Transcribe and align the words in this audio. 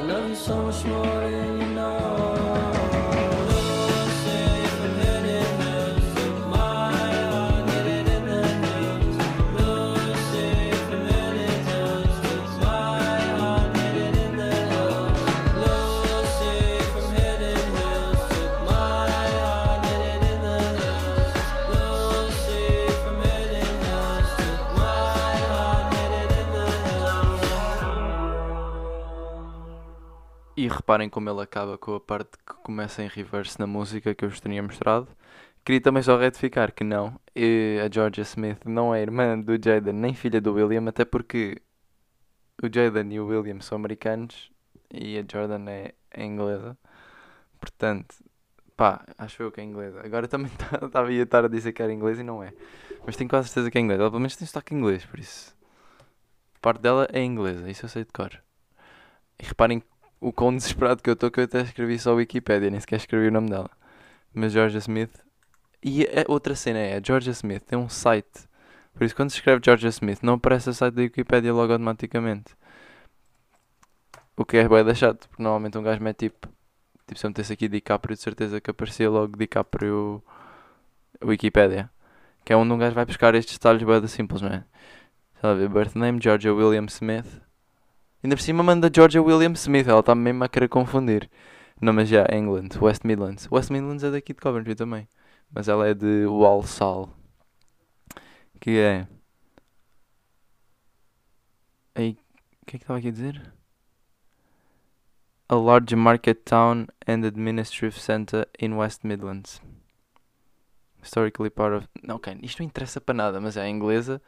I 0.00 0.02
love 0.04 0.30
you 0.30 0.34
so 0.34 0.62
much 0.62 0.82
more 0.86 1.30
than 1.30 1.60
you 1.60 1.66
know. 1.74 2.79
Reparem 30.72 31.08
como 31.08 31.28
ele 31.30 31.40
acaba 31.42 31.76
com 31.78 31.94
a 31.94 32.00
parte 32.00 32.38
que 32.38 32.54
começa 32.62 33.02
em 33.02 33.08
reverse 33.08 33.58
na 33.58 33.66
música 33.66 34.14
que 34.14 34.24
eu 34.24 34.30
vos 34.30 34.40
tinha 34.40 34.62
mostrado. 34.62 35.08
Queria 35.64 35.80
também 35.80 36.02
só 36.02 36.16
retificar 36.16 36.72
que 36.72 36.84
não, 36.84 37.20
a 37.36 37.92
Georgia 37.92 38.22
Smith 38.22 38.64
não 38.64 38.94
é 38.94 39.02
irmã 39.02 39.38
do 39.38 39.52
Jaden 39.62 39.92
nem 39.92 40.14
filha 40.14 40.40
do 40.40 40.54
William, 40.54 40.88
até 40.88 41.04
porque 41.04 41.60
o 42.62 42.66
Jaden 42.72 43.12
e 43.12 43.20
o 43.20 43.26
William 43.26 43.60
são 43.60 43.76
americanos 43.76 44.50
e 44.92 45.18
a 45.18 45.24
Jordan 45.30 45.68
é, 45.70 45.94
é 46.10 46.24
inglesa. 46.24 46.76
Portanto, 47.60 48.16
pá, 48.76 49.04
acho 49.18 49.42
eu 49.42 49.52
que 49.52 49.60
é 49.60 49.64
inglesa. 49.64 50.00
Agora 50.04 50.26
também 50.26 50.50
estava 50.82 51.08
a 51.08 51.12
estar 51.12 51.44
a 51.44 51.48
dizer 51.48 51.72
que 51.72 51.82
era 51.82 51.92
inglês 51.92 52.18
e 52.18 52.22
não 52.22 52.42
é. 52.42 52.52
Mas 53.06 53.16
tenho 53.16 53.30
quase 53.30 53.48
certeza 53.48 53.70
que 53.70 53.78
é 53.78 53.80
inglesa. 53.80 54.02
Ela 54.02 54.10
pelo 54.10 54.20
menos 54.20 54.36
tem 54.36 54.46
sotaque 54.46 54.74
inglês, 54.74 55.04
por 55.04 55.18
isso. 55.18 55.56
Parte 56.60 56.80
dela 56.82 57.08
é 57.12 57.22
inglesa, 57.22 57.70
isso 57.70 57.84
eu 57.84 57.88
sei 57.88 58.04
de 58.04 58.12
cor. 58.12 58.30
E 59.38 59.44
reparem 59.44 59.82
o 60.20 60.32
quão 60.32 60.54
desesperado 60.54 61.02
que 61.02 61.08
eu 61.08 61.14
estou 61.14 61.30
que 61.30 61.40
eu 61.40 61.44
até 61.44 61.62
escrevi 61.62 61.98
só 61.98 62.10
a 62.12 62.14
Wikipedia, 62.14 62.70
nem 62.70 62.80
sequer 62.80 62.96
escrevi 62.96 63.28
o 63.28 63.32
nome 63.32 63.50
dela. 63.50 63.70
Mas 64.34 64.52
Georgia 64.52 64.78
Smith. 64.78 65.10
E 65.82 66.04
a 66.04 66.30
outra 66.30 66.54
cena 66.54 66.78
é, 66.78 66.96
a 66.96 67.00
Georgia 67.02 67.32
Smith 67.32 67.64
tem 67.64 67.78
um 67.78 67.88
site. 67.88 68.48
Por 68.94 69.04
isso 69.04 69.16
quando 69.16 69.30
se 69.30 69.36
escreve 69.36 69.62
Georgia 69.64 69.88
Smith 69.88 70.20
não 70.22 70.34
aparece 70.34 70.68
o 70.68 70.74
site 70.74 70.94
da 70.94 71.02
Wikipedia 71.02 71.52
logo 71.52 71.72
automaticamente. 71.72 72.54
O 74.36 74.44
que 74.44 74.56
é 74.56 74.84
da 74.84 74.94
chato, 74.94 75.28
porque 75.28 75.42
normalmente 75.42 75.76
um 75.78 75.82
gajo 75.82 76.02
mete 76.02 76.28
tipo. 76.28 76.48
Tipo, 77.06 77.18
se 77.18 77.26
eu 77.26 77.30
metesse 77.30 77.52
aqui 77.52 77.68
DiCaprio, 77.68 78.14
de 78.14 78.22
certeza 78.22 78.60
que 78.60 78.70
aparecia 78.70 79.10
logo 79.10 79.36
DiCaprio 79.36 80.22
Wikipedia. 81.22 81.90
Que 82.44 82.52
é 82.52 82.56
onde 82.56 82.72
um 82.72 82.78
gajo 82.78 82.94
vai 82.94 83.04
buscar 83.04 83.34
estes 83.34 83.58
detalhes 83.58 83.82
da 83.84 84.08
simples, 84.08 84.40
não 84.40 84.48
é? 84.48 84.64
Ver, 85.42 85.68
birth 85.68 85.94
name, 85.94 86.20
Georgia 86.22 86.54
William 86.54 86.86
Smith. 86.86 87.26
Ainda 88.22 88.36
por 88.36 88.42
cima 88.42 88.62
manda 88.62 88.90
Georgia 88.94 89.22
William 89.22 89.52
Smith, 89.52 89.88
ela 89.88 90.00
está 90.00 90.14
mesmo 90.14 90.44
a 90.44 90.48
querer 90.48 90.68
confundir. 90.68 91.30
Não, 91.80 91.92
mas 91.92 92.08
já, 92.08 92.26
England, 92.30 92.68
West 92.80 93.04
Midlands. 93.04 93.48
West 93.50 93.70
Midlands 93.70 94.04
é 94.04 94.10
daqui 94.10 94.34
de 94.34 94.40
Coventry 94.40 94.74
também. 94.74 95.08
Mas 95.50 95.68
ela 95.68 95.88
é 95.88 95.94
de 95.94 96.26
Walsall. 96.26 97.08
Que 98.60 98.78
é. 98.78 99.08
O 101.96 101.96
que 102.66 102.76
é 102.76 102.78
que 102.78 102.84
estava 102.84 102.98
aqui 102.98 103.08
a 103.08 103.12
dizer? 103.12 103.52
A 105.48 105.54
large 105.54 105.96
market 105.96 106.44
town 106.44 106.86
and 107.08 107.26
administrative 107.26 107.98
center 107.98 108.46
in 108.60 108.74
West 108.74 109.02
Midlands. 109.02 109.60
Historically 111.02 111.50
part 111.50 111.74
of. 111.74 111.88
Não, 112.02 112.16
ok, 112.16 112.38
isto 112.42 112.60
não 112.60 112.66
interessa 112.66 113.00
para 113.00 113.14
nada, 113.14 113.40
mas 113.40 113.56
é 113.56 113.66
inglesa. 113.66 114.20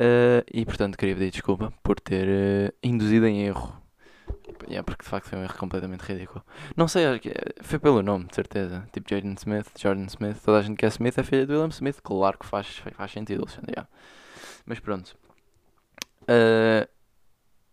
Uh, 0.00 0.46
e 0.52 0.64
portanto 0.64 0.96
queria 0.96 1.16
pedir 1.16 1.32
desculpa 1.32 1.72
por 1.82 1.98
ter 1.98 2.28
uh, 2.28 2.72
induzido 2.82 3.26
em 3.26 3.42
erro. 3.42 3.76
Yeah, 4.68 4.82
porque 4.84 5.02
de 5.02 5.08
facto 5.08 5.28
foi 5.28 5.38
um 5.38 5.42
erro 5.42 5.56
completamente 5.58 6.02
ridículo. 6.02 6.44
Não 6.76 6.86
sei, 6.86 7.06
acho 7.06 7.20
que 7.20 7.30
é- 7.30 7.62
foi 7.62 7.78
pelo 7.78 8.02
nome, 8.02 8.26
de 8.26 8.34
certeza. 8.34 8.86
Tipo 8.92 9.08
Jaden 9.08 9.34
Smith, 9.38 9.66
Jordan 9.76 10.04
Smith, 10.06 10.40
toda 10.44 10.58
a 10.58 10.62
gente 10.62 10.76
que 10.76 10.84
é 10.84 10.88
Smith 10.88 11.18
é 11.18 11.22
filha 11.22 11.46
de 11.46 11.52
William 11.52 11.68
Smith, 11.68 12.00
claro 12.02 12.38
que 12.38 12.46
faz, 12.46 12.66
faz 12.92 13.10
sentido, 13.10 13.42
Alexandre. 13.42 13.72
yeah. 13.72 13.88
Mas 14.66 14.78
pronto. 14.78 15.16
Uh, 16.22 16.86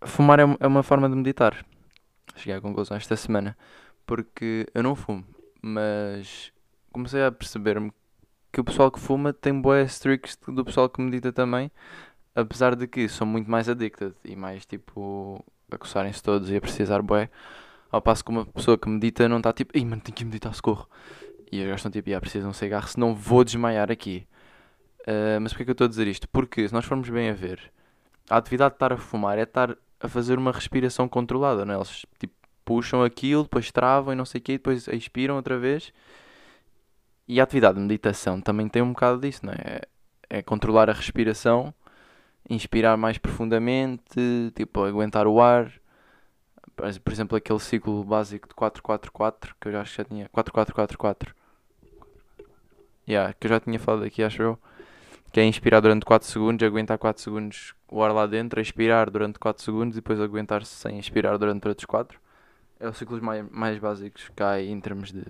fumar 0.05 0.39
é, 0.39 0.43
é 0.59 0.67
uma 0.67 0.81
forma 0.83 1.09
de 1.09 1.15
meditar. 1.15 1.65
Cheguei 2.35 2.55
à 2.55 2.61
conclusão 2.61 2.97
esta 2.97 3.15
semana. 3.15 3.57
Porque 4.05 4.67
eu 4.73 4.83
não 4.83 4.95
fumo, 4.95 5.25
mas 5.61 6.51
comecei 6.91 7.23
a 7.23 7.31
perceber-me 7.31 7.91
que 8.53 8.61
o 8.61 8.63
pessoal 8.63 8.91
que 8.91 8.99
fuma 8.99 9.33
tem 9.33 9.59
boas 9.59 9.99
tricks 9.99 10.37
do 10.47 10.63
pessoal 10.63 10.87
que 10.87 11.01
medita 11.01 11.33
também. 11.33 11.71
Apesar 12.35 12.75
de 12.75 12.87
que 12.87 13.07
são 13.07 13.25
muito 13.25 13.49
mais 13.49 13.69
addicted 13.69 14.13
e 14.23 14.35
mais 14.35 14.65
tipo 14.65 15.43
a 15.71 15.77
coçarem-se 15.77 16.21
todos 16.21 16.49
e 16.49 16.55
a 16.55 16.61
precisar. 16.61 17.01
Ao 17.91 18.01
passo 18.01 18.23
que 18.23 18.31
uma 18.31 18.45
pessoa 18.45 18.77
que 18.77 18.89
medita 18.89 19.29
não 19.29 19.37
está 19.37 19.53
tipo, 19.53 19.77
ei 19.77 19.85
mano, 19.85 20.01
tenho 20.01 20.15
que 20.15 20.25
meditar, 20.25 20.53
socorro. 20.53 20.89
E 21.51 21.59
gajos 21.63 21.77
estão 21.77 21.91
tipo, 21.91 22.13
ah, 22.13 22.19
preciso 22.19 22.43
de 22.43 22.49
um 22.49 22.53
cigarro, 22.53 22.87
senão 22.87 23.15
vou 23.15 23.43
desmaiar 23.43 23.91
aqui. 23.91 24.27
Ah, 25.07 25.39
mas 25.39 25.53
porquê 25.53 25.65
que 25.65 25.71
eu 25.71 25.73
estou 25.73 25.85
a 25.85 25.87
dizer 25.87 26.07
isto? 26.07 26.27
Porque 26.29 26.67
se 26.67 26.73
nós 26.73 26.85
formos 26.85 27.09
bem 27.09 27.29
a 27.29 27.33
ver, 27.33 27.71
a 28.29 28.37
atividade 28.37 28.71
de 28.71 28.75
estar 28.75 28.93
a 28.93 28.97
fumar 28.97 29.37
é 29.37 29.43
estar 29.43 29.77
a 29.99 30.07
fazer 30.09 30.37
uma 30.37 30.51
respiração 30.51 31.07
controlada, 31.07 31.65
não 31.65 31.73
é? 31.73 31.77
Eles 31.77 32.05
tipo 32.19 32.33
puxam 32.65 33.03
aquilo, 33.03 33.43
depois 33.43 33.71
travam 33.71 34.11
e 34.11 34.15
não 34.15 34.25
sei 34.25 34.39
o 34.39 34.43
quê, 34.43 34.53
depois 34.53 34.87
expiram 34.87 35.35
outra 35.35 35.57
vez. 35.57 35.93
E 37.27 37.39
a 37.39 37.43
atividade 37.43 37.75
de 37.75 37.81
meditação 37.81 38.41
também 38.41 38.67
tem 38.67 38.81
um 38.81 38.91
bocado 38.91 39.21
disso, 39.21 39.45
não 39.45 39.53
é? 39.53 39.81
É 40.29 40.41
controlar 40.41 40.89
a 40.89 40.93
respiração, 40.93 41.73
inspirar 42.49 42.97
mais 42.97 43.17
profundamente, 43.17 44.51
tipo, 44.55 44.83
aguentar 44.83 45.27
o 45.27 45.41
ar. 45.41 45.71
Por 46.75 47.11
exemplo, 47.13 47.37
aquele 47.37 47.59
ciclo 47.59 48.03
básico 48.03 48.47
de 48.47 48.53
4-4-4, 48.53 49.53
que 49.59 49.67
eu 49.67 49.71
já 49.71 49.81
acho 49.81 49.91
que 49.91 49.97
já 49.97 50.03
tinha. 50.05 50.29
4-4-4-4. 50.29 51.33
Yeah, 53.07 53.33
que 53.33 53.47
eu 53.47 53.49
já 53.49 53.59
tinha 53.59 53.79
falado 53.79 54.03
aqui, 54.03 54.23
acho 54.23 54.41
eu. 54.41 54.59
Que 55.31 55.39
é 55.39 55.45
inspirar 55.45 55.79
durante 55.79 56.05
4 56.05 56.27
segundos, 56.27 56.65
aguentar 56.65 56.97
4 56.97 57.21
segundos 57.21 57.73
o 57.89 58.03
ar 58.03 58.11
lá 58.11 58.25
dentro, 58.25 58.59
expirar 58.59 59.09
durante 59.09 59.37
4 59.39 59.63
segundos 59.63 59.95
e 59.95 60.01
depois 60.01 60.19
aguentar-se 60.19 60.73
sem 60.73 60.97
expirar 60.99 61.37
durante 61.37 61.67
outros 61.67 61.85
4. 61.85 62.19
É 62.79 62.89
os 62.89 62.97
ciclos 62.97 63.21
mais, 63.21 63.45
mais 63.49 63.79
básicos 63.79 64.29
que 64.35 64.43
há 64.43 64.61
em 64.61 64.79
termos 64.79 65.11
de 65.11 65.23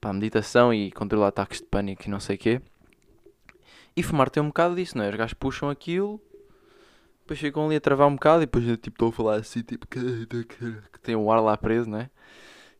pá, 0.00 0.12
meditação 0.12 0.72
e 0.72 0.90
controlar 0.92 1.28
ataques 1.28 1.60
de 1.60 1.66
pânico 1.66 2.02
e 2.06 2.10
não 2.10 2.20
sei 2.20 2.36
o 2.36 2.38
quê. 2.38 2.62
E 3.96 4.02
fumar 4.02 4.30
tem 4.30 4.42
um 4.42 4.48
bocado 4.48 4.74
disso, 4.74 4.96
não 4.96 5.04
é? 5.04 5.10
Os 5.10 5.16
gajos 5.16 5.34
puxam 5.34 5.68
aquilo, 5.68 6.20
depois 7.20 7.38
ficam 7.38 7.66
ali 7.66 7.76
a 7.76 7.80
travar 7.80 8.08
um 8.08 8.14
bocado 8.14 8.42
e 8.42 8.46
depois 8.46 8.64
tipo, 8.64 8.88
estou 8.88 9.08
a 9.10 9.12
falar 9.12 9.36
assim, 9.36 9.62
tipo, 9.62 9.86
que, 9.86 10.26
tem 11.02 11.14
o 11.14 11.30
ar 11.30 11.40
lá 11.40 11.56
preso, 11.56 11.88
não 11.88 11.98
é? 11.98 12.10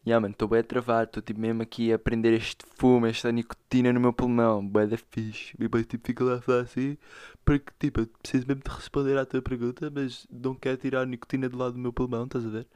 E 0.05 0.13
ah, 0.13 0.19
mano, 0.19 0.33
estou 0.33 0.49
bem 0.49 0.61
a 0.61 0.65
travar, 0.65 1.05
estou 1.05 1.23
tipo 1.23 1.39
mesmo 1.39 1.63
aqui 1.63 1.93
a 1.93 1.99
prender 1.99 2.33
este 2.33 2.65
fumo, 2.75 3.07
esta 3.07 3.31
nicotina 3.31 3.93
no 3.93 4.01
meu 4.01 4.13
pulmão, 4.13 4.67
bué 4.67 4.87
da 4.87 4.97
fixe. 4.97 5.55
E 5.57 5.63
depois 5.65 5.87
tipo 5.87 6.07
fica 6.07 6.25
lá 6.25 6.37
a 6.37 6.41
falar 6.41 6.63
assim, 6.63 6.97
porque 7.45 7.71
tipo, 7.79 8.01
eu 8.01 8.07
preciso 8.07 8.47
mesmo 8.49 8.63
de 8.65 8.71
responder 8.71 9.19
à 9.19 9.27
tua 9.27 9.43
pergunta, 9.43 9.91
mas 9.91 10.27
não 10.31 10.55
quero 10.55 10.79
tirar 10.79 11.03
a 11.03 11.07
nicotina 11.07 11.49
do 11.49 11.59
lado 11.59 11.75
do 11.75 11.79
meu 11.79 11.93
pulmão, 11.93 12.25
estás 12.25 12.47
a 12.47 12.49
ver? 12.49 12.67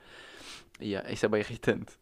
E 0.78 0.94
ah, 0.94 1.04
isso 1.10 1.24
é 1.26 1.28
bem 1.28 1.40
irritante. 1.40 1.94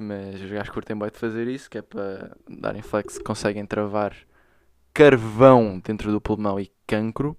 Mas 0.00 0.40
os 0.40 0.50
gajos 0.50 0.70
curtem 0.70 0.96
bem 0.96 1.10
de 1.10 1.18
fazer 1.18 1.48
isso, 1.48 1.68
que 1.70 1.78
é 1.78 1.82
para 1.82 2.36
darem 2.48 2.82
flex 2.82 3.18
conseguem 3.18 3.66
travar 3.66 4.14
carvão 4.92 5.80
dentro 5.84 6.10
do 6.10 6.20
pulmão 6.20 6.58
e 6.58 6.70
cancro. 6.86 7.36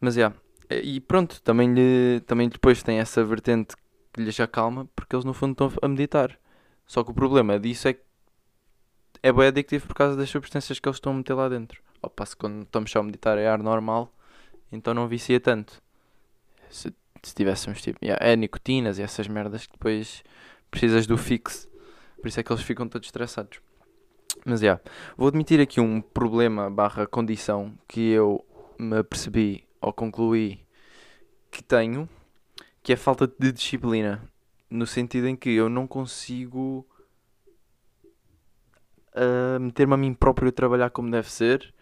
Mas 0.00 0.14
já, 0.14 0.32
e 0.70 1.00
pronto, 1.00 1.40
também, 1.42 1.72
lhe, 1.72 2.20
também 2.26 2.48
depois 2.48 2.82
tem 2.82 2.98
essa 2.98 3.24
vertente 3.24 3.76
que 4.12 4.20
lhes 4.20 4.38
acalma, 4.40 4.88
porque 4.94 5.14
eles 5.14 5.24
no 5.24 5.32
fundo 5.32 5.52
estão 5.52 5.72
a 5.80 5.88
meditar. 5.88 6.38
Só 6.86 7.02
que 7.02 7.10
o 7.10 7.14
problema 7.14 7.58
disso 7.58 7.88
é 7.88 7.94
que 7.94 8.02
é 9.22 9.32
bem 9.32 9.46
adictivo 9.46 9.86
por 9.86 9.94
causa 9.94 10.16
das 10.16 10.28
substâncias 10.28 10.78
que 10.78 10.88
eles 10.88 10.96
estão 10.96 11.12
a 11.12 11.16
meter 11.16 11.34
lá 11.34 11.48
dentro. 11.48 11.82
Ao 12.02 12.10
passo 12.10 12.32
que 12.36 12.40
quando 12.40 12.62
estamos 12.62 12.90
só 12.90 13.00
a 13.00 13.02
meditar 13.02 13.38
é 13.38 13.46
ar 13.48 13.62
normal, 13.62 14.12
então 14.70 14.92
não 14.92 15.06
vicia 15.06 15.38
tanto. 15.38 15.80
Se, 16.68 16.92
se 17.22 17.34
tivéssemos 17.34 17.80
tipo, 17.80 17.98
yeah, 18.04 18.24
é 18.24 18.34
nicotinas 18.34 18.98
e 18.98 19.02
essas 19.02 19.28
merdas 19.28 19.66
que 19.66 19.72
depois 19.72 20.24
precisas 20.70 21.06
do 21.06 21.16
fixe. 21.16 21.68
Por 22.20 22.28
isso 22.28 22.40
é 22.40 22.42
que 22.42 22.52
eles 22.52 22.62
ficam 22.62 22.88
todos 22.88 23.06
estressados. 23.06 23.60
Mas 24.44 24.60
já, 24.60 24.66
yeah, 24.66 24.82
vou 25.16 25.28
admitir 25.28 25.60
aqui 25.60 25.80
um 25.80 26.00
problema 26.00 26.68
barra 26.68 27.06
condição 27.06 27.72
que 27.86 28.10
eu 28.10 28.44
me 28.78 28.98
apercebi 28.98 29.64
ou 29.80 29.92
concluí 29.92 30.60
que 31.50 31.62
tenho, 31.62 32.08
que 32.82 32.92
é 32.92 32.96
a 32.96 32.98
falta 32.98 33.26
de 33.26 33.52
disciplina. 33.52 34.22
No 34.68 34.86
sentido 34.86 35.28
em 35.28 35.36
que 35.36 35.50
eu 35.50 35.68
não 35.68 35.86
consigo 35.86 36.86
uh, 39.14 39.60
meter-me 39.60 39.94
a 39.94 39.96
mim 39.96 40.14
próprio 40.14 40.48
a 40.48 40.52
trabalhar 40.52 40.90
como 40.90 41.10
deve 41.10 41.30
ser, 41.30 41.72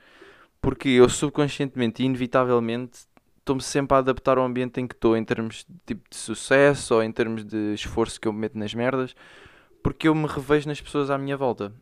porque 0.61 0.89
eu 0.89 1.09
subconscientemente 1.09 2.03
e 2.03 2.07
inevitavelmente 2.07 3.07
estou-me 3.39 3.63
sempre 3.63 3.97
a 3.97 3.99
adaptar 3.99 4.39
ao 4.39 4.45
ambiente 4.45 4.81
em 4.81 4.87
que 4.87 4.95
estou, 4.95 5.17
em 5.17 5.25
termos 5.25 5.65
de, 5.69 5.77
tipo, 5.87 6.09
de 6.11 6.17
sucesso 6.17 6.95
ou 6.95 7.03
em 7.03 7.11
termos 7.11 7.45
de 7.45 7.73
esforço 7.75 8.21
que 8.21 8.29
eu 8.29 8.33
me 8.33 8.41
meto 8.41 8.59
nas 8.59 8.75
merdas, 8.75 9.15
porque 9.83 10.09
eu 10.09 10.15
me 10.15 10.27
revejo 10.27 10.69
nas 10.69 10.81
pessoas 10.81 11.11
à 11.11 11.17
minha 11.17 11.37
volta. 11.37 11.73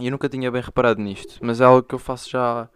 E 0.00 0.06
eu 0.06 0.10
nunca 0.10 0.28
tinha 0.28 0.50
bem 0.50 0.62
reparado 0.62 1.00
nisto, 1.02 1.38
mas 1.42 1.60
é 1.60 1.64
algo 1.64 1.82
que 1.82 1.94
eu 1.94 1.98
faço 1.98 2.30
já 2.30 2.68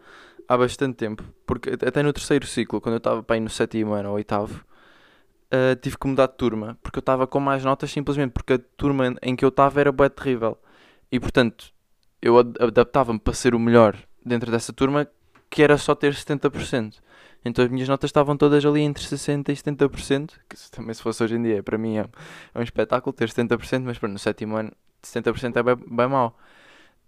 há 0.47 0.57
bastante 0.57 0.95
tempo. 0.95 1.23
Porque 1.45 1.71
até 1.71 2.03
no 2.03 2.13
terceiro 2.13 2.45
ciclo, 2.47 2.79
quando 2.81 2.93
eu 2.95 2.99
estava 2.99 3.23
para 3.23 3.37
ir 3.37 3.41
no 3.41 3.49
sétimo 3.49 3.93
ano 3.93 4.09
ou 4.09 4.15
oitavo, 4.15 4.63
uh, 5.53 5.75
tive 5.81 5.97
que 5.97 6.07
mudar 6.07 6.27
de 6.27 6.35
turma, 6.35 6.77
porque 6.83 6.99
eu 6.99 7.01
estava 7.01 7.27
com 7.27 7.39
mais 7.39 7.63
notas 7.63 7.91
simplesmente 7.91 8.31
porque 8.31 8.53
a 8.53 8.59
turma 8.77 9.15
em 9.21 9.35
que 9.35 9.45
eu 9.45 9.49
estava 9.49 9.79
era 9.79 9.91
bué 9.91 10.09
terrível. 10.09 10.57
E 11.11 11.19
portanto, 11.19 11.73
eu 12.21 12.37
ad- 12.39 12.57
adaptava-me 12.59 13.19
para 13.19 13.33
ser 13.33 13.55
o 13.55 13.59
melhor 13.59 13.97
dentro 14.25 14.51
dessa 14.51 14.73
turma, 14.73 15.07
que 15.49 15.63
era 15.63 15.77
só 15.77 15.95
ter 15.95 16.13
70%. 16.15 17.01
Então 17.43 17.63
as 17.63 17.71
minhas 17.71 17.87
notas 17.87 18.09
estavam 18.09 18.35
todas 18.35 18.65
ali 18.65 18.81
entre 18.81 19.03
60% 19.03 19.49
e 19.49 19.55
70%, 19.55 20.39
que 20.49 20.55
também 20.71 20.93
se 20.93 21.01
fosse 21.01 21.23
hoje 21.23 21.35
em 21.35 21.43
dia, 21.43 21.61
para 21.63 21.77
mim 21.77 21.97
é, 21.97 22.05
um 22.55 22.61
espetáculo 22.61 23.13
ter 23.13 23.29
70%, 23.29 23.85
mas 23.85 23.99
pronto, 23.99 24.13
no 24.13 24.19
sétimo 24.19 24.57
ano 24.57 24.71
70% 25.01 25.57
é 25.57 25.63
bem, 25.63 25.75
bem 25.75 26.07
mau. 26.07 26.35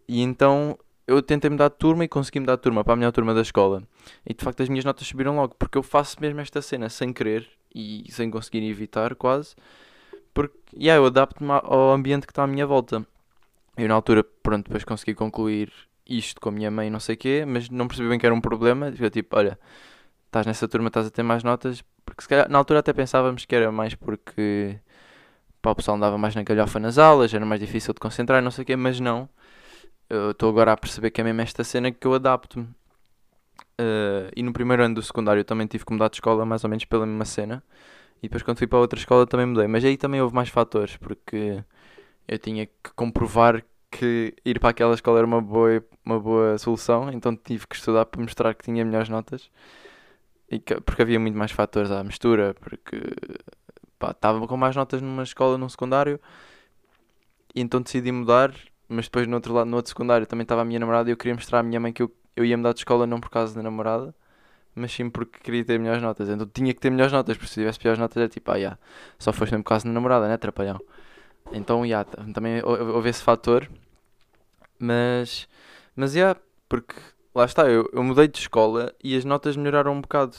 E 0.07 0.21
então 0.21 0.77
eu 1.07 1.21
tentei 1.21 1.49
mudar 1.49 1.69
de 1.69 1.75
turma 1.75 2.03
e 2.03 2.07
consegui 2.07 2.39
mudar 2.39 2.57
de 2.57 2.61
turma 2.61 2.83
para 2.83 2.93
a 2.93 2.95
melhor 2.95 3.11
turma 3.11 3.33
da 3.33 3.41
escola. 3.41 3.83
E 4.25 4.33
de 4.33 4.43
facto 4.43 4.61
as 4.61 4.69
minhas 4.69 4.85
notas 4.85 5.07
subiram 5.07 5.35
logo, 5.35 5.55
porque 5.57 5.77
eu 5.77 5.83
faço 5.83 6.17
mesmo 6.19 6.39
esta 6.41 6.61
cena 6.61 6.89
sem 6.89 7.13
querer 7.13 7.47
e 7.73 8.05
sem 8.09 8.29
conseguir 8.29 8.67
evitar 8.67 9.15
quase, 9.15 9.55
porque 10.33 10.57
yeah, 10.75 11.01
eu 11.01 11.05
adapto-me 11.05 11.51
ao 11.51 11.91
ambiente 11.93 12.25
que 12.25 12.31
está 12.31 12.43
à 12.43 12.47
minha 12.47 12.65
volta. 12.65 13.05
Eu 13.77 13.87
na 13.87 13.93
altura, 13.93 14.23
pronto, 14.23 14.65
depois 14.65 14.83
consegui 14.83 15.13
concluir 15.13 15.71
isto 16.09 16.41
com 16.41 16.49
a 16.49 16.51
minha 16.51 16.71
mãe, 16.71 16.89
não 16.89 16.99
sei 16.99 17.15
o 17.15 17.17
quê, 17.17 17.45
mas 17.47 17.69
não 17.69 17.87
percebi 17.87 18.09
bem 18.09 18.19
que 18.19 18.25
era 18.25 18.33
um 18.33 18.41
problema. 18.41 18.93
Eu, 18.99 19.09
tipo, 19.09 19.37
olha, 19.37 19.59
estás 20.25 20.45
nessa 20.45 20.67
turma, 20.67 20.87
estás 20.87 21.07
a 21.07 21.09
ter 21.09 21.23
mais 21.23 21.43
notas, 21.43 21.83
porque 22.05 22.21
se 22.21 22.27
calhar 22.27 22.49
na 22.49 22.57
altura 22.57 22.79
até 22.79 22.93
pensávamos 22.93 23.45
que 23.45 23.55
era 23.55 23.71
mais 23.71 23.95
porque 23.95 24.79
pá, 25.61 25.71
o 25.71 25.75
pessoal 25.75 25.97
andava 25.97 26.17
mais 26.17 26.35
na 26.35 26.43
galhofa 26.43 26.79
nas 26.79 26.97
aulas, 26.97 27.33
era 27.33 27.45
mais 27.45 27.59
difícil 27.59 27.93
de 27.93 27.99
concentrar, 27.99 28.41
não 28.41 28.51
sei 28.51 28.63
o 28.63 28.65
quê, 28.65 28.75
mas 28.75 28.99
não. 28.99 29.29
Eu 30.09 30.31
estou 30.31 30.49
agora 30.49 30.73
a 30.73 30.77
perceber 30.77 31.11
que 31.11 31.21
é 31.21 31.23
mesmo 31.23 31.41
esta 31.41 31.63
cena 31.63 31.91
que 31.91 32.05
eu 32.07 32.13
adapto-me. 32.13 32.67
Eh, 33.77 34.31
e 34.35 34.43
no 34.43 34.53
primeiro 34.53 34.83
ano 34.83 34.95
do 34.95 35.01
secundário 35.03 35.43
também 35.43 35.67
tive 35.67 35.85
que 35.85 35.91
mudar 35.93 36.09
de 36.09 36.15
escola, 36.17 36.45
mais 36.45 36.63
ou 36.63 36.69
menos 36.69 36.85
pela 36.85 37.05
mesma 37.05 37.25
cena. 37.25 37.63
E 38.19 38.23
depois 38.23 38.43
quando 38.43 38.57
fui 38.59 38.67
para 38.67 38.79
outra 38.79 38.99
escola 38.99 39.27
também 39.27 39.45
mudei. 39.47 39.67
Mas 39.67 39.85
aí 39.85 39.97
também 39.97 40.21
houve 40.21 40.35
mais 40.35 40.49
fatores, 40.49 40.97
porque 40.97 41.63
eu 42.27 42.39
tinha 42.39 42.67
que 42.67 42.91
comprovar 42.95 43.63
que 43.91 44.35
ir 44.45 44.59
para 44.59 44.71
aquela 44.71 44.95
escola 44.95 45.19
era 45.19 45.27
uma 45.27 45.41
boa, 45.41 45.83
uma 46.05 46.19
boa 46.19 46.57
solução, 46.57 47.11
então 47.11 47.35
tive 47.35 47.67
que 47.67 47.75
estudar 47.75 48.05
para 48.05 48.21
mostrar 48.21 48.53
que 48.55 48.65
tinha 48.65 48.85
melhores 48.85 49.09
notas. 49.09 49.49
E 50.49 50.59
que- 50.59 50.79
porque 50.81 51.01
havia 51.01 51.19
muito 51.19 51.37
mais 51.37 51.51
fatores 51.51 51.91
à 51.91 52.03
mistura, 52.03 52.53
porque 52.55 52.97
estava 54.11 54.47
com 54.47 54.57
mais 54.57 54.75
notas 54.75 55.01
numa 55.01 55.23
escola, 55.23 55.57
num 55.57 55.69
secundário, 55.69 56.19
e 57.53 57.61
então 57.61 57.81
decidi 57.81 58.11
mudar, 58.11 58.53
mas 58.89 59.05
depois 59.05 59.27
no 59.27 59.35
outro 59.35 59.53
lado, 59.53 59.69
no 59.69 59.77
outro 59.77 59.89
secundário, 59.89 60.25
também 60.27 60.43
estava 60.43 60.61
a 60.61 60.65
minha 60.65 60.79
namorada 60.79 61.09
e 61.09 61.13
eu 61.13 61.17
queria 61.17 61.35
mostrar 61.35 61.59
à 61.59 61.63
minha 61.63 61.79
mãe 61.79 61.93
que 61.93 62.01
eu, 62.03 62.11
eu 62.35 62.45
ia 62.45 62.57
mudar 62.57 62.73
de 62.73 62.79
escola 62.79 63.07
não 63.07 63.19
por 63.19 63.29
causa 63.29 63.55
da 63.55 63.63
namorada, 63.63 64.13
mas 64.75 64.91
sim 64.93 65.09
porque 65.09 65.39
queria 65.41 65.65
ter 65.65 65.79
melhores 65.79 66.01
notas. 66.03 66.29
Então 66.29 66.47
tinha 66.47 66.73
que 66.73 66.79
ter 66.81 66.89
melhores 66.91 67.13
notas, 67.13 67.37
porque 67.37 67.49
se 67.49 67.55
tivesse 67.61 67.79
piores 67.79 67.99
notas 67.99 68.17
era 68.17 68.29
tipo, 68.29 68.51
ah, 68.51 68.57
yeah, 68.57 68.79
só 69.19 69.33
foste 69.33 69.51
mesmo 69.53 69.63
por 69.63 69.69
causa 69.69 69.85
da 69.85 69.91
namorada, 69.93 70.27
né, 70.27 70.37
trapalhão? 70.37 70.79
Então, 71.53 71.85
yeah, 71.85 72.09
também 72.33 72.61
hou- 72.63 72.95
houve 72.95 73.09
esse 73.09 73.23
fator, 73.23 73.69
mas, 74.79 75.47
mas, 75.95 76.15
yeah, 76.15 76.39
porque 76.69 76.95
lá 77.33 77.45
está, 77.45 77.69
eu, 77.69 77.89
eu 77.93 78.03
mudei 78.03 78.27
de 78.27 78.39
escola 78.39 78.93
e 79.03 79.15
as 79.15 79.25
notas 79.25 79.55
melhoraram 79.55 79.93
um 79.93 80.01
bocado. 80.01 80.35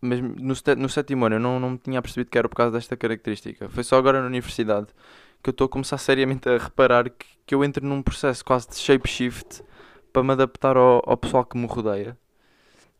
Mas 0.00 0.20
no, 0.20 0.54
no 0.78 0.88
sétimo 0.88 1.26
ano 1.26 1.36
eu 1.36 1.40
não, 1.40 1.60
não 1.60 1.70
me 1.70 1.78
tinha 1.78 2.00
percebido 2.00 2.30
que 2.30 2.38
era 2.38 2.48
por 2.48 2.56
causa 2.56 2.72
desta 2.72 2.96
característica. 2.96 3.68
Foi 3.68 3.84
só 3.84 3.96
agora 3.98 4.20
na 4.20 4.26
universidade 4.26 4.88
que 5.42 5.50
eu 5.50 5.52
estou 5.52 5.66
a 5.66 5.68
começar 5.68 5.98
seriamente 5.98 6.48
a 6.48 6.58
reparar 6.58 7.08
que, 7.10 7.26
que 7.46 7.54
eu 7.54 7.64
entro 7.64 7.86
num 7.86 8.02
processo 8.02 8.44
quase 8.44 8.68
de 8.68 8.76
shape 8.76 9.08
shift 9.08 9.62
para 10.12 10.22
me 10.22 10.32
adaptar 10.32 10.76
ao, 10.76 11.02
ao 11.06 11.16
pessoal 11.16 11.44
que 11.44 11.56
me 11.56 11.66
rodeia. 11.66 12.16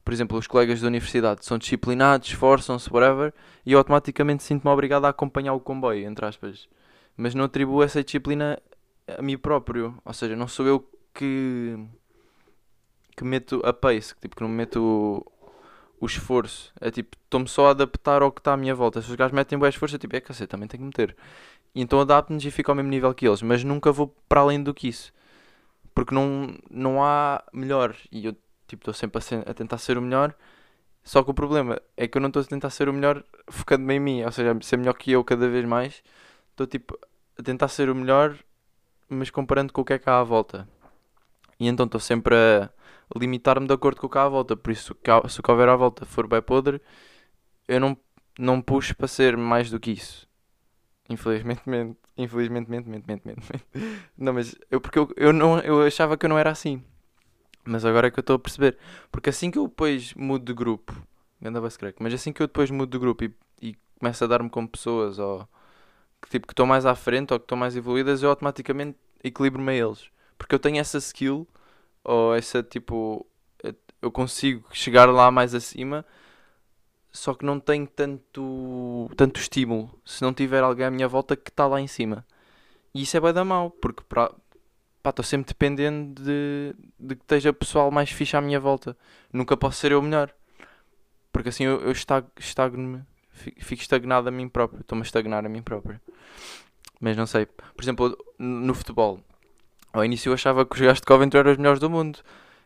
Por 0.04 0.14
exemplo, 0.14 0.38
os 0.38 0.46
colegas 0.46 0.80
da 0.80 0.88
universidade 0.88 1.44
são 1.44 1.58
disciplinados, 1.58 2.28
esforçam-se, 2.28 2.92
whatever, 2.92 3.32
e 3.64 3.72
eu 3.72 3.78
automaticamente 3.78 4.42
sinto-me 4.42 4.72
obrigado 4.72 5.04
a 5.04 5.10
acompanhar 5.10 5.52
o 5.52 5.60
comboio, 5.60 6.06
entre 6.06 6.24
aspas. 6.24 6.68
Mas 7.16 7.34
não 7.34 7.44
atribuo 7.44 7.82
essa 7.82 8.02
disciplina 8.02 8.60
a 9.06 9.22
mim 9.22 9.36
próprio. 9.36 9.94
Ou 10.04 10.12
seja, 10.12 10.34
não 10.34 10.48
sou 10.48 10.66
eu 10.66 10.90
que, 11.14 11.76
que 13.16 13.24
meto 13.24 13.60
a 13.64 13.72
pace, 13.72 14.14
que, 14.14 14.22
tipo, 14.22 14.36
que 14.36 14.42
não 14.42 14.48
meto 14.48 14.80
o, 14.80 15.32
o 16.00 16.06
esforço. 16.06 16.72
É 16.80 16.90
tipo, 16.90 17.16
estou-me 17.22 17.46
só 17.46 17.68
a 17.68 17.70
adaptar 17.70 18.22
ao 18.22 18.32
que 18.32 18.40
está 18.40 18.54
à 18.54 18.56
minha 18.56 18.74
volta. 18.74 19.02
Se 19.02 19.10
os 19.10 19.16
gajos 19.16 19.32
metem 19.32 19.58
bem 19.58 19.68
esforço, 19.68 19.96
eu 19.96 19.98
tipo, 19.98 20.16
é 20.16 20.20
cacete, 20.20 20.48
também 20.48 20.66
tenho 20.66 20.80
que 20.82 20.86
meter. 20.86 21.16
Então 21.74 22.00
adapto-nos 22.00 22.44
e 22.44 22.50
fico 22.50 22.70
ao 22.70 22.74
mesmo 22.76 22.90
nível 22.90 23.14
que 23.14 23.26
eles, 23.26 23.42
mas 23.42 23.62
nunca 23.64 23.92
vou 23.92 24.08
para 24.28 24.40
além 24.40 24.62
do 24.62 24.74
que 24.74 24.88
isso. 24.88 25.12
Porque 25.94 26.14
não, 26.14 26.54
não 26.70 27.04
há 27.04 27.42
melhor. 27.52 27.96
E 28.12 28.26
eu 28.26 28.32
tipo, 28.66 28.82
estou 28.82 28.94
sempre 28.94 29.18
a, 29.18 29.20
ser- 29.20 29.48
a 29.48 29.54
tentar 29.54 29.78
ser 29.78 29.98
o 29.98 30.02
melhor. 30.02 30.34
Só 31.04 31.22
que 31.24 31.30
o 31.30 31.34
problema 31.34 31.80
é 31.96 32.08
que 32.08 32.18
eu 32.18 32.22
não 32.22 32.28
estou 32.28 32.42
a 32.42 32.46
tentar 32.46 32.70
ser 32.70 32.88
o 32.88 32.92
melhor 32.92 33.24
focando-me 33.48 33.94
em 33.94 34.00
mim, 34.00 34.24
ou 34.24 34.32
seja, 34.32 34.56
ser 34.62 34.76
melhor 34.78 34.94
que 34.94 35.12
eu 35.12 35.24
cada 35.24 35.48
vez 35.48 35.64
mais. 35.64 36.02
Estou 36.52 36.66
tipo 36.66 36.98
a 37.38 37.42
tentar 37.42 37.68
ser 37.68 37.90
o 37.90 37.94
melhor, 37.94 38.36
mas 39.08 39.30
comparando 39.30 39.72
com 39.72 39.82
o 39.82 39.84
que 39.84 39.94
é 39.94 39.98
que 39.98 40.10
há 40.10 40.20
à 40.20 40.24
volta. 40.24 40.68
E 41.58 41.68
então 41.68 41.86
estou 41.86 42.00
sempre 42.00 42.34
a 42.36 42.70
limitar-me 43.16 43.66
de 43.66 43.74
acordo 43.74 44.00
com 44.00 44.06
o 44.06 44.10
que 44.10 44.18
há 44.18 44.24
à 44.24 44.28
volta. 44.28 44.56
Por 44.56 44.70
isso, 44.72 44.96
se 45.28 45.40
o 45.40 45.42
que 45.42 45.50
houver 45.50 45.68
à 45.68 45.76
volta 45.76 46.06
for 46.06 46.26
bem 46.26 46.42
podre, 46.42 46.80
eu 47.68 47.80
não, 47.80 47.98
não 48.38 48.62
puxo 48.62 48.96
para 48.96 49.08
ser 49.08 49.36
mais 49.36 49.70
do 49.70 49.80
que 49.80 49.92
isso. 49.92 50.28
Infelizmente, 51.10 51.62
mente- 51.66 51.98
infelizmente, 52.16 52.70
mente, 52.70 52.88
mente, 52.88 53.06
mente, 53.06 53.26
mente. 53.26 53.42
Não, 54.16 54.32
mas 54.32 54.54
eu, 54.70 54.80
porque 54.80 54.98
eu, 54.98 55.12
eu, 55.16 55.32
não, 55.32 55.58
eu 55.60 55.82
achava 55.82 56.16
que 56.16 56.26
eu 56.26 56.30
não 56.30 56.38
era 56.38 56.50
assim. 56.50 56.82
Mas 57.64 57.84
agora 57.84 58.08
é 58.08 58.10
que 58.12 58.18
eu 58.18 58.22
estou 58.22 58.36
a 58.36 58.40
perceber. 58.40 58.78
Porque 59.12 59.30
assim 59.30 59.50
que 59.50 59.58
eu 59.58 59.68
depois 59.68 60.14
mudo 60.14 60.44
de 60.44 60.54
grupo, 60.54 60.94
anda 61.44 61.60
bem 61.60 61.70
secreto, 61.70 62.02
mas 62.02 62.14
assim 62.14 62.32
que 62.32 62.42
eu 62.42 62.48
depois 62.48 62.70
mudo 62.70 62.90
de 62.92 62.98
grupo 62.98 63.24
e, 63.24 63.34
e 63.62 63.76
começo 64.00 64.24
a 64.24 64.28
dar-me 64.28 64.50
com 64.50 64.66
pessoas 64.66 65.18
ou 65.18 65.48
que 66.22 66.30
tipo 66.30 66.46
que 66.46 66.52
estão 66.52 66.66
mais 66.66 66.86
à 66.86 66.94
frente 66.94 67.32
ou 67.32 67.40
que 67.40 67.44
estão 67.44 67.58
mais 67.58 67.76
evoluídas, 67.76 68.22
eu 68.22 68.30
automaticamente 68.30 68.98
equilibro-me 69.24 69.72
a 69.72 69.74
eles. 69.76 70.10
Porque 70.38 70.54
eu 70.54 70.58
tenho 70.60 70.78
essa 70.80 70.98
skill 70.98 71.46
ou 72.04 72.34
essa 72.34 72.62
tipo 72.62 73.26
eu 74.02 74.10
consigo 74.10 74.64
chegar 74.72 75.06
lá 75.10 75.30
mais 75.30 75.54
acima, 75.54 76.04
só 77.12 77.34
que 77.34 77.44
não 77.44 77.58
tenho 77.60 77.86
tanto 77.86 79.10
tanto 79.16 79.40
estímulo 79.40 79.90
se 80.04 80.22
não 80.22 80.32
tiver 80.32 80.62
alguém 80.62 80.86
à 80.86 80.90
minha 80.90 81.08
volta 81.08 81.36
que 81.36 81.50
está 81.50 81.66
lá 81.66 81.80
em 81.80 81.86
cima. 81.86 82.24
E 82.94 83.02
isso 83.02 83.16
é 83.16 83.20
bem 83.20 83.32
da 83.32 83.44
mau, 83.44 83.70
porque 83.70 84.02
estou 85.04 85.24
sempre 85.24 85.48
dependendo 85.48 86.22
de, 86.22 86.74
de 86.98 87.14
que 87.16 87.22
esteja 87.22 87.52
pessoal 87.52 87.90
mais 87.90 88.10
fixe 88.10 88.36
à 88.36 88.40
minha 88.40 88.60
volta. 88.60 88.96
Nunca 89.32 89.56
posso 89.56 89.78
ser 89.78 89.92
eu 89.92 90.02
melhor. 90.02 90.32
Porque 91.32 91.48
assim 91.50 91.64
eu, 91.64 91.80
eu 91.80 91.92
estag- 91.92 92.26
estagno-me, 92.38 93.02
fi- 93.30 93.54
fico 93.58 93.82
estagnado 93.82 94.28
a 94.28 94.32
mim 94.32 94.48
próprio. 94.48 94.80
Estou-me 94.80 95.02
a 95.02 95.04
estagnar 95.04 95.44
a 95.46 95.48
mim 95.48 95.62
próprio. 95.62 96.00
Mas 97.00 97.16
não 97.16 97.26
sei. 97.26 97.46
Por 97.46 97.82
exemplo, 97.82 98.16
no 98.38 98.74
futebol, 98.74 99.20
ao 99.92 100.04
início 100.04 100.30
eu 100.30 100.34
achava 100.34 100.66
que 100.66 100.74
os 100.74 100.80
gajos 100.80 101.00
de 101.00 101.06
Coventry 101.06 101.38
eram 101.38 101.52
os 101.52 101.56
melhores 101.58 101.80
do 101.80 101.88
mundo. 101.88 102.18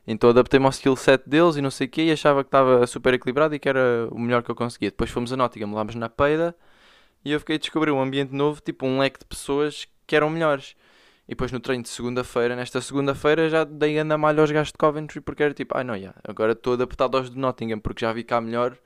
Então 0.06 0.30
adaptei-me 0.30 0.66
ao 0.66 0.70
skill 0.70 0.96
set 0.96 1.23
deles 1.28 1.56
e 1.56 1.62
não 1.62 1.70
sei 1.70 1.87
o 1.87 1.90
quê 1.90 2.02
e 2.04 2.12
achava 2.12 2.42
que 2.44 2.49
estava 2.49 2.87
super 2.87 3.14
equilibrado 3.14 3.54
e 3.54 3.58
que 3.58 3.68
era 3.68 4.08
o 4.11 4.18
melhor 4.18 4.42
que 4.42 4.50
eu 4.50 4.54
conseguia. 4.54 4.90
Depois 4.90 5.11
fomos 5.11 5.32
a 5.32 5.37
Nottingham, 5.37 5.73
lámos 5.73 5.94
na 5.94 6.08
peida 6.08 6.54
e 7.25 7.32
eu 7.32 7.40
fiquei 7.40 7.56
a 7.56 7.58
descobrir 7.58 7.90
um 7.90 8.00
ambiente 8.02 8.34
novo, 8.34 8.61
tipo 8.61 8.87
um 8.87 8.99
leque 8.99 9.20
de 9.20 9.26
pessoas 9.26 9.88
que 10.06 10.16
eram 10.16 10.30
melhores. 10.30 10.76
E 11.26 11.30
depois 11.30 11.50
no 11.52 11.61
treino 11.61 11.82
de 11.82 11.88
segunda-feira, 11.88 12.54
nesta 12.54 12.80
segunda-feira 12.82 13.49
já 13.49 13.64
dei 13.64 13.99
anda 13.99 14.18
malha 14.18 14.42
aos 14.42 14.50
gajos 14.50 14.73
de 14.73 14.78
Coventry 14.78 15.20
porque 15.23 15.42
era 15.42 15.54
tipo, 15.54 15.76
ai 15.76 15.84
não, 15.84 15.96
yeah, 15.96 16.18
agora 16.23 16.52
estou 16.52 16.75
adaptado 16.75 17.16
aos 17.16 17.30
de 17.30 17.38
Nottingham 17.38 17.78
porque 17.80 18.02
já 18.04 18.12
vi 18.12 18.25
cá 18.25 18.40
melhor. 18.40 18.76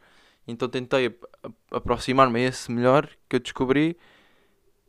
Então 0.47 0.69
tentei 0.69 1.07
ap- 1.07 1.25
ap- 1.43 1.55
aproximar-me 1.73 2.45
a 2.45 2.49
esse 2.49 2.71
melhor 2.71 3.09
que 3.29 3.37
eu 3.37 3.41
descobri 3.41 3.97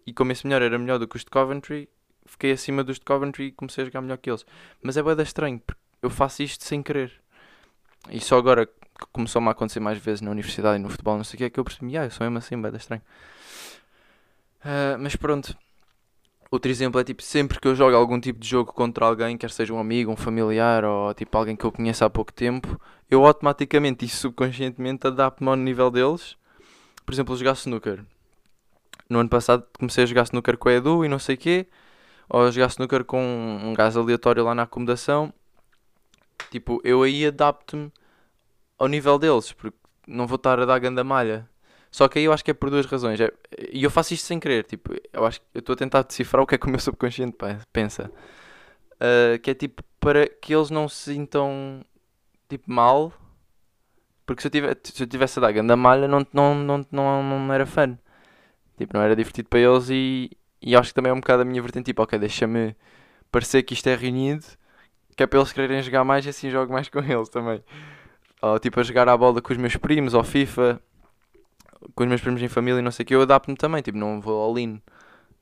e 0.06 0.14
como 0.14 0.32
esse 0.32 0.46
melhor 0.46 0.62
era 0.62 0.78
melhor 0.78 1.00
do 1.00 1.08
que 1.08 1.16
os 1.16 1.24
de 1.24 1.30
Coventry, 1.30 1.90
fiquei 2.26 2.52
acima 2.52 2.84
dos 2.84 3.00
de 3.00 3.06
Coventry 3.06 3.46
e 3.46 3.52
comecei 3.52 3.84
a 3.84 3.86
jogar 3.86 4.02
melhor 4.02 4.18
que 4.18 4.30
eles. 4.30 4.46
Mas 4.82 4.98
é 4.98 5.04
bué 5.04 5.14
estranho 5.22 5.60
porque 5.60 5.79
eu 6.02 6.10
faço 6.10 6.44
isto 6.44 6.64
sem 6.64 6.82
querer. 6.82 7.12
E 8.10 8.20
só 8.20 8.38
agora 8.38 8.66
que 8.66 8.74
começou-me 9.12 9.48
a 9.48 9.52
acontecer 9.52 9.80
mais 9.80 9.98
vezes 9.98 10.22
na 10.22 10.32
universidade 10.32 10.78
e 10.78 10.82
no 10.82 10.90
futebol, 10.90 11.18
não 11.18 11.24
sei 11.24 11.36
o 11.36 11.38
que, 11.38 11.44
é 11.46 11.50
que 11.50 11.60
eu 11.60 11.64
percebi, 11.64 11.98
ah, 11.98 12.06
eu 12.06 12.12
sou 12.12 12.26
mesmo 12.26 12.38
assim, 12.38 12.62
bué 12.62 12.70
estranho. 12.76 13.02
Ah, 14.64 14.98
mas 15.00 15.16
pronto. 15.16 15.56
Outro 16.52 16.72
exemplo 16.72 17.00
é 17.00 17.04
tipo, 17.04 17.22
sempre 17.22 17.60
que 17.60 17.68
eu 17.68 17.76
jogo 17.76 17.96
algum 17.96 18.20
tipo 18.20 18.40
de 18.40 18.48
jogo 18.48 18.74
contra 18.74 19.06
alguém, 19.06 19.38
quer 19.38 19.52
seja 19.52 19.72
um 19.74 19.80
amigo, 19.80 20.12
um 20.12 20.16
familiar 20.16 20.84
ou 20.84 21.14
tipo 21.14 21.38
alguém 21.38 21.56
que 21.56 21.64
eu 21.64 21.72
conheço 21.72 22.04
há 22.04 22.10
pouco 22.10 22.34
tempo, 22.34 22.80
eu 23.10 23.24
automaticamente 23.26 24.06
e 24.06 24.10
subconscientemente 24.10 25.06
adapto-me 25.06 25.50
ao 25.50 25.56
nível 25.56 25.92
deles. 25.92 26.36
Por 27.06 27.14
exemplo, 27.14 27.38
jogar 27.38 27.54
snooker. 27.54 28.04
No 29.10 29.20
ano 29.20 29.30
passado 29.30 29.66
comecei 29.78 30.04
a 30.04 30.08
jogar 30.08 30.24
snooker 30.24 30.58
com 30.58 30.70
o 30.70 30.72
Edu 30.72 31.06
e 31.06 31.08
não 31.08 31.20
sei 31.20 31.36
o 31.36 31.38
quê, 31.38 31.68
ou 32.28 32.48
a 32.48 32.52
jogar 32.52 32.68
snooker 32.70 33.04
com 33.04 33.20
um 33.64 33.74
gajo 33.74 34.00
aleatório 34.00 34.44
lá 34.44 34.56
na 34.56 34.64
acomodação. 34.64 35.34
Tipo, 36.52 36.82
eu 36.84 37.04
aí 37.04 37.26
adapto-me 37.28 37.92
ao 38.78 38.88
nível 38.88 39.20
deles, 39.20 39.52
porque 39.54 39.78
não 40.08 40.28
vou 40.28 40.38
estar 40.38 40.60
a 40.60 40.66
dar 40.66 40.80
ganda 40.80 41.04
malha. 41.04 41.50
Só 41.92 42.08
que 42.08 42.20
aí 42.20 42.26
eu 42.26 42.34
acho 42.34 42.44
que 42.46 42.52
é 42.52 42.54
por 42.54 42.70
duas 42.70 42.86
razões. 42.86 43.20
É- 43.20 43.32
E 43.74 43.84
eu 43.84 43.92
faço 43.92 44.14
isto 44.14 44.26
sem 44.28 44.40
querer. 44.40 44.64
Tipo, 44.66 44.94
eu 45.14 45.26
acho 45.26 45.42
eu 45.54 45.60
estou 45.60 45.74
a 45.74 45.78
tentar 45.78 46.04
decifrar 46.04 46.44
o 46.44 46.48
que 46.48 46.56
é 46.56 46.58
que 46.58 46.68
o 46.68 46.70
meu 46.70 46.80
subconsciente 46.80 47.38
pe- 47.38 47.58
pensa. 47.74 48.12
Ah, 49.00 49.38
que 49.40 49.52
é 49.52 49.54
tipo 49.56 49.84
para 50.00 50.28
que 50.28 50.54
eles 50.56 50.70
não 50.70 50.88
se 50.90 51.14
sintam 51.14 51.84
tipo 52.50 52.72
mal. 52.72 53.14
Porque 54.26 54.42
se 54.42 54.48
eu, 54.48 54.52
tivesse, 54.52 54.80
se 54.94 55.04
eu 55.04 55.08
tivesse 55.08 55.40
a 55.40 55.42
dar 55.42 55.52
ganda 55.52 55.76
malha, 55.76 56.08
não, 56.08 56.26
não, 56.34 56.54
não, 56.56 56.86
não, 56.92 57.24
não 57.24 57.54
era 57.54 57.66
fã. 57.66 57.98
Tipo, 58.78 58.96
não 58.98 59.04
era 59.04 59.16
divertido 59.16 59.50
para 59.50 59.60
eles 59.60 59.90
e, 59.90 60.32
e 60.62 60.76
acho 60.76 60.90
que 60.92 60.96
também 60.96 61.12
é 61.12 61.14
um 61.14 61.20
bocado 61.22 61.44
a 61.44 61.46
minha 61.46 61.62
vertente. 61.62 61.88
Tipo, 61.88 62.04
ok, 62.04 62.20
deixa-me 62.20 62.76
parecer 63.32 63.64
que 63.64 63.74
isto 63.76 63.88
é 63.88 63.96
reunido, 63.96 64.46
que 65.20 65.24
é 65.24 65.28
para 65.28 65.38
eles 65.40 65.52
quererem 65.52 65.82
jogar 65.84 66.06
mais 66.06 66.26
e 66.26 66.30
assim 66.30 66.50
jogo 66.50 66.72
mais 66.72 66.88
com 66.88 67.00
eles 67.00 67.28
também. 67.28 67.62
Ou 68.42 68.58
tipo, 68.58 68.80
a 68.80 68.84
jogar 68.84 69.10
à 69.10 69.18
bola 69.18 69.42
com 69.42 69.52
os 69.52 69.58
meus 69.60 69.76
primos, 69.76 70.14
ou 70.14 70.24
FIFA, 70.24 70.82
com 71.94 72.04
os 72.04 72.08
meus 72.10 72.22
primos 72.22 72.42
em 72.42 72.48
família 72.48 72.80
e 72.80 72.82
não 72.82 72.90
sei 72.90 73.04
o 73.04 73.06
que, 73.06 73.14
eu 73.16 73.22
adapto-me 73.22 73.58
também. 73.58 73.82
Tipo, 73.82 73.98
não 73.98 74.22
vou 74.22 74.42
all 74.42 74.58
in. 74.58 74.82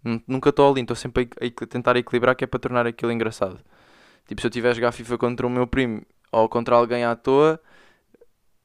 Nun- 0.04 0.20
Nunca 0.28 0.50
estou 0.50 0.66
all 0.66 0.76
in, 0.80 0.82
estou 0.82 0.96
sempre 0.96 1.30
a, 1.40 1.46
a 1.64 1.68
tentar 1.68 1.96
equilibrar, 1.96 2.36
que 2.36 2.44
é 2.44 2.48
para 2.48 2.60
tornar 2.60 2.88
aquilo 2.88 3.12
engraçado. 3.12 3.60
Tipo, 4.28 4.42
se 4.42 4.48
eu 4.48 4.50
estiver 4.50 4.72
a 4.72 4.74
jogar 4.74 4.92
FIFA 4.92 5.16
contra 5.20 5.46
o 5.46 5.50
meu 5.50 5.68
primo 5.68 6.02
ou 6.32 6.50
contra 6.50 6.76
alguém 6.76 7.04
à 7.06 7.16
toa, 7.16 7.62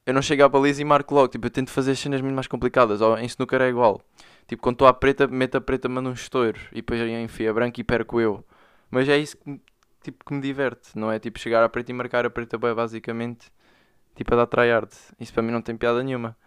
eu 0.07 0.15
não 0.15 0.21
chego 0.23 0.43
à 0.43 0.49
baliza 0.49 0.81
e 0.81 0.85
marco 0.85 1.13
logo. 1.13 1.27
Tipo, 1.27 1.45
eu 1.45 1.51
tento 1.51 1.69
fazer 1.69 1.95
cenas 1.95 2.21
muito 2.21 2.33
mais 2.33 2.47
complicadas. 2.47 3.01
Ou 3.01 3.19
em 3.19 3.25
snooker 3.27 3.61
é 3.61 3.69
igual. 3.69 4.01
Tipo, 4.47 4.63
quando 4.63 4.75
estou 4.75 4.87
à 4.87 4.93
preta, 4.93 5.27
meto 5.27 5.57
a 5.57 5.61
preta, 5.61 5.87
mando 5.87 6.09
um 6.09 6.13
estouro. 6.13 6.59
E 6.71 6.77
depois 6.77 6.99
enfio 7.01 7.51
a 7.51 7.53
branca 7.53 7.79
e 7.79 7.83
perco 7.83 8.19
eu. 8.19 8.43
Mas 8.89 9.07
é 9.07 9.17
isso 9.17 9.37
que, 9.37 9.61
tipo, 10.03 10.25
que 10.25 10.33
me 10.33 10.41
diverte. 10.41 10.97
Não 10.97 11.11
é 11.11 11.19
tipo 11.19 11.39
chegar 11.39 11.63
à 11.63 11.69
preta 11.69 11.91
e 11.91 11.93
marcar 11.93 12.25
a 12.25 12.29
preta 12.29 12.57
bem, 12.57 12.73
basicamente. 12.73 13.51
Tipo, 14.15 14.33
a 14.35 14.37
dar 14.37 14.47
tryhard. 14.47 14.91
Isso 15.19 15.33
para 15.33 15.41
mim 15.43 15.51
não 15.51 15.61
tem 15.61 15.75
piada 15.77 16.03
nenhuma. 16.03 16.37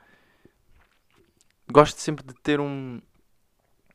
Gosto 1.71 1.99
sempre 1.99 2.25
de 2.25 2.35
ter 2.35 2.61
um, 2.61 3.01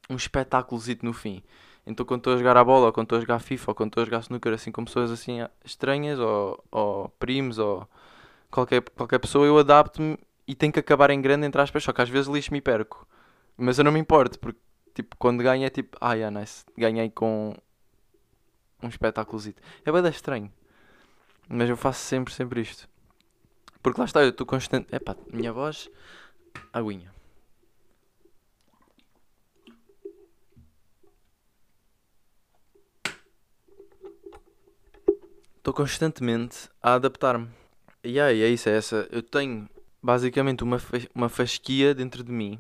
um 0.09 0.15
espetáculozito 0.15 1.05
no 1.05 1.13
fim. 1.13 1.41
Então 1.85 2.05
quando 2.05 2.19
estou 2.19 2.33
a 2.33 2.37
jogar 2.37 2.57
a 2.57 2.63
bola, 2.63 2.87
ou 2.87 2.93
quando 2.93 3.05
estou 3.05 3.17
a 3.17 3.21
jogar 3.21 3.39
FIFA, 3.39 3.71
ou 3.71 3.75
quando 3.75 3.89
estou 3.89 4.01
a 4.03 4.05
jogar 4.05 4.19
snooker 4.19 4.53
assim 4.53 4.71
com 4.71 4.85
pessoas 4.85 5.11
assim 5.11 5.39
estranhas, 5.63 6.19
ou, 6.19 6.63
ou 6.71 7.09
primos, 7.19 7.57
ou 7.57 7.87
qualquer, 8.51 8.81
qualquer 8.81 9.19
pessoa, 9.19 9.45
eu 9.45 9.57
adapto-me 9.57 10.17
e 10.47 10.55
tenho 10.55 10.73
que 10.73 10.79
acabar 10.79 11.09
em 11.11 11.21
grande, 11.21 11.45
entre 11.47 11.61
aspas, 11.61 11.83
só 11.83 11.93
que 11.93 12.01
às 12.01 12.09
vezes 12.09 12.27
lixo-me 12.27 12.59
e 12.59 12.61
perco. 12.61 13.07
Mas 13.57 13.77
eu 13.77 13.83
não 13.83 13.91
me 13.91 13.99
importo, 13.99 14.39
porque 14.39 14.59
tipo, 14.93 15.15
quando 15.17 15.43
ganho 15.43 15.65
é 15.65 15.69
tipo, 15.69 15.97
ah, 16.01 16.13
yeah, 16.13 16.37
nice, 16.39 16.65
ganhei 16.77 17.09
com 17.09 17.55
um 18.81 18.88
espetáculozito. 18.88 19.61
É 19.85 19.91
bem 19.91 20.05
estranho, 20.09 20.51
mas 21.47 21.69
eu 21.69 21.77
faço 21.77 22.00
sempre, 22.00 22.33
sempre 22.33 22.61
isto. 22.61 22.89
Porque 23.81 24.00
lá 24.00 24.05
está, 24.05 24.21
eu 24.21 24.29
estou 24.29 24.45
constante. 24.45 24.93
Epá, 24.93 25.15
minha 25.31 25.51
voz, 25.51 25.89
aguinha. 26.71 27.11
Estou 35.57 35.73
constantemente 35.73 36.69
a 36.81 36.95
adaptar-me. 36.95 37.47
E 38.03 38.19
aí, 38.19 38.41
é 38.41 38.47
isso, 38.47 38.67
é 38.67 38.77
essa. 38.77 39.07
Eu 39.11 39.21
tenho 39.21 39.69
basicamente 40.01 40.63
uma, 40.63 40.77
uma 41.13 41.29
fasquia 41.29 41.93
dentro 41.93 42.23
de 42.23 42.31
mim 42.31 42.59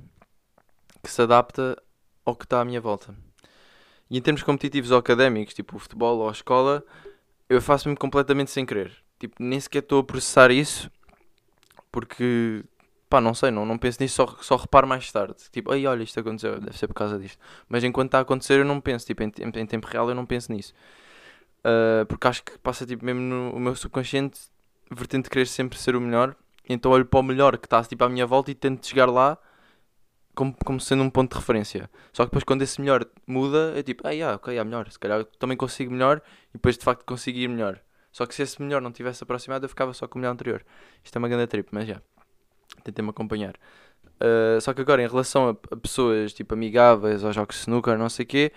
que 1.03 1.09
se 1.09 1.21
adapta 1.21 1.81
ao 2.23 2.35
que 2.35 2.45
está 2.45 2.61
à 2.61 2.65
minha 2.65 2.79
volta. 2.79 3.15
E 4.11 4.17
em 4.17 4.21
termos 4.21 4.43
competitivos 4.43 4.91
ou 4.91 4.97
académicos, 4.97 5.53
tipo 5.53 5.77
o 5.77 5.79
futebol 5.79 6.17
ou 6.19 6.27
a 6.27 6.33
escola, 6.33 6.83
eu 7.47 7.61
faço-me 7.61 7.95
completamente 7.95 8.51
sem 8.51 8.65
querer. 8.65 8.91
Tipo, 9.17 9.35
nem 9.39 9.57
sequer 9.57 9.79
estou 9.79 9.99
a 9.99 10.03
processar 10.03 10.51
isso 10.51 10.91
porque, 11.89 12.63
pá, 13.09 13.21
não 13.21 13.33
sei, 13.33 13.51
não, 13.51 13.65
não 13.65 13.77
penso 13.77 14.03
nisso, 14.03 14.15
só, 14.15 14.27
só 14.41 14.55
reparo 14.57 14.85
mais 14.85 15.09
tarde. 15.11 15.35
Tipo, 15.49 15.71
ai, 15.71 15.87
olha, 15.87 16.03
isto 16.03 16.19
aconteceu, 16.19 16.59
deve 16.59 16.77
ser 16.77 16.87
por 16.87 16.93
causa 16.93 17.17
disto. 17.17 17.39
Mas 17.69 17.85
enquanto 17.85 18.09
está 18.09 18.17
a 18.17 18.21
acontecer, 18.21 18.59
eu 18.59 18.65
não 18.65 18.81
penso, 18.81 19.05
tipo, 19.05 19.23
em, 19.23 19.31
em 19.39 19.65
tempo 19.65 19.87
real 19.87 20.09
eu 20.09 20.15
não 20.15 20.25
penso 20.25 20.51
nisso. 20.51 20.73
Ah, 21.63 22.05
porque 22.07 22.27
acho 22.27 22.43
que 22.43 22.57
passa, 22.59 22.85
tipo, 22.85 23.05
mesmo 23.05 23.21
no 23.21 23.59
meu 23.59 23.75
subconsciente, 23.75 24.41
vertente 24.91 25.25
de 25.25 25.29
querer 25.29 25.47
sempre 25.47 25.77
ser 25.79 25.95
o 25.95 26.01
melhor. 26.01 26.35
Então 26.67 26.91
olho 26.91 27.05
para 27.05 27.19
o 27.19 27.23
melhor 27.23 27.57
que 27.57 27.65
está, 27.65 27.83
tipo, 27.83 28.03
à 28.03 28.09
minha 28.09 28.25
volta 28.25 28.51
e 28.51 28.55
tento 28.55 28.85
chegar 28.85 29.09
lá 29.09 29.37
como, 30.35 30.55
como 30.65 30.79
sendo 30.79 31.03
um 31.03 31.09
ponto 31.09 31.31
de 31.31 31.39
referência. 31.39 31.89
Só 32.13 32.23
que 32.23 32.29
depois 32.29 32.43
quando 32.43 32.61
esse 32.61 32.79
melhor 32.79 33.05
muda, 33.27 33.73
é 33.75 33.83
tipo, 33.83 34.07
ah, 34.07 34.11
yeah, 34.11 34.35
ok, 34.35 34.57
há 34.57 34.63
melhor, 34.63 34.89
se 34.91 34.99
calhar 34.99 35.25
também 35.39 35.57
consigo 35.57 35.91
melhor 35.91 36.21
e 36.49 36.53
depois 36.53 36.77
de 36.77 36.83
facto 36.83 37.05
consigo 37.05 37.37
ir 37.37 37.47
melhor. 37.47 37.79
Só 38.11 38.25
que 38.25 38.35
se 38.35 38.41
esse 38.41 38.61
melhor 38.61 38.81
não 38.81 38.91
tivesse 38.91 39.23
aproximado, 39.23 39.65
eu 39.65 39.69
ficava 39.69 39.93
só 39.93 40.07
com 40.07 40.17
o 40.17 40.21
melhor 40.21 40.33
anterior. 40.33 40.65
Isto 41.03 41.15
é 41.15 41.19
uma 41.19 41.29
grande 41.29 41.47
trip, 41.47 41.69
mas 41.71 41.87
já, 41.87 42.01
tentei-me 42.83 43.09
acompanhar. 43.09 43.55
Ah, 44.21 44.59
só 44.61 44.73
que 44.73 44.81
agora, 44.81 45.03
em 45.03 45.07
relação 45.07 45.49
a, 45.49 45.51
a 45.73 45.77
pessoas 45.77 46.33
tipo 46.33 46.53
amigáveis, 46.53 47.23
aos 47.23 47.35
jogos 47.35 47.55
de 47.55 47.61
snooker, 47.61 47.97
não 47.97 48.09
sei 48.09 48.23
o 48.23 48.27
quê, 48.27 48.51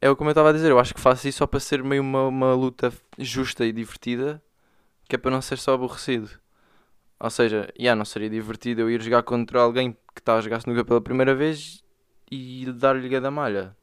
é 0.00 0.10
o 0.10 0.16
como 0.16 0.30
eu 0.30 0.32
estava 0.32 0.50
a 0.50 0.52
dizer, 0.52 0.70
eu 0.70 0.78
acho 0.78 0.94
que 0.94 1.00
faço 1.00 1.28
isso 1.28 1.38
só 1.38 1.46
para 1.46 1.60
ser 1.60 1.82
meio 1.82 2.02
uma, 2.02 2.26
uma 2.28 2.54
luta 2.54 2.92
justa 3.18 3.64
e 3.64 3.72
divertida, 3.72 4.42
que 5.08 5.16
é 5.16 5.18
para 5.18 5.30
não 5.30 5.42
ser 5.42 5.58
só 5.58 5.74
aborrecido. 5.74 6.30
Ou 7.20 7.30
seja, 7.30 7.72
yeah, 7.78 7.96
não 7.96 8.04
seria 8.04 8.28
divertido 8.28 8.82
eu 8.82 8.90
ir 8.90 9.00
jogar 9.00 9.22
contra 9.22 9.60
alguém 9.60 9.92
que 10.14 10.20
está 10.20 10.36
a 10.36 10.40
jogar 10.40 10.58
snooker 10.58 10.84
pela 10.84 11.00
primeira 11.00 11.34
vez 11.34 11.82
e 12.30 12.66
dar-lhe 12.72 13.20
da 13.20 13.30
malha. 13.30 13.76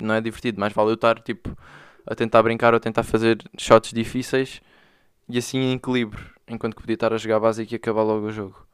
Não 0.00 0.14
é 0.14 0.20
divertido, 0.20 0.60
mais 0.60 0.72
vale 0.72 0.90
eu 0.90 0.94
estar 0.94 1.18
tipo 1.20 1.56
a 2.06 2.14
tentar 2.14 2.42
brincar 2.42 2.72
ou 2.72 2.76
a 2.76 2.80
tentar 2.80 3.02
fazer 3.02 3.38
shots 3.58 3.92
difíceis 3.92 4.60
e 5.28 5.38
assim 5.38 5.58
em 5.58 5.74
equilíbrio, 5.74 6.24
enquanto 6.46 6.76
que 6.76 6.82
podia 6.82 6.94
estar 6.94 7.12
a 7.12 7.18
jogar 7.18 7.40
básico 7.40 7.72
e 7.72 7.76
acabar 7.76 8.02
logo 8.02 8.26
o 8.26 8.32
jogo. 8.32 8.66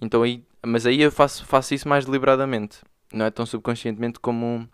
Então 0.00 0.22
aí, 0.22 0.44
mas 0.64 0.86
aí 0.86 1.00
eu 1.02 1.10
faço, 1.10 1.44
faço 1.44 1.74
isso 1.74 1.88
mais 1.88 2.04
deliberadamente, 2.04 2.78
não 3.12 3.26
é 3.26 3.30
tão 3.30 3.44
subconscientemente 3.44 4.20
como 4.20 4.68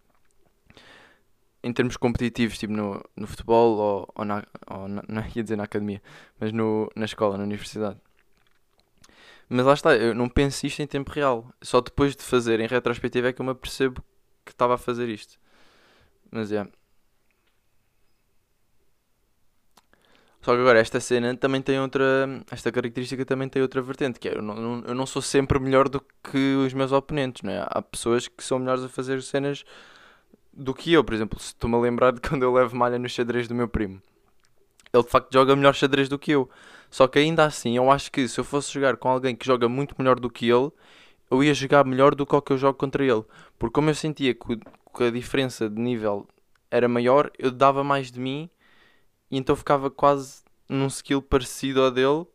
em 1.62 1.72
termos 1.72 1.96
competitivos, 1.96 2.58
tipo 2.58 2.72
no, 2.72 3.02
no 3.16 3.26
futebol 3.26 3.76
ou, 3.76 4.12
ou, 4.14 4.24
na, 4.24 4.44
ou 4.68 4.88
na, 4.88 5.02
não 5.08 5.22
ia 5.34 5.42
dizer 5.42 5.56
na 5.56 5.64
academia, 5.64 6.02
mas 6.38 6.52
no, 6.52 6.90
na 6.94 7.06
escola, 7.06 7.36
na 7.36 7.44
universidade. 7.44 7.98
Mas 9.48 9.64
lá 9.66 9.74
está, 9.74 9.94
eu 9.96 10.14
não 10.14 10.28
penso 10.28 10.66
isto 10.66 10.80
em 10.82 10.86
tempo 10.86 11.10
real. 11.12 11.48
Só 11.62 11.80
depois 11.80 12.16
de 12.16 12.22
fazer 12.22 12.60
em 12.60 12.66
retrospectiva 12.66 13.28
é 13.28 13.32
que 13.32 13.40
eu 13.40 13.44
me 13.46 13.52
apercebo 13.52 14.02
que 14.44 14.52
estava 14.52 14.74
a 14.74 14.78
fazer 14.78 15.08
isto. 15.08 15.38
Mas 16.30 16.52
é. 16.52 16.66
Só 20.42 20.54
que 20.54 20.60
agora 20.60 20.78
esta 20.78 21.00
cena 21.00 21.36
também 21.36 21.60
tem 21.60 21.80
outra. 21.80 22.04
Esta 22.50 22.70
característica 22.70 23.24
também 23.24 23.48
tem 23.48 23.60
outra 23.62 23.82
vertente, 23.82 24.20
que 24.20 24.28
é 24.28 24.36
eu 24.36 24.42
não, 24.42 24.54
não- 24.54 24.84
eu 24.86 24.94
não 24.94 25.06
sou 25.06 25.20
sempre 25.20 25.58
melhor 25.58 25.88
do 25.88 26.00
que 26.22 26.54
os 26.64 26.72
meus 26.72 26.92
oponentes, 26.92 27.42
não 27.42 27.52
é? 27.52 27.66
Há 27.68 27.82
pessoas 27.82 28.28
que 28.28 28.44
são 28.44 28.58
melhores 28.58 28.84
a 28.84 28.88
fazer 28.88 29.20
cenas 29.22 29.64
do 30.52 30.74
que 30.74 30.92
eu, 30.92 31.04
por 31.04 31.14
exemplo, 31.14 31.38
se 31.40 31.48
estou-me 31.48 31.76
a 31.76 31.80
lembrar 31.80 32.12
de 32.12 32.20
quando 32.20 32.44
eu 32.44 32.52
levo 32.52 32.76
malha 32.76 32.98
no 32.98 33.08
xadrez 33.08 33.48
do 33.48 33.54
meu 33.54 33.68
primo. 33.68 34.02
Ele 34.92 35.04
de 35.04 35.10
facto 35.10 35.32
joga 35.32 35.56
melhor 35.56 35.74
xadrez 35.74 36.08
do 36.08 36.18
que 36.18 36.32
eu. 36.32 36.50
Só 36.90 37.06
que 37.06 37.18
ainda 37.18 37.44
assim, 37.44 37.76
eu 37.76 37.90
acho 37.90 38.10
que 38.10 38.28
se 38.28 38.38
eu 38.38 38.44
fosse 38.44 38.72
jogar 38.72 38.96
com 38.96 39.08
alguém 39.08 39.34
que 39.34 39.46
joga 39.46 39.68
muito 39.68 39.94
melhor 39.98 40.18
do 40.18 40.30
que 40.30 40.48
ele, 40.48 40.70
eu 41.30 41.42
ia 41.42 41.54
jogar 41.54 41.84
melhor 41.84 42.14
do 42.14 42.26
que 42.26 42.34
o 42.34 42.42
que 42.42 42.52
eu 42.52 42.58
jogo 42.58 42.78
contra 42.78 43.04
ele. 43.04 43.24
Porque 43.58 43.74
como 43.74 43.90
eu 43.90 43.94
sentia 43.94 44.34
que, 44.34 45.04
a 45.04 45.10
diferença 45.10 45.68
de 45.68 45.80
nível 45.80 46.26
era 46.70 46.88
maior, 46.88 47.30
eu 47.38 47.50
dava 47.50 47.84
mais 47.84 48.10
de 48.10 48.20
mim 48.20 48.48
e 49.30 49.36
então 49.38 49.56
ficava 49.56 49.90
quase 49.90 50.42
num 50.68 50.86
skill 50.86 51.22
parecido 51.22 51.82
ao 51.82 51.90
dele. 51.90 52.26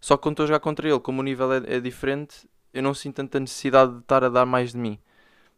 Só 0.00 0.16
que 0.16 0.22
quando 0.24 0.34
estou 0.34 0.44
a 0.44 0.46
jogar 0.48 0.60
contra 0.60 0.88
ele, 0.88 0.98
como 1.00 1.20
o 1.20 1.24
nível 1.24 1.52
é, 1.52 1.76
é 1.76 1.80
diferente, 1.80 2.48
eu 2.74 2.82
não 2.82 2.94
sinto 2.94 3.16
tanta 3.16 3.38
necessidade 3.38 3.92
de 3.92 3.98
estar 4.00 4.24
a 4.24 4.28
dar 4.28 4.46
mais 4.46 4.72
de 4.72 4.78
mim. 4.78 4.98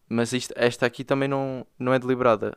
Mas 0.09 0.33
isto, 0.33 0.53
esta 0.57 0.85
aqui 0.87 1.03
também 1.05 1.29
não, 1.29 1.67
não 1.79 1.95
é 1.95 1.99
deliberada. 1.99 2.57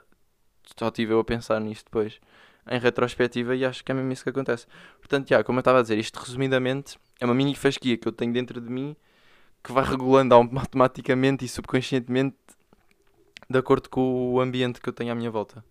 Só 0.78 0.90
estive 0.90 1.14
eu 1.14 1.20
a 1.20 1.24
pensar 1.24 1.62
nisto 1.62 1.86
depois, 1.86 2.20
em 2.70 2.80
retrospectiva, 2.80 3.56
e 3.56 3.66
acho 3.66 3.84
que 3.84 3.92
é 3.92 3.96
mesmo 3.96 4.12
isso 4.12 4.24
que 4.24 4.30
acontece. 4.30 4.68
Portanto, 5.00 5.30
já, 5.30 5.44
como 5.44 5.60
eu 5.60 5.62
estava 5.62 5.80
a 5.80 5.82
dizer, 5.82 5.98
isto 5.98 6.18
resumidamente 6.18 6.98
é 7.20 7.26
uma 7.26 7.34
mini 7.34 7.56
fasquia 7.56 7.98
que 7.98 8.08
eu 8.08 8.12
tenho 8.12 8.34
dentro 8.34 8.60
de 8.62 8.70
mim 8.70 8.96
que 9.64 9.72
vai 9.72 9.84
regulando 9.84 10.34
autom- 10.34 10.60
automaticamente 10.60 11.44
e 11.44 11.48
subconscientemente 11.48 12.38
de 13.50 13.58
acordo 13.58 13.90
com 13.90 14.34
o 14.34 14.42
ambiente 14.42 14.82
que 14.82 14.90
eu 14.90 14.94
tenho 14.94 15.12
à 15.12 15.16
minha 15.16 15.32
volta. 15.32 15.64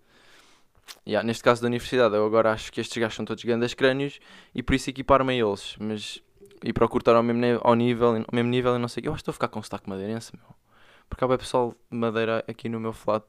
Ya, 1.07 1.23
neste 1.23 1.43
caso 1.43 1.63
da 1.63 1.67
universidade, 1.67 2.15
eu 2.15 2.25
agora 2.25 2.53
acho 2.53 2.73
que 2.73 2.81
estes 2.81 2.97
gajos 2.97 3.17
são 3.17 3.25
todos 3.25 3.45
grandes 3.45 3.75
crânios 3.75 4.19
e 4.55 4.63
por 4.63 4.75
isso 4.75 4.91
equipar-me 4.91 5.33
a 5.33 5.47
eles. 5.47 5.77
Mas, 5.79 6.23
e 6.65 6.73
procuro 6.73 7.03
estar 7.03 7.15
ao 7.15 7.23
mesmo, 7.23 7.61
ao 7.63 7.75
nível, 7.75 8.09
ao 8.09 8.25
mesmo 8.33 8.51
nível 8.51 8.77
e 8.77 8.79
não 8.79 8.89
sei. 8.89 9.03
Eu 9.07 9.13
acho 9.13 9.19
que 9.19 9.23
estou 9.23 9.33
a 9.33 9.35
ficar 9.35 9.49
com 9.49 9.63
sotaque 9.63 9.89
madeirense, 9.89 10.33
meu. 10.37 10.47
Porque 11.09 11.25
há 11.25 11.29
bem 11.29 11.39
pessoal 11.39 11.75
de 11.91 11.97
madeira 11.97 12.45
aqui 12.49 12.69
no 12.69 12.81
meu 12.81 12.93
flat 12.93 13.25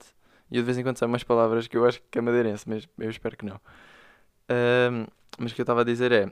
e 0.52 0.58
eu 0.58 0.62
de 0.62 0.66
vez 0.66 0.78
em 0.78 0.84
quando 0.84 0.98
saio 0.98 1.10
umas 1.10 1.24
palavras 1.24 1.68
que 1.68 1.78
eu 1.78 1.86
acho 1.86 2.02
que 2.10 2.18
é 2.18 2.22
madeirense, 2.22 2.68
mas 2.68 2.88
eu 2.98 3.10
espero 3.10 3.36
que 3.38 3.46
não. 3.46 3.60
Ahm, 4.50 5.08
mas 5.38 5.52
o 5.52 5.56
que 5.56 5.62
eu 5.62 5.64
estava 5.64 5.82
a 5.82 5.84
dizer 5.84 6.12
é, 6.12 6.32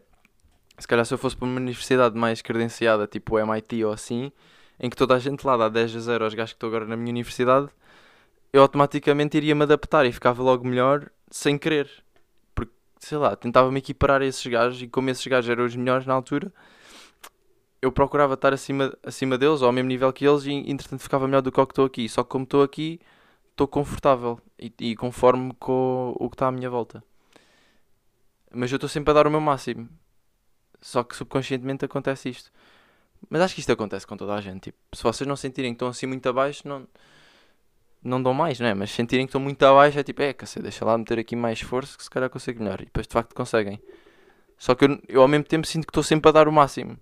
se 0.77 0.87
calhar 0.87 1.05
se 1.05 1.13
eu 1.13 1.17
fosse 1.17 1.35
para 1.35 1.45
uma 1.45 1.57
universidade 1.57 2.17
mais 2.17 2.41
credenciada, 2.41 3.07
tipo 3.07 3.35
o 3.35 3.39
MIT 3.39 3.83
ou 3.83 3.93
assim, 3.93 4.31
em 4.79 4.89
que 4.89 4.95
toda 4.95 5.15
a 5.15 5.19
gente 5.19 5.45
lá 5.45 5.55
dá 5.57 5.69
10 5.69 5.95
a 5.95 5.99
0 5.99 6.23
aos 6.25 6.33
gajos 6.33 6.53
que 6.53 6.57
estou 6.57 6.67
agora 6.67 6.85
na 6.85 6.95
minha 6.97 7.11
universidade, 7.11 7.69
eu 8.51 8.61
automaticamente 8.61 9.37
iria 9.37 9.55
me 9.55 9.63
adaptar 9.63 10.05
e 10.05 10.11
ficava 10.11 10.41
logo 10.41 10.65
melhor 10.65 11.09
sem 11.29 11.57
querer. 11.57 11.89
Porque, 12.53 12.71
sei 12.99 13.17
lá, 13.17 13.35
tentava-me 13.35 13.79
equiparar 13.79 14.21
a 14.21 14.25
esses 14.25 14.45
gajos 14.45 14.81
e 14.81 14.87
como 14.87 15.09
esses 15.09 15.25
gajos 15.27 15.49
eram 15.49 15.65
os 15.65 15.75
melhores 15.75 16.05
na 16.05 16.13
altura, 16.13 16.51
eu 17.81 17.91
procurava 17.91 18.33
estar 18.33 18.53
acima, 18.53 18.93
acima 19.03 19.37
deles, 19.37 19.61
ou 19.61 19.67
ao 19.67 19.73
mesmo 19.73 19.89
nível 19.89 20.11
que 20.11 20.25
eles, 20.25 20.45
e 20.45 20.51
entretanto 20.51 21.01
ficava 21.01 21.27
melhor 21.27 21.41
do 21.41 21.51
que 21.51 21.59
o 21.59 21.65
que 21.67 21.71
estou 21.71 21.85
aqui. 21.85 22.09
Só 22.09 22.23
que 22.23 22.29
como 22.29 22.43
estou 22.43 22.63
aqui, 22.63 22.99
estou 23.55 23.67
confortável 23.67 24.39
e, 24.59 24.71
e 24.79 24.95
conforme 24.95 25.53
com 25.57 26.13
o 26.19 26.29
que 26.29 26.35
está 26.35 26.47
à 26.47 26.51
minha 26.51 26.69
volta. 26.69 27.01
Mas 28.53 28.71
eu 28.71 28.75
estou 28.75 28.89
sempre 28.89 29.11
a 29.11 29.13
dar 29.13 29.27
o 29.27 29.31
meu 29.31 29.41
máximo. 29.41 29.89
Só 30.81 31.03
que 31.03 31.15
subconscientemente 31.15 31.85
acontece 31.85 32.29
isto. 32.29 32.51
Mas 33.29 33.41
acho 33.41 33.55
que 33.55 33.61
isto 33.61 33.71
acontece 33.71 34.05
com 34.05 34.17
toda 34.17 34.35
a 34.35 34.41
gente. 34.41 34.65
Tipo, 34.65 34.77
se 34.93 35.01
vocês 35.01 35.27
não 35.27 35.35
sentirem 35.35 35.71
que 35.71 35.75
estão 35.75 35.87
assim 35.87 36.05
muito 36.05 36.27
abaixo, 36.27 36.67
não, 36.67 36.87
não 38.03 38.21
dão 38.21 38.33
mais, 38.33 38.59
não 38.59 38.67
é? 38.67 38.73
Mas 38.73 38.91
se 38.91 38.97
sentirem 38.97 39.25
que 39.25 39.29
estão 39.29 39.41
muito 39.41 39.63
abaixo, 39.63 39.97
é 39.97 40.03
tipo, 40.03 40.21
é, 40.21 40.33
cacete, 40.33 40.61
deixa 40.61 40.85
lá 40.85 40.97
meter 40.97 41.17
aqui 41.17 41.35
mais 41.35 41.59
esforço 41.59 41.97
que 41.97 42.03
se 42.03 42.09
calhar 42.09 42.29
consigo 42.29 42.61
melhor. 42.61 42.81
E 42.81 42.85
depois 42.85 43.07
de 43.07 43.13
facto 43.13 43.33
conseguem. 43.33 43.81
Só 44.57 44.75
que 44.75 44.85
eu, 44.85 45.01
eu 45.07 45.21
ao 45.21 45.27
mesmo 45.27 45.45
tempo 45.45 45.65
sinto 45.65 45.87
que 45.87 45.91
estou 45.91 46.03
sempre 46.03 46.29
a 46.29 46.31
dar 46.31 46.47
o 46.47 46.51
máximo. 46.51 46.97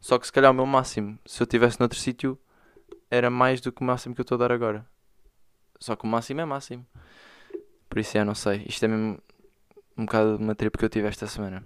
Só 0.00 0.18
que 0.18 0.26
se 0.26 0.32
calhar 0.32 0.50
o 0.50 0.54
meu 0.54 0.66
máximo, 0.66 1.18
se 1.24 1.42
eu 1.42 1.44
estivesse 1.44 1.80
noutro 1.80 1.98
sítio, 1.98 2.38
era 3.10 3.30
mais 3.30 3.60
do 3.60 3.72
que 3.72 3.80
o 3.80 3.84
máximo 3.84 4.14
que 4.14 4.20
eu 4.20 4.24
estou 4.24 4.36
a 4.36 4.38
dar 4.40 4.52
agora. 4.52 4.86
Só 5.84 5.94
que 5.94 6.04
o 6.04 6.08
máximo 6.08 6.40
é 6.40 6.44
máximo. 6.46 6.86
Por 7.90 7.98
isso 7.98 8.16
é, 8.16 8.24
não 8.24 8.34
sei. 8.34 8.64
Isto 8.66 8.84
é 8.84 8.88
mesmo 8.88 9.18
um 9.98 10.06
bocado 10.06 10.38
de 10.38 10.42
uma 10.42 10.54
trip 10.54 10.78
que 10.78 10.84
eu 10.84 10.88
tive 10.88 11.06
esta 11.08 11.26
semana. 11.26 11.62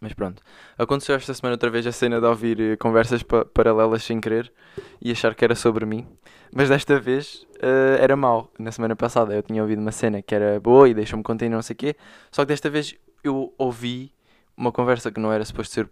Mas 0.00 0.12
pronto. 0.12 0.42
Aconteceu 0.76 1.14
esta 1.14 1.32
semana 1.34 1.54
outra 1.54 1.70
vez 1.70 1.86
a 1.86 1.92
cena 1.92 2.20
de 2.20 2.26
ouvir 2.26 2.60
eh, 2.60 2.76
conversas 2.76 3.22
pa- 3.22 3.44
paralelas 3.44 4.02
sem 4.02 4.20
querer 4.20 4.52
e 5.00 5.12
achar 5.12 5.36
que 5.36 5.44
era 5.44 5.54
sobre 5.54 5.86
mim. 5.86 6.04
Mas 6.52 6.68
desta 6.68 6.98
vez 6.98 7.46
eh, 7.62 7.98
era 8.00 8.16
mau. 8.16 8.50
Na 8.58 8.72
semana 8.72 8.96
passada 8.96 9.34
eu 9.34 9.42
tinha 9.42 9.62
ouvido 9.62 9.80
uma 9.80 9.92
cena 9.92 10.20
que 10.20 10.34
era 10.34 10.58
boa 10.60 10.88
e 10.88 10.94
deixou-me 10.94 11.22
conter 11.22 11.48
não 11.48 11.62
sei 11.62 11.74
o 11.74 11.76
quê. 11.76 11.96
Só 12.32 12.42
que 12.42 12.48
desta 12.48 12.68
vez 12.68 12.96
eu 13.22 13.54
ouvi 13.56 14.12
uma 14.56 14.72
conversa 14.72 15.12
que 15.12 15.20
não 15.20 15.32
era 15.32 15.44
suposto 15.44 15.74
ser 15.74 15.88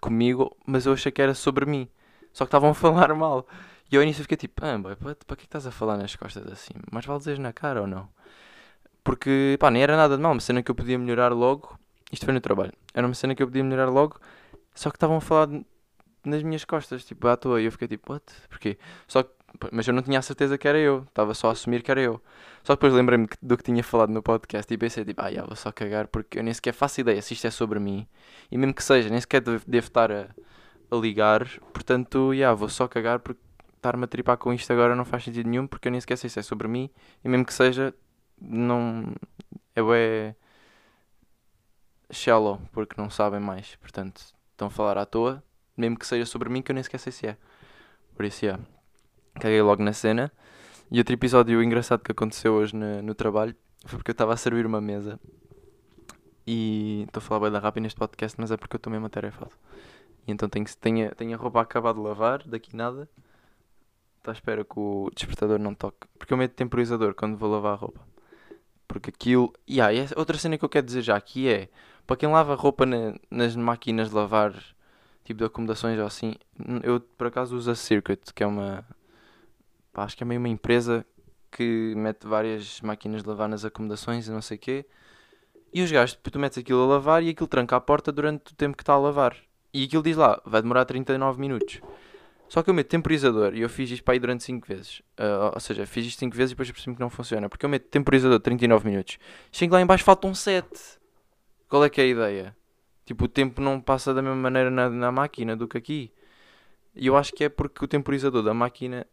comigo, 0.00 0.56
mas 0.66 0.86
eu 0.86 0.92
achei 0.92 1.10
que 1.12 1.22
era 1.22 1.34
sobre 1.34 1.64
mim. 1.66 1.88
Só 2.32 2.44
que 2.44 2.48
estavam 2.48 2.70
a 2.70 2.74
falar 2.74 3.14
mal. 3.14 3.46
E 3.90 3.96
ao 3.96 4.02
início 4.02 4.22
fiquei 4.22 4.36
tipo, 4.36 4.64
ah, 4.64 4.78
boy, 4.78 4.94
para, 4.94 5.14
para 5.14 5.36
que 5.36 5.42
é 5.42 5.44
que 5.44 5.44
estás 5.44 5.66
a 5.66 5.70
falar 5.70 5.96
nas 5.96 6.14
costas 6.14 6.46
assim? 6.46 6.74
Mas 6.92 7.04
vale 7.04 7.18
dizer 7.18 7.38
na 7.38 7.52
cara 7.52 7.80
ou 7.80 7.86
não? 7.86 8.08
Porque, 9.02 9.56
pá, 9.58 9.70
nem 9.70 9.82
era 9.82 9.96
nada 9.96 10.16
de 10.16 10.22
mal, 10.22 10.32
uma 10.32 10.40
cena 10.40 10.62
que 10.62 10.70
eu 10.70 10.74
podia 10.74 10.98
melhorar 10.98 11.32
logo. 11.32 11.78
Isto 12.12 12.24
foi 12.24 12.34
no 12.34 12.40
trabalho. 12.40 12.72
Era 12.94 13.06
uma 13.06 13.14
cena 13.14 13.34
que 13.34 13.42
eu 13.42 13.46
podia 13.46 13.64
melhorar 13.64 13.90
logo, 13.90 14.20
só 14.74 14.90
que 14.90 14.96
estavam 14.96 15.16
a 15.16 15.20
falar 15.20 15.48
nas 16.24 16.42
minhas 16.42 16.64
costas, 16.64 17.04
tipo, 17.04 17.26
à 17.26 17.36
toa. 17.36 17.60
E 17.60 17.64
eu 17.64 17.72
fiquei 17.72 17.88
tipo, 17.88 18.12
what? 18.12 18.24
Porquê? 18.48 18.78
Só 19.08 19.22
que, 19.22 19.30
mas 19.72 19.86
eu 19.88 19.94
não 19.94 20.02
tinha 20.02 20.18
a 20.18 20.22
certeza 20.22 20.56
que 20.56 20.68
era 20.68 20.78
eu, 20.78 21.04
estava 21.08 21.34
só 21.34 21.48
a 21.48 21.52
assumir 21.52 21.82
que 21.82 21.90
era 21.90 22.00
eu. 22.00 22.22
Só 22.62 22.74
depois 22.74 22.92
lembrei-me 22.92 23.26
do 23.42 23.56
que 23.56 23.64
tinha 23.64 23.82
falado 23.82 24.10
no 24.10 24.22
podcast 24.22 24.72
e 24.72 24.78
pensei 24.78 25.04
tipo, 25.04 25.20
ah, 25.22 25.32
já, 25.32 25.44
vou 25.44 25.56
só 25.56 25.72
cagar 25.72 26.06
porque 26.08 26.38
eu 26.38 26.44
nem 26.44 26.54
sequer 26.54 26.72
faço 26.72 27.00
ideia 27.00 27.20
se 27.22 27.34
isto 27.34 27.46
é 27.46 27.50
sobre 27.50 27.80
mim. 27.80 28.06
E 28.50 28.58
mesmo 28.58 28.74
que 28.74 28.84
seja, 28.84 29.08
nem 29.08 29.20
sequer 29.20 29.40
devo, 29.40 29.64
devo 29.66 29.86
estar 29.86 30.12
a, 30.12 30.28
a 30.90 30.96
ligar, 30.96 31.48
portanto, 31.72 32.34
já, 32.34 32.54
vou 32.54 32.68
só 32.68 32.86
cagar 32.86 33.18
porque 33.20 33.40
estar-me 33.80 34.04
a 34.04 34.06
tripar 34.06 34.36
com 34.36 34.52
isto 34.52 34.70
agora 34.72 34.94
não 34.94 35.04
faz 35.04 35.24
sentido 35.24 35.48
nenhum 35.48 35.66
porque 35.66 35.88
eu 35.88 35.92
nem 35.92 36.00
sequer 36.00 36.16
sei 36.16 36.28
se 36.30 36.38
é 36.38 36.42
sobre 36.42 36.68
mim 36.68 36.90
e 37.24 37.28
mesmo 37.28 37.44
que 37.44 37.54
seja, 37.54 37.94
não. 38.40 39.12
É 39.74 39.82
bué 39.82 40.34
shallow 42.10 42.60
porque 42.72 43.00
não 43.00 43.08
sabem 43.08 43.40
mais, 43.40 43.76
portanto, 43.76 44.20
estão 44.52 44.68
a 44.68 44.70
falar 44.70 44.98
à 44.98 45.06
toa, 45.06 45.42
mesmo 45.76 45.98
que 45.98 46.06
seja 46.06 46.26
sobre 46.26 46.48
mim 46.48 46.60
que 46.62 46.70
eu 46.70 46.74
nem 46.74 46.82
sequer 46.82 46.98
sei 46.98 47.12
se 47.12 47.26
é. 47.26 47.36
Por 48.14 48.24
isso, 48.24 48.44
já, 48.44 48.58
caguei 49.34 49.62
logo 49.62 49.82
na 49.82 49.92
cena. 49.92 50.30
E 50.90 50.98
outro 50.98 51.14
episódio 51.14 51.62
engraçado 51.62 52.02
que 52.02 52.10
aconteceu 52.12 52.52
hoje 52.54 52.74
na- 52.76 53.00
no 53.00 53.14
trabalho 53.14 53.54
foi 53.86 53.96
porque 53.98 54.10
eu 54.10 54.12
estava 54.12 54.34
a 54.34 54.36
servir 54.36 54.66
uma 54.66 54.80
mesa 54.80 55.18
e 56.46 57.04
estou 57.06 57.20
a 57.20 57.22
falar 57.22 57.40
bem 57.40 57.52
da 57.52 57.60
rápida 57.60 57.84
neste 57.84 57.98
podcast, 57.98 58.38
mas 58.40 58.50
é 58.50 58.56
porque 58.56 58.74
eu 58.74 58.78
estou 58.78 58.90
mesmo 58.90 59.06
atarefado. 59.06 59.52
E 60.26 60.32
então 60.32 60.48
tenho, 60.48 60.66
tenho, 60.80 61.14
tenho 61.14 61.34
a 61.34 61.36
roupa 61.40 61.60
a 61.60 61.62
acabar 61.62 61.94
de 61.94 62.00
lavar, 62.00 62.42
daqui 62.44 62.74
nada. 62.74 63.08
Estou 64.20 64.32
à 64.32 64.34
espera 64.34 64.64
que 64.64 64.78
o 64.78 65.10
despertador 65.14 65.58
não 65.58 65.74
toque. 65.74 66.06
Porque 66.18 66.32
eu 66.32 66.36
meto 66.36 66.52
temporizador 66.52 67.14
quando 67.14 67.36
vou 67.38 67.50
lavar 67.50 67.72
a 67.72 67.76
roupa. 67.76 68.00
Porque 68.86 69.08
aquilo. 69.10 69.52
E 69.66 69.80
ah, 69.80 69.92
e 69.92 69.98
essa- 69.98 70.18
outra 70.18 70.36
cena 70.36 70.58
que 70.58 70.64
eu 70.64 70.68
quero 70.68 70.84
dizer 70.86 71.00
já 71.02 71.16
aqui 71.16 71.48
é: 71.48 71.68
para 72.06 72.16
quem 72.16 72.28
lava 72.28 72.54
roupa 72.54 72.84
na- 72.84 73.14
nas 73.30 73.56
máquinas 73.56 74.10
de 74.10 74.14
lavar, 74.14 74.52
tipo 75.24 75.38
de 75.38 75.44
acomodações 75.44 75.98
ou 75.98 76.04
assim, 76.06 76.34
eu 76.82 77.00
por 77.00 77.28
acaso 77.28 77.56
uso 77.56 77.70
a 77.70 77.74
Circuit, 77.74 78.20
que 78.34 78.42
é 78.42 78.46
uma. 78.46 78.84
pá, 79.92 80.04
acho 80.04 80.16
que 80.16 80.22
é 80.22 80.26
meio 80.26 80.38
uma 80.40 80.48
empresa 80.48 81.04
que 81.50 81.94
mete 81.96 82.26
várias 82.26 82.80
máquinas 82.82 83.22
de 83.22 83.28
lavar 83.28 83.48
nas 83.48 83.64
acomodações 83.64 84.28
e 84.28 84.30
não 84.30 84.42
sei 84.42 84.56
o 84.56 84.60
quê. 84.60 84.86
E 85.72 85.82
os 85.82 85.90
gajos, 85.90 86.18
tu 86.22 86.38
metes 86.38 86.58
aquilo 86.58 86.82
a 86.82 86.86
lavar 86.86 87.22
e 87.22 87.30
aquilo 87.30 87.46
tranca 87.48 87.74
a 87.76 87.80
porta 87.80 88.12
durante 88.12 88.52
o 88.52 88.56
tempo 88.56 88.76
que 88.76 88.82
está 88.82 88.92
a 88.92 88.98
lavar. 88.98 89.34
E 89.72 89.84
aquilo 89.84 90.02
diz 90.02 90.16
lá, 90.16 90.40
vai 90.44 90.60
demorar 90.60 90.84
39 90.84 91.40
minutos. 91.40 91.80
Só 92.50 92.64
que 92.64 92.68
eu 92.68 92.74
meto 92.74 92.88
temporizador 92.88 93.54
e 93.54 93.60
eu 93.60 93.68
fiz 93.68 93.88
isto 93.92 94.02
para 94.02 94.14
aí 94.14 94.18
durante 94.18 94.42
5 94.42 94.66
vezes. 94.66 95.00
Ah, 95.16 95.52
ou 95.54 95.60
seja, 95.60 95.86
fiz 95.86 96.04
isto 96.04 96.18
5 96.18 96.36
vezes 96.36 96.50
e 96.50 96.54
depois 96.54 96.68
percebi 96.68 96.96
que 96.96 97.00
não 97.00 97.08
funciona. 97.08 97.48
Porque 97.48 97.64
eu 97.64 97.70
meto 97.70 97.86
temporizador 97.88 98.38
de 98.38 98.42
39 98.42 98.90
minutos. 98.90 99.18
Chego 99.52 99.74
lá 99.74 99.80
em 99.80 99.86
baixo, 99.86 100.02
faltam 100.02 100.34
7. 100.34 100.68
Qual 101.68 101.84
é 101.84 101.88
que 101.88 102.00
é 102.00 102.04
a 102.04 102.06
ideia? 102.08 102.56
Tipo, 103.06 103.26
o 103.26 103.28
tempo 103.28 103.60
não 103.60 103.80
passa 103.80 104.12
da 104.12 104.20
mesma 104.20 104.34
maneira 104.34 104.68
na, 104.68 104.90
na 104.90 105.12
máquina 105.12 105.56
do 105.56 105.68
que 105.68 105.78
aqui. 105.78 106.12
E 106.92 107.06
eu 107.06 107.16
acho 107.16 107.32
que 107.32 107.44
é 107.44 107.48
porque 107.48 107.84
o 107.84 107.86
temporizador 107.86 108.42
da 108.42 108.52
máquina 108.52 109.06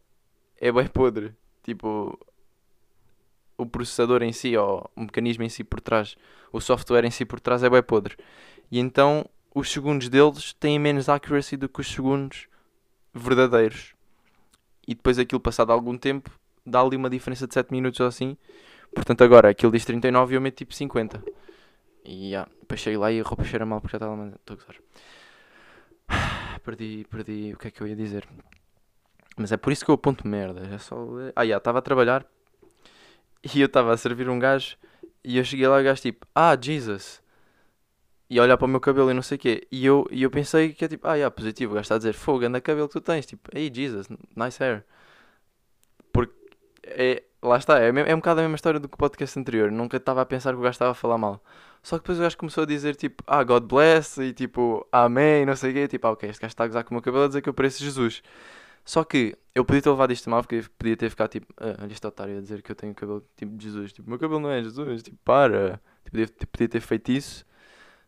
é 0.60 0.72
bem 0.72 0.88
podre. 0.88 1.32
Tipo, 1.62 2.18
o 3.56 3.64
processador 3.64 4.24
em 4.24 4.32
si, 4.32 4.56
ou 4.56 4.90
o 4.96 5.02
mecanismo 5.02 5.44
em 5.44 5.48
si 5.48 5.62
por 5.62 5.80
trás, 5.80 6.16
o 6.52 6.60
software 6.60 7.04
em 7.04 7.10
si 7.12 7.24
por 7.24 7.38
trás 7.38 7.62
é 7.62 7.70
bem 7.70 7.84
podre. 7.84 8.16
E 8.68 8.80
então 8.80 9.24
os 9.54 9.70
segundos 9.70 10.08
deles 10.08 10.52
têm 10.54 10.76
menos 10.76 11.08
accuracy 11.08 11.56
do 11.56 11.68
que 11.68 11.80
os 11.80 11.86
segundos 11.86 12.48
verdadeiros. 13.12 13.94
E 14.86 14.94
depois 14.94 15.18
aquilo 15.18 15.40
passado 15.40 15.72
algum 15.72 15.96
tempo 15.96 16.30
dá 16.64 16.80
ali 16.80 16.96
uma 16.96 17.10
diferença 17.10 17.46
de 17.46 17.54
7 17.54 17.70
minutos 17.70 18.00
ou 18.00 18.06
assim. 18.06 18.36
Portanto 18.94 19.22
agora 19.22 19.50
aquilo 19.50 19.72
diz 19.72 19.84
39 19.84 20.34
e 20.34 20.36
eu 20.36 20.40
meto 20.40 20.56
tipo 20.56 20.74
50. 20.74 21.22
E 22.04 22.30
yeah, 22.30 22.50
depois 22.60 22.80
cheguei 22.80 22.98
lá 22.98 23.12
e 23.12 23.20
a 23.20 23.22
roupa 23.22 23.44
cheira 23.44 23.66
mal 23.66 23.80
porque 23.80 23.92
já 23.92 23.98
estava 23.98 24.22
a 24.22 24.28
estou 24.28 24.56
a 24.56 24.60
gozar. 24.60 24.76
Perdi, 26.64 27.06
perdi 27.10 27.52
o 27.54 27.58
que 27.58 27.68
é 27.68 27.70
que 27.70 27.80
eu 27.80 27.86
ia 27.86 27.96
dizer. 27.96 28.26
Mas 29.36 29.52
é 29.52 29.56
por 29.56 29.72
isso 29.72 29.84
que 29.84 29.90
eu 29.90 29.94
aponto 29.94 30.26
merda. 30.26 30.60
É 30.74 30.78
só. 30.78 30.96
Ah, 31.36 31.46
já, 31.46 31.58
estava 31.58 31.78
a 31.78 31.82
trabalhar 31.82 32.26
e 33.54 33.60
eu 33.60 33.66
estava 33.66 33.92
a 33.92 33.96
servir 33.96 34.28
um 34.28 34.38
gajo 34.38 34.76
e 35.22 35.38
eu 35.38 35.44
cheguei 35.44 35.66
lá 35.68 35.78
e 35.78 35.82
o 35.82 35.84
gajo 35.84 36.02
tipo, 36.02 36.26
ah, 36.34 36.56
Jesus. 36.60 37.22
E 38.30 38.38
olhar 38.40 38.56
para 38.58 38.66
o 38.66 38.68
meu 38.68 38.80
cabelo 38.80 39.10
e 39.10 39.14
não 39.14 39.22
sei 39.22 39.36
o 39.36 39.40
quê. 39.40 39.66
E 39.72 39.86
eu, 39.86 40.06
e 40.10 40.22
eu 40.22 40.30
pensei 40.30 40.72
que 40.74 40.84
é 40.84 40.88
tipo, 40.88 41.06
ah, 41.08 41.14
yeah, 41.14 41.30
positivo. 41.34 41.72
O 41.72 41.74
gajo 41.76 41.82
está 41.82 41.94
a 41.94 41.98
dizer, 41.98 42.12
fogo, 42.12 42.44
anda 42.44 42.60
cabelo 42.60 42.88
que 42.88 42.92
tu 42.94 43.00
tens. 43.00 43.26
Tipo, 43.26 43.48
hey, 43.56 43.70
Jesus, 43.72 44.08
nice 44.36 44.62
hair. 44.62 44.84
Porque, 46.12 46.34
é, 46.84 47.22
lá 47.42 47.56
está, 47.56 47.80
é, 47.80 47.88
é 47.88 48.14
um 48.14 48.18
bocado 48.18 48.40
a 48.40 48.42
mesma 48.42 48.56
história 48.56 48.78
do 48.80 48.88
que 48.88 48.94
o 48.94 48.98
podcast 48.98 49.38
anterior. 49.38 49.70
Nunca 49.70 49.96
estava 49.96 50.20
a 50.22 50.26
pensar 50.26 50.52
que 50.52 50.58
o 50.58 50.62
gajo 50.62 50.72
estava 50.72 50.90
a 50.92 50.94
falar 50.94 51.18
mal. 51.18 51.42
Só 51.82 51.96
que 51.96 52.02
depois 52.02 52.18
o 52.18 52.22
gajo 52.22 52.36
começou 52.36 52.64
a 52.64 52.66
dizer 52.66 52.96
tipo, 52.96 53.22
ah, 53.26 53.42
God 53.44 53.64
bless, 53.64 54.20
e 54.20 54.32
tipo, 54.32 54.86
amém, 54.92 55.46
não 55.46 55.56
sei 55.56 55.70
o 55.70 55.74
quê. 55.74 55.88
Tipo, 55.88 56.08
ah, 56.08 56.10
ok, 56.12 56.28
este 56.28 56.40
gajo 56.42 56.52
está 56.52 56.64
a 56.64 56.66
gozar 56.66 56.84
com 56.84 56.90
o 56.90 56.94
meu 56.94 57.02
cabelo 57.02 57.24
a 57.24 57.28
dizer 57.28 57.40
que 57.42 57.48
eu 57.48 57.54
pareço 57.54 57.82
Jesus. 57.82 58.22
Só 58.84 59.04
que 59.04 59.36
eu 59.54 59.64
podia 59.64 59.82
ter 59.82 59.90
levado 59.90 60.12
isto 60.12 60.30
mal, 60.30 60.42
porque 60.42 60.64
podia 60.78 60.96
ter 60.96 61.10
ficado 61.10 61.30
tipo, 61.30 61.46
ah, 61.58 61.76
olha 61.82 61.92
este 61.92 62.06
otário 62.06 62.38
a 62.38 62.40
dizer 62.40 62.62
que 62.62 62.72
eu 62.72 62.76
tenho 62.76 62.94
cabelo 62.94 63.24
tipo 63.36 63.56
de 63.56 63.64
Jesus. 63.64 63.92
Tipo, 63.92 64.08
meu 64.08 64.18
cabelo 64.18 64.40
não 64.40 64.50
é 64.50 64.62
Jesus, 64.62 65.02
tipo, 65.02 65.18
para. 65.24 65.80
Tipo, 66.04 66.46
podia 66.52 66.68
ter 66.68 66.80
feito 66.80 67.12
isso. 67.12 67.44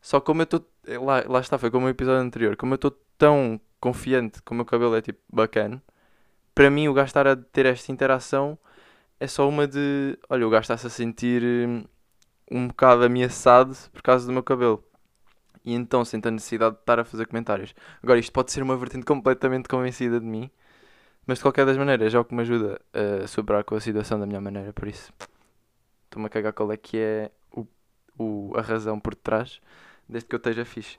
Só 0.00 0.20
como 0.20 0.42
eu 0.42 0.44
estou. 0.44 0.66
Lá, 0.86 1.24
lá 1.26 1.40
está, 1.40 1.58
foi 1.58 1.70
como 1.70 1.86
o 1.86 1.88
episódio 1.88 2.20
anterior. 2.20 2.56
Como 2.56 2.74
eu 2.74 2.76
estou 2.76 2.90
tão 3.18 3.60
confiante 3.80 4.42
que 4.42 4.52
o 4.52 4.54
meu 4.54 4.64
cabelo 4.64 4.94
é 4.96 5.02
tipo 5.02 5.20
bacana, 5.32 5.82
para 6.54 6.70
mim 6.70 6.88
o 6.88 6.94
gajo 6.94 7.06
estar 7.06 7.26
a 7.26 7.36
ter 7.36 7.66
esta 7.66 7.92
interação 7.92 8.58
é 9.20 9.26
só 9.26 9.48
uma 9.48 9.66
de. 9.68 10.18
Olha, 10.28 10.46
o 10.46 10.50
gajo 10.50 10.62
está-se 10.62 10.86
a 10.86 10.90
sentir 10.90 11.42
hum, 11.42 11.84
um 12.50 12.68
bocado 12.68 13.04
ameaçado 13.04 13.76
por 13.92 14.02
causa 14.02 14.26
do 14.26 14.32
meu 14.32 14.42
cabelo. 14.42 14.82
E 15.64 15.74
então 15.74 16.04
sente 16.04 16.26
a 16.28 16.30
necessidade 16.30 16.76
de 16.76 16.80
estar 16.80 16.98
a 16.98 17.04
fazer 17.04 17.26
comentários. 17.26 17.74
Agora, 18.02 18.18
isto 18.18 18.32
pode 18.32 18.50
ser 18.50 18.62
uma 18.62 18.76
vertente 18.76 19.04
completamente 19.04 19.68
convencida 19.68 20.18
de 20.18 20.26
mim, 20.26 20.50
mas 21.26 21.38
de 21.38 21.42
qualquer 21.44 21.66
das 21.66 21.76
maneiras 21.76 22.14
é 22.14 22.18
o 22.18 22.24
que 22.24 22.34
me 22.34 22.42
ajuda 22.42 22.80
a 22.94 23.26
superar 23.26 23.62
com 23.64 23.74
a 23.74 23.80
situação 23.80 24.18
da 24.18 24.26
minha 24.26 24.40
maneira. 24.40 24.72
Por 24.72 24.88
isso, 24.88 25.12
estou-me 26.06 26.26
a 26.26 26.30
cagar 26.30 26.52
qual 26.54 26.72
é 26.72 26.76
que 26.76 26.98
é 26.98 27.30
o, 27.52 27.66
o, 28.18 28.52
a 28.56 28.62
razão 28.62 28.98
por 28.98 29.14
trás, 29.14 29.60
desde 30.11 30.29
que 30.29 30.35
eu 30.35 30.38
esteja 30.38 30.64
fixe. 30.64 30.99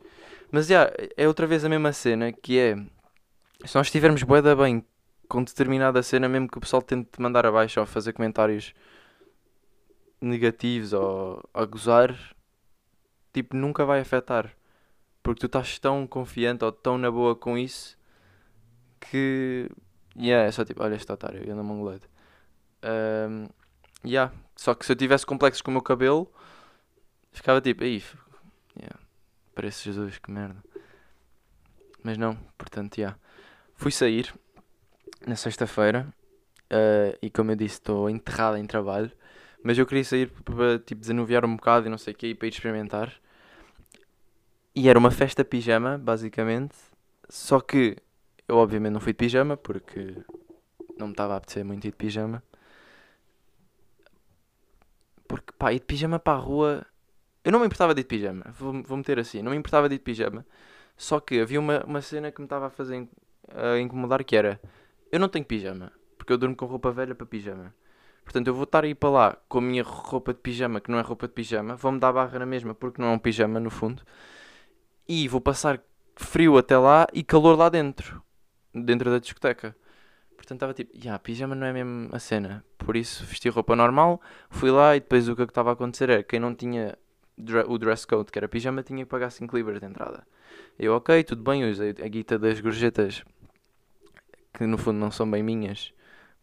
Mas 0.51 0.67
já, 0.67 0.91
é 1.17 1.27
outra 1.27 1.45
vez 1.45 1.63
a 1.65 1.69
mesma 1.69 1.93
cena 1.93 2.31
que 2.31 2.57
é. 2.57 2.75
Se 3.65 3.75
nós 3.75 3.87
estivermos 3.87 4.23
boeda 4.23 4.55
bem 4.55 4.83
com 5.27 5.43
determinada 5.43 6.01
cena, 6.01 6.27
mesmo 6.27 6.47
que 6.47 6.57
o 6.57 6.61
pessoal 6.61 6.81
tente 6.81 7.21
mandar 7.21 7.45
abaixo 7.45 7.79
ou 7.79 7.85
fazer 7.85 8.13
comentários 8.13 8.73
negativos 10.19 10.93
ou 10.93 11.43
a 11.53 11.65
gozar, 11.65 12.15
tipo, 13.33 13.55
nunca 13.55 13.85
vai 13.85 13.99
afetar. 13.99 14.51
Porque 15.23 15.39
tu 15.41 15.45
estás 15.45 15.77
tão 15.79 16.07
confiante 16.07 16.65
ou 16.65 16.71
tão 16.71 16.97
na 16.97 17.11
boa 17.11 17.35
com 17.35 17.57
isso 17.57 17.97
que. 18.99 19.69
Yeah, 20.17 20.47
é 20.47 20.51
só 20.51 20.65
tipo, 20.65 20.83
olha 20.83 20.95
este 20.95 21.11
otário, 21.11 21.43
eu 21.47 21.55
não 21.55 21.63
mongolete. 21.63 22.07
Um, 22.83 23.47
yeah. 24.05 24.33
Só 24.55 24.73
que 24.73 24.85
se 24.85 24.91
eu 24.91 24.95
tivesse 24.95 25.25
complexos 25.25 25.61
com 25.61 25.71
o 25.71 25.73
meu 25.73 25.81
cabelo, 25.81 26.31
ficava 27.31 27.61
tipo, 27.61 27.83
aí, 27.83 28.03
yeah. 28.77 28.99
parece 29.53 29.85
Jesus, 29.85 30.17
que 30.17 30.31
merda. 30.31 30.63
Mas 32.03 32.17
não, 32.17 32.35
portanto, 32.57 32.97
yeah. 32.97 33.17
Fui 33.75 33.91
sair 33.91 34.33
na 35.25 35.35
sexta-feira 35.35 36.11
eh, 36.69 37.17
e 37.21 37.29
como 37.29 37.51
eu 37.51 37.55
disse, 37.55 37.75
estou 37.75 38.09
enterrado 38.09 38.57
em 38.57 38.65
trabalho. 38.65 39.11
Mas 39.63 39.77
eu 39.77 39.85
queria 39.85 40.03
sair 40.03 40.31
para 40.43 40.79
tipo, 40.79 41.01
desanuviar 41.01 41.45
um 41.45 41.55
bocado 41.55 41.87
e 41.87 41.89
não 41.89 41.97
sei 41.97 42.13
o 42.13 42.15
que, 42.17 42.33
para 42.33 42.47
ir 42.47 42.51
experimentar. 42.51 43.13
E 44.75 44.89
era 44.89 44.97
uma 44.97 45.11
festa 45.11 45.43
pijama, 45.43 45.97
basicamente. 45.97 46.75
Só 47.29 47.59
que 47.59 47.97
eu 48.47 48.57
obviamente 48.57 48.93
não 48.93 49.01
fui 49.01 49.13
de 49.13 49.17
pijama 49.17 49.57
porque 49.57 50.15
não 50.97 51.07
me 51.07 51.13
estava 51.13 51.33
a 51.33 51.37
apetecer 51.37 51.63
muito 51.65 51.85
ir 51.85 51.91
de 51.91 51.97
pijama. 51.97 52.43
Porque 55.27 55.51
pá, 55.57 55.73
ir 55.73 55.79
de 55.79 55.85
pijama 55.85 56.19
para 56.19 56.37
a 56.37 56.41
rua. 56.41 56.85
Eu 57.43 57.51
não 57.51 57.59
me 57.59 57.65
importava 57.65 57.93
de 57.93 58.01
ir 58.01 58.03
de 58.03 58.07
pijama, 58.07 58.45
vou, 58.57 58.83
vou 58.83 58.97
meter 58.97 59.19
assim, 59.19 59.41
não 59.41 59.51
me 59.51 59.57
importava 59.57 59.89
de 59.89 59.95
ir 59.95 59.97
de 59.97 60.03
pijama. 60.03 60.45
Só 60.95 61.19
que 61.19 61.39
havia 61.39 61.59
uma, 61.59 61.83
uma 61.85 62.01
cena 62.01 62.31
que 62.31 62.39
me 62.39 62.45
estava 62.45 62.67
a 62.67 62.69
fazer 62.69 63.07
a 63.49 63.79
incomodar 63.79 64.23
que 64.23 64.35
era 64.35 64.61
eu 65.11 65.19
não 65.19 65.27
tenho 65.27 65.43
pijama, 65.43 65.91
porque 66.17 66.31
eu 66.31 66.37
durmo 66.37 66.55
com 66.55 66.65
roupa 66.65 66.91
velha 66.91 67.13
para 67.13 67.25
pijama. 67.25 67.73
Portanto, 68.23 68.47
eu 68.47 68.53
vou 68.53 68.63
estar 68.63 68.83
a 68.85 68.87
ir 68.87 68.95
para 68.95 69.09
lá 69.09 69.37
com 69.49 69.57
a 69.57 69.61
minha 69.61 69.83
roupa 69.83 70.33
de 70.33 70.39
pijama, 70.39 70.79
que 70.79 70.89
não 70.89 70.97
é 70.99 71.01
roupa 71.01 71.27
de 71.27 71.33
pijama, 71.33 71.75
vou-me 71.75 71.99
dar 71.99 72.13
barra 72.13 72.39
na 72.39 72.45
mesma, 72.45 72.73
porque 72.73 73.01
não 73.01 73.09
é 73.09 73.11
um 73.11 73.19
pijama 73.19 73.59
no 73.59 73.69
fundo, 73.69 74.03
e 75.07 75.27
vou 75.27 75.41
passar 75.41 75.81
frio 76.15 76.57
até 76.57 76.77
lá 76.77 77.07
e 77.13 77.23
calor 77.23 77.57
lá 77.57 77.67
dentro, 77.67 78.23
dentro 78.73 79.11
da 79.11 79.19
discoteca. 79.19 79.75
Portanto, 80.37 80.57
estava 80.57 80.73
tipo, 80.73 80.95
yeah, 80.95 81.19
pijama 81.19 81.55
não 81.55 81.67
é 81.67 81.73
mesmo 81.73 82.09
a 82.11 82.19
cena. 82.19 82.63
Por 82.77 82.95
isso, 82.95 83.25
vesti 83.25 83.49
roupa 83.49 83.75
normal, 83.75 84.21
fui 84.49 84.71
lá 84.71 84.95
e 84.95 84.99
depois 84.99 85.27
o 85.27 85.35
que 85.35 85.43
estava 85.43 85.71
a 85.71 85.73
acontecer 85.73 86.09
era 86.09 86.23
quem 86.23 86.39
não 86.39 86.55
tinha 86.55 86.97
o 87.67 87.77
dress 87.77 88.05
code, 88.05 88.31
que 88.31 88.39
era 88.39 88.47
pijama, 88.47 88.83
tinha 88.83 89.03
que 89.03 89.09
pagar 89.09 89.29
5 89.29 89.55
libras 89.55 89.79
de 89.79 89.85
entrada. 89.85 90.25
Eu, 90.77 90.95
ok, 90.95 91.23
tudo 91.23 91.43
bem, 91.43 91.69
usei 91.69 91.89
a 91.89 92.07
guita 92.07 92.37
das 92.37 92.59
gorjetas, 92.59 93.23
que 94.53 94.65
no 94.65 94.77
fundo 94.77 94.99
não 94.99 95.11
são 95.11 95.29
bem 95.29 95.43
minhas, 95.43 95.93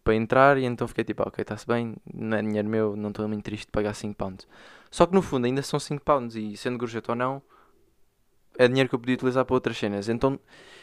para 0.05 0.15
entrar, 0.15 0.59
e 0.59 0.65
então 0.65 0.89
fiquei 0.89 1.05
tipo, 1.05 1.23
ok, 1.23 1.43
está-se 1.43 1.67
bem, 1.67 1.97
não 2.13 2.37
é 2.37 2.43
dinheiro 2.43 2.69
meu, 2.69 2.97
não 2.97 3.11
estou 3.11 3.29
muito 3.29 3.45
triste 3.45 3.67
de 3.67 3.73
pagar 3.73 3.95
5 3.95 4.15
pounds. 4.15 4.49
Só 4.91 5.07
que 5.07 5.15
no 5.15 5.23
fundo 5.23 5.47
ainda 5.47 5.63
são 5.63 5.79
5 5.79 6.03
pounds, 6.05 6.35
e 6.35 6.57
sendo 6.57 6.79
gorjeta 6.79 7.13
ou 7.13 7.17
não, 7.17 7.43
é 8.59 8.67
dinheiro 8.67 8.89
que 8.89 8.95
eu 8.95 8.99
podia 8.99 9.15
utilizar 9.15 9.45
para 9.45 9.55
outras 9.55 9.77
cenas. 9.77 10.09
Então, 10.09 10.39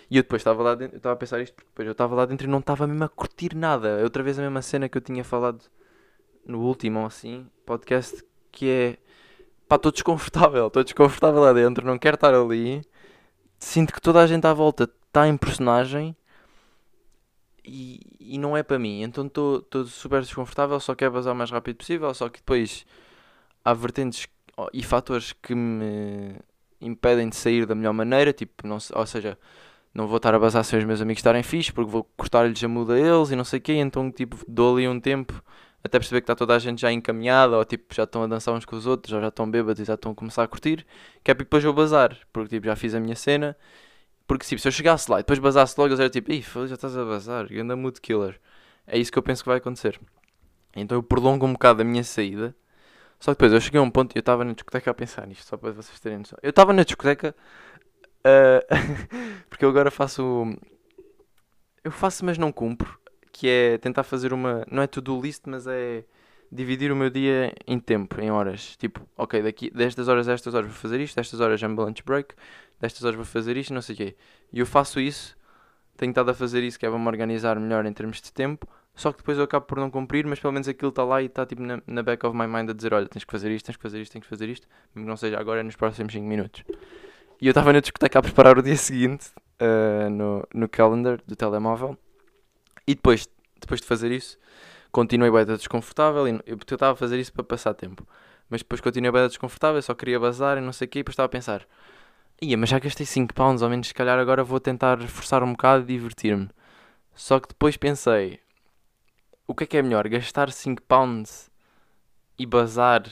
e 0.10 0.18
eu 0.18 0.24
depois 0.24 0.42
estava 0.42 0.64
lá 0.64 0.76
dentro, 0.76 0.96
eu 0.96 0.98
estava 0.98 1.14
a 1.14 1.18
pensar 1.18 1.42
isto, 1.42 1.54
porque 1.54 1.70
depois 1.70 1.86
eu 1.86 1.92
estava 1.92 2.16
lá 2.16 2.26
dentro 2.26 2.48
e 2.48 2.50
não 2.50 2.60
estava 2.60 2.88
mesmo 2.88 3.04
a 3.04 3.10
curtir 3.10 3.56
nada. 3.56 4.02
Outra 4.02 4.24
vez 4.24 4.40
a 4.40 4.42
mesma 4.42 4.62
cena 4.62 4.88
que 4.88 4.98
eu 4.98 5.02
tinha 5.02 5.24
falado 5.24 5.66
no 6.46 6.62
último, 6.62 7.06
assim, 7.06 7.48
podcast, 7.66 8.24
que 8.52 8.70
é, 8.70 8.98
pá, 9.68 9.76
estou 9.76 9.92
desconfortável, 9.92 10.68
estou 10.68 10.84
desconfortável 10.84 11.42
lá 11.42 11.54
dentro, 11.54 11.86
não 11.86 11.98
quero 11.98 12.16
estar 12.16 12.34
ali. 12.34 12.82
Sinto 13.60 13.94
que 13.94 14.02
toda 14.02 14.22
a 14.22 14.28
gente 14.28 14.46
à 14.46 14.54
volta 14.54 14.90
está 15.08 15.28
em 15.28 15.38
personagem 15.38 16.16
e, 17.64 18.00
e 18.20 18.38
não 18.38 18.56
é 18.56 18.64
para 18.64 18.80
mim. 18.80 19.02
Então 19.02 19.26
estou 19.28 19.86
super 19.86 20.22
desconfortável, 20.22 20.80
só 20.80 20.94
quero 20.96 21.12
vazar 21.12 21.34
o 21.34 21.38
mais 21.38 21.52
rápido 21.52 21.78
possível, 21.78 22.14
só 22.14 22.30
que 22.30 22.40
depois 22.40 22.86
há 23.64 23.74
vertentes 23.74 24.28
e 24.74 24.84
fatores 24.84 25.34
que 25.34 25.56
me 25.56 26.36
impedem 26.80 27.30
de 27.30 27.36
sair 27.36 27.66
da 27.66 27.76
melhor 27.76 27.94
maneira, 27.94 28.32
tipo, 28.32 28.68
não, 28.68 28.78
ou 28.94 29.06
seja, 29.06 29.38
não 29.94 30.08
vou 30.08 30.18
estar 30.18 30.34
a 30.36 30.40
basar 30.40 30.64
sem 30.64 30.80
os 30.80 30.86
meus 30.86 31.02
amigos 31.02 31.20
estarem 31.20 31.44
fixe, 31.44 31.74
porque 31.74 31.92
vou 31.92 32.04
cortar-lhes 32.16 32.64
a 32.64 32.68
muda 32.68 32.94
a 32.94 33.00
eles 33.00 33.32
e 33.32 33.36
não 33.36 33.44
sei 33.44 33.60
o 33.60 33.62
quê, 33.62 33.74
então 33.74 34.12
tipo, 34.12 34.38
dou 34.48 34.76
ali 34.76 34.88
um 34.88 35.00
tempo 35.00 35.42
até 35.86 36.00
perceber 36.00 36.22
que 36.22 36.24
está 36.24 36.36
toda 36.36 36.56
a 36.56 36.60
gente 36.60 36.82
já 36.82 36.92
encaminhada, 36.92 37.58
ou 37.58 37.64
tipo, 37.64 37.94
já 37.94 38.04
estão 38.06 38.24
a 38.24 38.28
dançar 38.28 38.56
uns 38.56 38.66
com 38.66 38.76
os 38.76 38.88
outros, 38.88 39.14
ou 39.14 39.22
já 39.22 39.28
estão 39.28 39.50
bêbados 39.50 39.80
e 39.80 39.86
já 39.86 39.94
estão 39.94 40.14
a 40.14 40.16
começar 40.16 40.44
a 40.44 40.48
curtir, 40.48 40.86
que 41.24 41.30
é 41.30 41.34
para 41.36 41.44
depois 41.44 41.64
eu 41.64 41.74
bazar, 41.74 42.18
porque 42.34 42.56
tipo, 42.56 42.66
já 42.66 42.76
fiz 42.76 42.96
a 42.96 43.00
minha 43.00 43.16
cena, 43.16 43.56
porque 44.28 44.46
tipo, 44.46 44.60
se 44.62 44.68
eu 44.68 44.72
chegasse 44.72 45.10
lá 45.12 45.20
e 45.20 45.24
depois 45.24 45.38
basasse 45.40 45.76
logo, 45.80 45.90
eles 45.90 46.00
eram 46.00 46.10
tipo, 46.10 46.32
ih, 46.32 46.42
já 46.42 46.74
estás 46.76 46.98
a 46.98 47.06
bazar, 47.06 47.48
anda 47.54 47.76
mood 47.76 48.02
killer. 48.02 48.40
É 48.88 48.98
isso 48.98 49.12
que 49.12 49.20
eu 49.20 49.24
penso 49.24 49.44
que 49.44 49.50
vai 49.50 49.58
acontecer. 49.60 50.00
Então 50.76 50.98
eu 50.98 51.04
prolongo 51.04 51.46
um 51.46 51.54
bocado 51.54 51.82
a 51.84 51.86
minha 51.86 52.04
saída, 52.04 52.56
só 53.20 53.32
que 53.34 53.38
depois 53.38 53.54
eu 53.54 53.62
cheguei 53.62 53.80
a 53.80 53.84
um 53.84 53.92
ponto 53.92 54.16
e 54.16 54.18
eu 54.18 54.22
estava 54.22 54.44
na 54.44 54.54
discoteca 54.54 54.92
a 54.92 54.94
pensar 54.94 55.28
nisto, 55.28 55.46
só 55.48 55.58
para 55.58 55.72
vocês 55.72 56.00
terem 56.00 56.20
noção. 56.20 56.40
Eu 56.42 56.50
estava 56.50 56.74
na 56.74 56.84
discoteca, 56.84 57.36
ah, 58.24 58.62
porque 59.50 59.64
eu 59.64 59.70
agora 59.70 59.92
faço. 59.92 60.46
Eu 61.84 61.92
faço, 61.92 62.26
mas 62.26 62.38
não 62.38 62.52
cumpro. 62.52 63.00
Que 63.38 63.50
é 63.50 63.78
tentar 63.78 64.04
fazer 64.04 64.32
uma. 64.32 64.66
Não 64.72 64.82
é 64.82 64.88
to-do 64.88 65.20
list, 65.20 65.42
mas 65.46 65.68
é 65.68 66.06
dividir 66.50 66.90
o 66.90 66.96
meu 66.96 67.10
dia 67.10 67.54
em 67.68 67.78
tempo, 67.78 68.22
em 68.22 68.32
horas. 68.32 68.78
Tipo, 68.78 69.02
ok, 69.18 69.42
daqui 69.42 69.70
destas 69.70 70.08
horas 70.08 70.30
a 70.30 70.34
estas 70.34 70.54
horas 70.54 70.68
vou 70.70 70.76
fazer 70.76 71.02
isto, 71.02 71.18
destas 71.18 71.42
horas 71.42 71.62
é 71.62 71.68
um 71.68 71.76
lunch 71.76 72.02
break, 72.06 72.34
destas 72.80 73.04
horas 73.04 73.18
vou 73.18 73.26
fazer 73.26 73.58
isto, 73.58 73.74
não 73.74 73.82
sei 73.82 73.94
o 73.94 73.98
quê. 73.98 74.16
E 74.54 74.60
eu 74.60 74.66
faço 74.66 75.02
isso, 75.02 75.36
tenho 75.98 76.12
estado 76.12 76.30
a 76.32 76.34
fazer 76.34 76.64
isso, 76.64 76.80
que 76.80 76.86
é 76.86 76.90
para 76.90 76.98
me 76.98 77.08
organizar 77.08 77.60
melhor 77.60 77.86
em 77.86 77.92
termos 77.92 78.22
de 78.22 78.32
tempo. 78.32 78.66
Só 78.96 79.12
que 79.12 79.18
depois 79.18 79.38
eu 79.38 79.44
acabo 79.44 79.66
por 79.66 79.78
não 79.78 79.92
cumprir, 79.92 80.26
mas 80.26 80.40
pelo 80.40 80.54
menos 80.54 80.70
aquilo 80.70 80.88
está 80.88 81.04
lá 81.04 81.22
e 81.22 81.26
está 81.26 81.46
tipo 81.46 81.62
na, 81.62 81.82
na 81.86 82.02
back 82.02 82.26
of 82.26 82.38
my 82.38 82.48
mind 82.48 82.70
a 82.70 82.74
dizer: 82.74 82.94
olha, 82.94 83.08
tens 83.08 83.26
que 83.26 83.32
fazer 83.32 83.52
isto, 83.52 83.66
tens 83.66 83.76
que 83.76 83.84
fazer 83.84 84.00
isto, 84.00 84.14
tens 84.14 84.22
que 84.22 84.30
fazer 84.30 84.48
isto, 84.48 84.66
mesmo 84.94 85.06
que 85.06 85.10
não 85.10 85.18
seja 85.18 85.38
agora, 85.38 85.60
é 85.60 85.64
nos 85.64 85.76
próximos 85.76 86.14
5 86.14 86.26
minutos. 86.26 86.64
E 87.42 87.48
eu 87.48 87.52
estava 87.52 87.74
na 87.74 87.82
discoteca 87.82 88.20
a 88.20 88.22
preparar 88.22 88.58
o 88.58 88.62
dia 88.62 88.78
seguinte 88.78 89.32
ah, 89.60 90.10
no, 90.10 90.48
no 90.54 90.70
calendar 90.70 91.20
do 91.28 91.36
telemóvel, 91.36 91.98
e 92.88 92.96
depois, 92.96 93.28
depois 93.60 93.82
de 93.82 93.88
fazer 93.88 94.12
isso, 94.12 94.38
continuei 94.92 95.32
bem 95.32 95.46
desconfortável. 95.46 96.28
E, 96.28 96.32
eu, 96.46 96.58
estava 96.58 96.94
a 96.94 96.96
fazer 96.96 97.20
isso 97.20 97.34
para 97.34 97.44
passar 97.44 97.74
tempo, 97.74 98.08
mas 98.50 98.62
depois 98.62 98.82
continuei 98.82 99.12
bem 99.12 99.28
desconfortável, 99.28 99.82
só 99.82 99.94
queria 99.94 100.20
bazar 100.20 100.58
e 100.58 100.62
não 100.62 100.74
sei 100.74 100.86
o 100.88 100.90
quê, 100.90 101.00
e 101.00 101.02
depois 101.02 101.14
estava 101.14 101.28
a 101.28 101.30
pensar: 101.30 101.68
ia, 102.42 102.58
mas 102.58 102.70
já 102.70 102.80
gastei 102.80 103.06
5 103.06 103.34
pounds, 103.34 103.62
ao 103.62 103.70
menos 103.70 103.88
se 103.88 103.94
calhar 103.94 104.20
agora 104.20 104.44
vou 104.44 104.60
tentar 104.60 105.02
forçar 105.08 105.44
um 105.44 105.52
bocado 105.52 105.84
e 105.84 105.88
divertir-me. 105.88 106.50
Só 107.14 107.40
que 107.40 107.48
depois 107.50 107.78
pensei: 107.78 108.40
o 109.48 109.56
que 109.56 109.64
é 109.64 109.68
que 109.68 109.78
é 109.78 109.82
melhor? 109.82 110.08
Gastar 110.08 110.52
5 110.52 110.82
pounds 110.84 111.50
e 112.38 112.46
bazar 112.46 113.04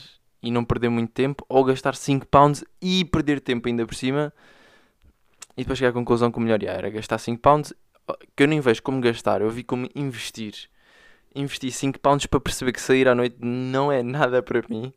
e 0.42 0.50
não 0.50 0.64
perder 0.64 0.90
muito 0.90 1.10
tempo, 1.12 1.44
ou 1.48 1.64
gastar 1.64 1.94
5 1.94 2.26
pounds 2.26 2.64
e 2.80 3.04
perder 3.04 3.40
tempo 3.40 3.68
ainda 3.68 3.86
por 3.86 3.94
cima? 3.94 4.32
E 5.56 5.62
depois 5.62 5.78
cheguei 5.78 5.90
à 5.90 5.92
conclusão 5.92 6.30
que 6.30 6.38
o 6.38 6.40
melhor 6.40 6.62
era 6.62 6.90
gastar 6.90 7.18
5 7.18 7.40
pounds, 7.40 7.72
que 8.36 8.42
eu 8.42 8.48
nem 8.48 8.60
vejo 8.60 8.82
como 8.82 9.00
gastar, 9.00 9.40
eu 9.40 9.50
vi 9.50 9.62
como 9.62 9.88
investir. 9.94 10.68
Investi 11.34 11.70
5 11.70 11.98
pounds 11.98 12.26
para 12.26 12.40
perceber 12.40 12.72
que 12.72 12.80
sair 12.80 13.08
à 13.08 13.14
noite 13.14 13.36
não 13.40 13.90
é 13.90 14.02
nada 14.02 14.42
para 14.42 14.62
mim 14.68 14.92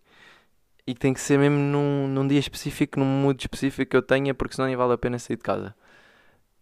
e 0.86 0.94
que 0.94 1.00
tem 1.00 1.14
que 1.14 1.20
ser 1.20 1.38
mesmo 1.38 1.58
num, 1.58 2.08
num 2.08 2.28
dia 2.28 2.40
específico, 2.40 3.00
num 3.00 3.06
mood 3.06 3.42
específico 3.42 3.90
que 3.92 3.98
eu 3.98 4.02
tenha, 4.02 4.34
porque 4.34 4.56
senão 4.56 4.68
nem 4.68 4.76
vale 4.78 4.94
a 4.94 4.98
pena 4.98 5.20
sair 5.20 5.36
de 5.36 5.44
casa. 5.44 5.76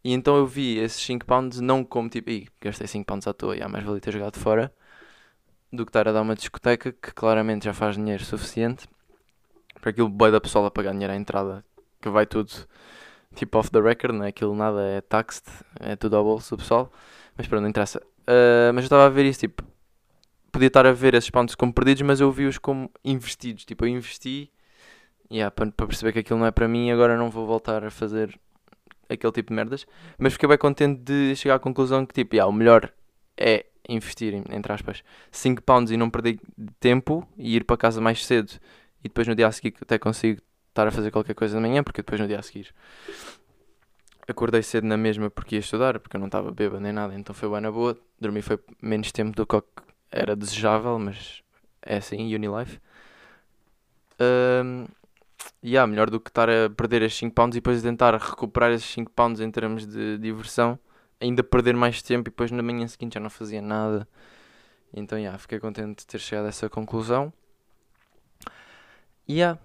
E 0.03 0.13
então 0.13 0.35
eu 0.35 0.47
vi 0.47 0.77
esses 0.79 1.01
5 1.03 1.25
pounds 1.25 1.59
não 1.59 1.83
como 1.83 2.09
tipo, 2.09 2.29
"Ih, 2.29 2.47
gastei 2.61 2.87
5 2.87 3.05
pounds 3.05 3.27
à 3.27 3.33
toa, 3.33 3.55
e 3.55 3.67
mais 3.67 3.83
valia 3.83 4.01
ter 4.01 4.13
jogado 4.13 4.39
fora, 4.39 4.73
do 5.71 5.85
que 5.85 5.89
estar 5.89 6.07
a 6.07 6.11
dar 6.11 6.21
uma 6.21 6.35
discoteca 6.35 6.91
que 6.91 7.11
claramente 7.13 7.65
já 7.65 7.73
faz 7.73 7.95
dinheiro 7.95 8.23
suficiente 8.23 8.87
para 9.81 9.91
aquilo 9.91 10.09
boi 10.09 10.31
da 10.31 10.41
pessoa 10.41 10.67
a 10.67 10.71
pagar 10.71 10.93
dinheiro 10.93 11.13
à 11.13 11.15
entrada, 11.15 11.63
que 12.01 12.09
vai 12.09 12.25
tudo 12.25 12.51
tipo 13.35 13.57
off 13.57 13.69
the 13.69 13.79
record, 13.79 14.15
não 14.15 14.25
é? 14.25 14.29
Aquilo 14.29 14.55
nada 14.55 14.81
é 14.81 15.01
taxed, 15.01 15.45
é 15.79 15.95
tudo 15.95 16.15
ao 16.15 16.23
bolso 16.23 16.55
do 16.55 16.61
pessoal, 16.61 16.91
mas 17.37 17.47
pronto, 17.47 17.61
não 17.61 17.69
interessa. 17.69 18.01
Ah, 18.27 18.71
mas 18.73 18.83
eu 18.83 18.87
estava 18.87 19.05
a 19.05 19.09
ver 19.09 19.25
isso, 19.25 19.41
tipo, 19.41 19.63
podia 20.51 20.67
estar 20.67 20.85
a 20.85 20.91
ver 20.91 21.13
esses 21.13 21.29
pounds 21.29 21.55
como 21.55 21.73
perdidos, 21.73 22.01
mas 22.03 22.21
eu 22.21 22.31
vi-os 22.31 22.57
como 22.57 22.89
investidos. 23.03 23.65
Tipo, 23.65 23.85
eu 23.85 23.89
investi 23.89 24.51
yeah, 25.31 25.51
para, 25.51 25.71
perceber 25.71 26.13
que 26.13 26.19
aquilo 26.19 26.39
não 26.39 26.45
é 26.45 26.51
para 26.51 26.67
mim 26.67 26.91
agora 26.91 27.17
não 27.17 27.29
vou 27.29 27.45
voltar 27.45 27.83
a 27.83 27.91
fazer 27.91 28.39
aquele 29.09 29.33
tipo 29.33 29.49
de 29.49 29.55
merdas. 29.55 29.85
Mas 30.17 30.33
fiquei 30.33 30.47
bem 30.49 30.57
contente 30.57 31.01
de 31.01 31.35
chegar 31.35 31.55
à 31.55 31.59
conclusão 31.59 32.05
que, 32.05 32.13
tipo, 32.13 32.35
yeah, 32.35 32.49
o 32.49 32.53
melhor 32.53 32.91
é 33.37 33.65
investir, 33.87 34.33
entre 34.49 34.71
aspas, 34.73 35.03
5 35.31 35.61
pounds 35.61 35.91
e 35.91 35.97
não 35.97 36.09
perder 36.09 36.39
tempo 36.79 37.27
e 37.37 37.55
ir 37.55 37.65
para 37.65 37.77
casa 37.77 38.01
mais 38.01 38.25
cedo 38.25 38.53
e 38.99 39.03
depois 39.03 39.27
no 39.27 39.35
dia 39.35 39.45
a 39.45 39.51
seguir 39.51 39.75
até 39.79 39.99
consigo 39.99 40.41
estar 40.75 40.87
a 40.87 40.91
fazer 40.91 41.11
qualquer 41.11 41.33
coisa 41.33 41.55
de 41.55 41.61
manhã, 41.61 41.83
porque 41.83 42.01
depois 42.01 42.19
no 42.19 42.27
dia 42.27 42.39
a 42.39 42.41
seguir 42.41 42.73
acordei 44.27 44.63
cedo 44.63 44.85
na 44.87 44.97
mesma 44.97 45.29
porque 45.29 45.55
ia 45.55 45.59
estudar, 45.59 45.99
porque 45.99 46.15
eu 46.15 46.19
não 46.19 46.27
estava 46.27 46.51
bêbado 46.51 46.81
nem 46.81 46.91
nada, 46.91 47.13
então 47.13 47.33
foi 47.33 47.49
bem 47.49 47.61
na 47.61 47.71
boa. 47.71 47.97
Dormi 48.19 48.41
foi 48.41 48.59
menos 48.81 49.11
tempo 49.11 49.35
do 49.35 49.45
que 49.45 49.61
era 50.11 50.35
desejável, 50.35 50.97
mas 50.97 51.43
é 51.81 51.97
assim, 51.97 52.33
Unilife. 52.33 52.79
Um, 54.19 54.85
e 55.61 55.71
yeah, 55.71 55.85
melhor 55.87 56.09
do 56.09 56.19
que 56.19 56.29
estar 56.29 56.49
a 56.49 56.69
perder 56.69 57.01
esses 57.01 57.17
5 57.19 57.35
pounds 57.35 57.55
e 57.55 57.59
depois 57.59 57.81
tentar 57.81 58.15
recuperar 58.15 58.71
esses 58.71 58.89
5 58.91 59.11
pounds 59.11 59.41
em 59.41 59.51
termos 59.51 59.85
de 59.85 60.17
diversão, 60.17 60.79
ainda 61.19 61.43
perder 61.43 61.75
mais 61.75 62.01
tempo 62.01 62.29
e 62.29 62.31
depois 62.31 62.51
na 62.51 62.63
manhã 62.63 62.87
seguinte 62.87 63.15
já 63.15 63.19
não 63.19 63.29
fazia 63.29 63.61
nada. 63.61 64.07
Então, 64.93 65.19
yeah, 65.19 65.37
fiquei 65.37 65.59
contente 65.59 65.99
de 65.99 66.07
ter 66.07 66.19
chegado 66.19 66.45
a 66.45 66.49
essa 66.49 66.69
conclusão. 66.69 67.31
E 69.27 69.35
yeah, 69.35 69.59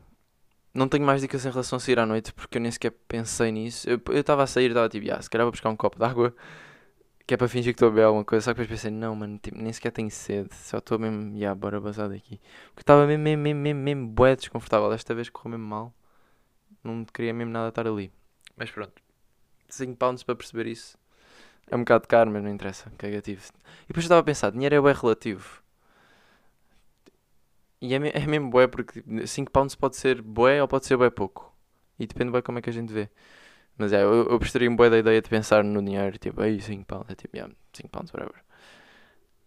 não 0.74 0.88
tenho 0.88 1.04
mais 1.04 1.20
dicas 1.20 1.44
em 1.44 1.50
relação 1.50 1.76
a 1.76 1.80
sair 1.80 1.98
à 1.98 2.06
noite 2.06 2.32
porque 2.32 2.58
eu 2.58 2.62
nem 2.62 2.70
sequer 2.70 2.92
pensei 3.08 3.52
nisso. 3.52 3.88
Eu 3.88 4.00
estava 4.18 4.42
a 4.42 4.46
sair 4.46 4.66
e 4.66 4.68
estava 4.68 4.88
tipo, 4.88 5.04
yeah, 5.04 5.22
se 5.22 5.28
calhar 5.30 5.44
vou 5.44 5.52
buscar 5.52 5.70
um 5.70 5.76
copo 5.76 5.98
de 5.98 6.04
água 6.04 6.34
que 7.26 7.34
é 7.34 7.36
para 7.36 7.48
fingir 7.48 7.72
que 7.72 7.76
estou 7.76 7.88
a 7.88 7.90
beber 7.90 8.04
alguma 8.04 8.24
coisa. 8.24 8.44
Só 8.44 8.52
que 8.52 8.60
depois 8.60 8.80
pensei, 8.80 8.90
não, 8.90 9.14
mano, 9.14 9.38
tipo, 9.38 9.56
nem 9.56 9.72
sequer 9.72 9.92
tenho 9.92 10.10
sede, 10.10 10.54
só 10.54 10.78
estou 10.78 10.98
mesmo, 10.98 11.36
yeah, 11.36 11.54
bora 11.54 11.80
basar 11.80 12.08
daqui. 12.08 12.40
Porque 12.68 12.82
estava 12.82 13.06
mesmo, 13.06 13.22
mesmo, 13.22 13.42
mesmo, 13.42 13.60
mesmo, 13.60 13.80
mesmo 13.80 14.08
bué 14.08 14.36
desconfortável. 14.36 14.90
Desta 14.90 15.14
vez 15.14 15.28
correu 15.28 15.52
mesmo 15.52 15.66
mal, 15.68 15.94
não 16.82 17.04
queria 17.04 17.32
mesmo 17.32 17.52
nada 17.52 17.68
estar 17.68 17.86
ali. 17.86 18.12
Mas 18.56 18.70
pronto, 18.70 19.00
5 19.68 19.96
pounds 19.96 20.22
para 20.22 20.34
perceber 20.34 20.66
isso 20.66 20.98
é 21.70 21.76
um 21.76 21.80
bocado 21.80 22.08
caro, 22.08 22.30
mas 22.30 22.42
não 22.42 22.50
interessa, 22.50 22.90
cagativo. 22.98 23.42
E 23.84 23.88
depois 23.88 24.04
eu 24.04 24.08
estava 24.08 24.20
a 24.20 24.24
pensar, 24.24 24.50
dinheiro 24.50 24.74
é 24.74 24.80
bué 24.80 24.92
relativo. 24.92 25.62
E 27.80 27.94
é, 27.94 27.96
é 27.96 28.26
mesmo 28.26 28.50
bué 28.50 28.66
porque 28.66 29.02
5 29.26 29.50
pounds 29.50 29.74
pode 29.74 29.96
ser 29.96 30.20
bué 30.22 30.60
ou 30.60 30.68
pode 30.68 30.86
ser 30.86 30.96
bué 30.96 31.10
pouco. 31.10 31.54
E 31.98 32.06
depende 32.06 32.30
bué 32.30 32.42
como 32.42 32.58
é 32.58 32.62
que 32.62 32.70
a 32.70 32.72
gente 32.72 32.92
vê. 32.92 33.08
Mas 33.78 33.92
é, 33.92 34.02
eu, 34.02 34.28
eu 34.28 34.38
gostaria 34.38 34.70
um 34.70 34.76
boa 34.76 34.90
da 34.90 34.98
ideia 34.98 35.22
de 35.22 35.28
pensar 35.30 35.64
no 35.64 35.82
dinheiro, 35.82 36.18
tipo, 36.18 36.42
aí 36.42 36.60
5 36.60 36.84
pounds, 36.84 37.10
é 37.10 37.14
tipo, 37.14 37.34
yeah, 37.34 37.52
5 37.72 37.88
pounds, 37.88 38.12
whatever. 38.12 38.36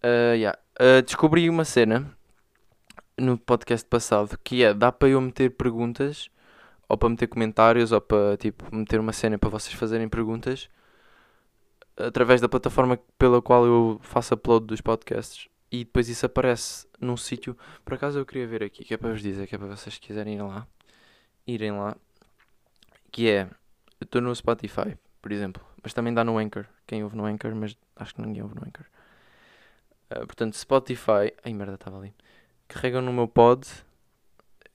Uh, 0.04 0.36
yeah. 0.36 0.58
Uh, 0.80 1.04
descobri 1.04 1.50
uma 1.50 1.64
cena 1.64 2.12
no 3.18 3.38
podcast 3.38 3.88
passado 3.88 4.38
que 4.44 4.64
é, 4.64 4.74
dá 4.74 4.92
para 4.92 5.10
eu 5.10 5.22
meter 5.22 5.52
perguntas, 5.52 6.30
ou 6.90 6.98
para 6.98 7.10
meter 7.10 7.28
comentários, 7.28 7.92
ou 7.92 8.02
para, 8.02 8.36
tipo, 8.38 8.76
meter 8.76 9.00
uma 9.00 9.14
cena 9.14 9.38
para 9.38 9.50
vocês 9.50 9.74
fazerem 9.76 10.10
perguntas, 10.10 10.68
através 11.96 12.42
da 12.42 12.50
plataforma 12.50 13.00
pela 13.18 13.42
qual 13.42 13.66
eu 13.66 14.00
faço 14.02 14.34
upload 14.34 14.66
dos 14.66 14.82
podcasts. 14.82 15.48
E 15.74 15.80
depois 15.80 16.08
isso 16.08 16.24
aparece 16.24 16.88
num 17.02 17.18
sítio, 17.18 17.58
por 17.84 17.96
acaso 17.96 18.20
eu 18.20 18.26
queria 18.28 18.46
ver 18.46 18.62
aqui, 18.62 18.84
que 18.84 18.94
é 18.94 18.98
para 18.98 19.10
vos 19.10 19.24
dizer, 19.24 19.48
que 19.48 19.56
é 19.56 19.58
para 19.58 19.70
vocês 19.70 19.98
quiserem 19.98 20.36
ir 20.36 20.42
lá, 20.44 20.68
irem 21.48 21.72
lá, 21.72 21.98
que 23.12 23.28
é, 23.28 23.50
eu 24.00 24.06
estou 24.06 24.22
no 24.22 24.36
Spotify, 24.36 24.96
por 25.20 25.32
exemplo, 25.32 25.66
mas 25.82 25.92
também 25.92 26.14
dá 26.14 26.24
no 26.24 26.38
Anchor, 26.38 26.68
quem 26.86 27.04
ouve 27.04 27.18
no 27.18 27.26
Anchor, 27.26 27.56
mas 27.56 27.76
acho 27.96 28.14
que 28.14 28.22
ninguém 28.22 28.44
ouve 28.44 28.54
no 28.54 28.62
Anchor. 28.62 28.86
Uh, 30.12 30.28
portanto, 30.28 30.56
Spotify, 30.56 31.34
ai 31.44 31.54
merda, 31.56 31.74
estava 31.74 31.98
ali, 31.98 32.14
carregam 32.68 33.02
no 33.02 33.12
meu 33.12 33.28
pod 33.28 33.68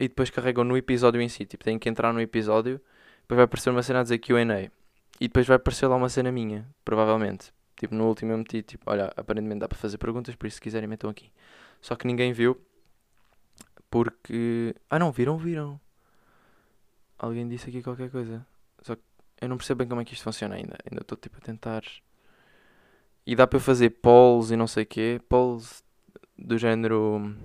e 0.01 0.09
depois 0.09 0.31
carregam 0.31 0.65
no 0.65 0.77
episódio 0.77 1.21
em 1.21 1.29
si, 1.29 1.47
tipo, 1.47 1.63
têm 1.63 1.79
que 1.79 1.89
entrar 1.89 2.13
no 2.13 2.21
episódio, 2.21 2.81
depois 3.21 3.37
vai 3.37 3.45
aparecer 3.45 3.71
uma 3.71 3.85
cena 3.85 4.01
a 4.01 4.03
dizer 4.03 4.19
Q&A, 4.19 4.63
e 5.21 5.29
depois 5.29 5.47
vai 5.47 5.59
aparecer 5.59 5.87
lá 5.87 5.95
uma 5.95 6.09
cena 6.09 6.33
minha, 6.33 6.69
provavelmente. 6.85 7.53
Tipo, 7.79 7.95
no 7.95 8.09
último 8.09 8.33
eu 8.33 8.39
meti, 8.39 8.61
tipo, 8.61 8.91
olha, 8.91 9.13
aparentemente 9.17 9.61
dá 9.61 9.69
para 9.69 9.79
fazer 9.79 9.99
perguntas, 9.99 10.35
por 10.35 10.49
isso 10.49 10.57
se 10.57 10.61
quiserem 10.61 10.89
metam 10.89 11.09
aqui. 11.09 11.31
Só 11.81 11.95
que 11.95 12.09
ninguém 12.09 12.33
viu, 12.33 12.61
porque... 13.89 14.75
Ah 14.91 14.99
não, 14.99 15.13
viram, 15.13 15.39
viram. 15.39 15.81
Alguém 17.17 17.49
disse 17.49 17.69
aqui 17.69 17.81
qualquer 17.81 18.11
coisa. 18.11 18.45
Só 18.83 18.97
que 18.97 19.03
eu 19.41 19.49
não 19.49 19.57
percebo 19.57 19.79
bem 19.79 19.89
como 19.89 20.01
é 20.01 20.05
que 20.05 20.13
isto 20.13 20.25
funciona 20.25 20.57
ainda. 20.57 20.77
Ainda 20.91 21.03
estou, 21.03 21.17
tipo, 21.17 21.39
a 21.39 21.41
tentar... 21.41 21.85
E 23.25 23.37
dá 23.37 23.47
para 23.47 23.59
eu 23.59 23.61
fazer 23.61 23.91
polls 23.91 24.53
e 24.53 24.57
não 24.57 24.67
sei 24.67 24.83
o 24.83 24.87
quê. 24.87 25.21
Polls 25.29 25.83
do 26.37 26.59
género... 26.59 27.37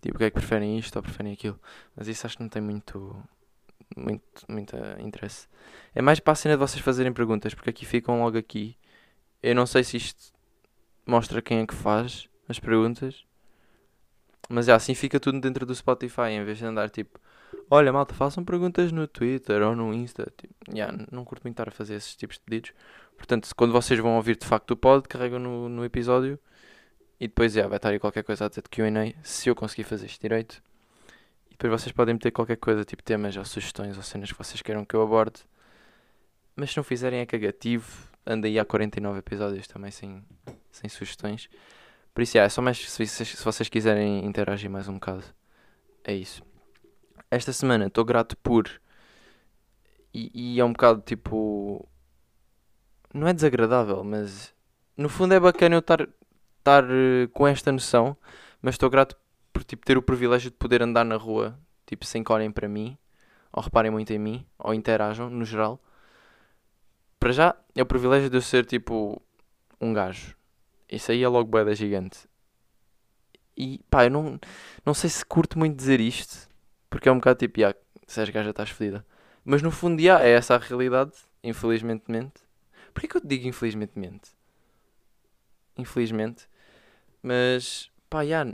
Tipo, 0.00 0.16
o 0.16 0.18
que 0.18 0.24
é 0.24 0.30
que 0.30 0.34
preferem 0.34 0.78
isto 0.78 0.94
ou 0.94 1.02
preferem 1.02 1.32
aquilo. 1.32 1.58
Mas 1.96 2.06
isso 2.06 2.26
acho 2.26 2.36
que 2.36 2.42
não 2.42 2.48
tem 2.48 2.62
muito... 2.62 3.16
Muito, 3.96 4.44
muito 4.48 4.76
interesse. 5.00 5.48
É 5.94 6.02
mais 6.02 6.20
para 6.20 6.32
a 6.32 6.36
cena 6.36 6.54
de 6.54 6.60
vocês 6.60 6.82
fazerem 6.82 7.12
perguntas, 7.12 7.54
porque 7.54 7.70
aqui 7.70 7.86
ficam 7.86 8.20
logo 8.20 8.36
aqui. 8.38 8.76
Eu 9.42 9.54
não 9.54 9.66
sei 9.66 9.84
se 9.84 9.96
isto 9.96 10.32
mostra 11.06 11.40
quem 11.40 11.60
é 11.60 11.66
que 11.66 11.74
faz 11.74 12.28
as 12.48 12.58
perguntas. 12.58 13.24
Mas 14.48 14.68
é 14.68 14.72
assim 14.72 14.94
fica 14.94 15.18
tudo 15.18 15.40
dentro 15.40 15.66
do 15.66 15.74
Spotify, 15.74 16.30
em 16.30 16.44
vez 16.44 16.58
de 16.58 16.64
andar 16.64 16.88
tipo, 16.88 17.18
olha 17.70 17.92
malta, 17.92 18.14
façam 18.14 18.44
perguntas 18.44 18.92
no 18.92 19.06
Twitter 19.06 19.62
ou 19.62 19.74
no 19.74 19.92
Insta. 19.92 20.32
Tipo, 20.36 20.54
yeah, 20.72 21.06
não 21.10 21.24
curto 21.24 21.44
muito 21.44 21.54
estar 21.54 21.68
a 21.68 21.72
fazer 21.72 21.94
esses 21.94 22.14
tipos 22.14 22.36
de 22.36 22.42
pedidos. 22.42 22.72
Portanto, 23.16 23.48
quando 23.56 23.72
vocês 23.72 23.98
vão 23.98 24.16
ouvir 24.16 24.36
de 24.36 24.46
facto 24.46 24.72
o 24.72 24.76
pod, 24.76 25.08
carregam 25.08 25.38
no, 25.38 25.68
no 25.68 25.84
episódio 25.84 26.38
e 27.18 27.26
depois 27.26 27.54
yeah, 27.54 27.68
vai 27.68 27.78
estar 27.78 27.90
aí 27.90 27.98
qualquer 27.98 28.22
coisa 28.22 28.44
a 28.44 28.48
dizer 28.48 28.62
de 28.62 28.68
QA, 28.70 29.14
se 29.22 29.48
eu 29.48 29.54
conseguir 29.54 29.84
fazer 29.84 30.06
isto 30.06 30.20
direito. 30.20 30.62
E 31.48 31.50
depois 31.50 31.80
vocês 31.80 31.92
podem 31.92 32.14
meter 32.14 32.30
qualquer 32.30 32.56
coisa, 32.56 32.84
tipo 32.84 33.02
temas 33.02 33.36
ou 33.36 33.44
sugestões 33.44 33.96
ou 33.96 34.02
cenas 34.02 34.30
que 34.30 34.38
vocês 34.38 34.62
queiram 34.62 34.84
que 34.84 34.94
eu 34.94 35.02
aborde. 35.02 35.40
Mas 36.54 36.70
se 36.70 36.76
não 36.76 36.84
fizerem 36.84 37.20
é 37.20 37.26
cagativo. 37.26 38.15
Anda 38.26 38.48
aí 38.48 38.58
há 38.58 38.64
49 38.64 39.20
episódios 39.20 39.68
também 39.68 39.90
sem, 39.90 40.24
sem 40.70 40.90
sugestões. 40.90 41.48
Por 42.12 42.22
isso, 42.22 42.36
yeah, 42.36 42.46
é 42.46 42.48
só 42.48 42.60
mais 42.60 42.78
se, 42.78 43.06
se 43.06 43.44
vocês 43.44 43.68
quiserem 43.68 44.24
interagir 44.24 44.68
mais 44.68 44.88
um 44.88 44.94
bocado. 44.94 45.22
É 46.02 46.14
isso. 46.14 46.42
Esta 47.30 47.52
semana 47.52 47.86
estou 47.86 48.04
grato 48.04 48.36
por. 48.38 48.68
E, 50.14 50.30
e 50.34 50.60
é 50.60 50.64
um 50.64 50.72
bocado 50.72 51.02
tipo. 51.02 51.86
Não 53.12 53.28
é 53.28 53.32
desagradável, 53.32 54.02
mas. 54.02 54.54
No 54.96 55.08
fundo 55.08 55.34
é 55.34 55.40
bacana 55.40 55.74
eu 55.74 55.80
estar 55.80 56.08
estar 56.58 56.84
eh, 56.84 57.28
com 57.32 57.46
esta 57.46 57.70
noção. 57.70 58.16
Mas 58.60 58.74
estou 58.74 58.90
grato 58.90 59.16
por 59.52 59.62
tipo, 59.62 59.84
ter 59.84 59.96
o 59.96 60.02
privilégio 60.02 60.50
de 60.50 60.56
poder 60.56 60.82
andar 60.82 61.04
na 61.04 61.16
rua 61.16 61.58
tipo, 61.84 62.04
sem 62.04 62.24
que 62.24 62.32
olhem 62.32 62.50
para 62.50 62.68
mim. 62.68 62.96
Ou 63.52 63.62
reparem 63.62 63.90
muito 63.90 64.12
em 64.12 64.18
mim. 64.18 64.46
Ou 64.58 64.74
interajam, 64.74 65.30
no 65.30 65.44
geral. 65.44 65.80
Para 67.18 67.32
já, 67.32 67.56
é 67.74 67.82
o 67.82 67.86
privilégio 67.86 68.30
de 68.30 68.36
eu 68.36 68.42
ser 68.42 68.64
tipo. 68.66 69.20
Um 69.80 69.92
gajo. 69.92 70.34
Isso 70.90 71.12
aí 71.12 71.22
é 71.22 71.28
logo 71.28 71.50
boeda 71.50 71.74
gigante. 71.74 72.26
E 73.56 73.80
pá, 73.90 74.04
eu 74.04 74.10
não, 74.10 74.38
não 74.84 74.94
sei 74.94 75.10
se 75.10 75.24
curto 75.24 75.58
muito 75.58 75.76
dizer 75.76 76.00
isto, 76.00 76.48
porque 76.88 77.08
é 77.08 77.12
um 77.12 77.16
bocado 77.16 77.38
tipo, 77.38 77.60
"Ya, 77.60 77.74
se 78.06 78.20
és 78.20 78.30
gaja 78.30 78.50
estás 78.50 78.70
fodida. 78.70 79.04
Mas 79.44 79.62
no 79.62 79.70
fundo, 79.70 80.00
já, 80.02 80.20
é 80.22 80.30
essa 80.30 80.54
a 80.54 80.58
realidade, 80.58 81.12
infelizmente. 81.42 82.04
Porquê 82.92 83.08
que 83.08 83.16
eu 83.16 83.20
te 83.20 83.26
digo 83.26 83.46
infelizmente? 83.48 84.30
Infelizmente. 85.76 86.48
Mas, 87.22 87.90
pá, 88.08 88.24
já, 88.24 88.46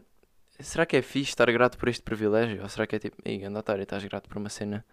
será 0.60 0.86
que 0.86 0.96
é 0.96 1.02
fixe 1.02 1.30
estar 1.30 1.50
grato 1.52 1.78
por 1.78 1.88
este 1.88 2.02
privilégio? 2.02 2.62
Ou 2.62 2.68
será 2.68 2.86
que 2.86 2.96
é 2.96 2.98
tipo, 2.98 3.16
ei, 3.24 3.44
anda 3.44 3.60
otário, 3.60 3.82
estás 3.82 4.04
grato 4.04 4.28
por 4.28 4.38
uma 4.38 4.48
cena 4.48 4.84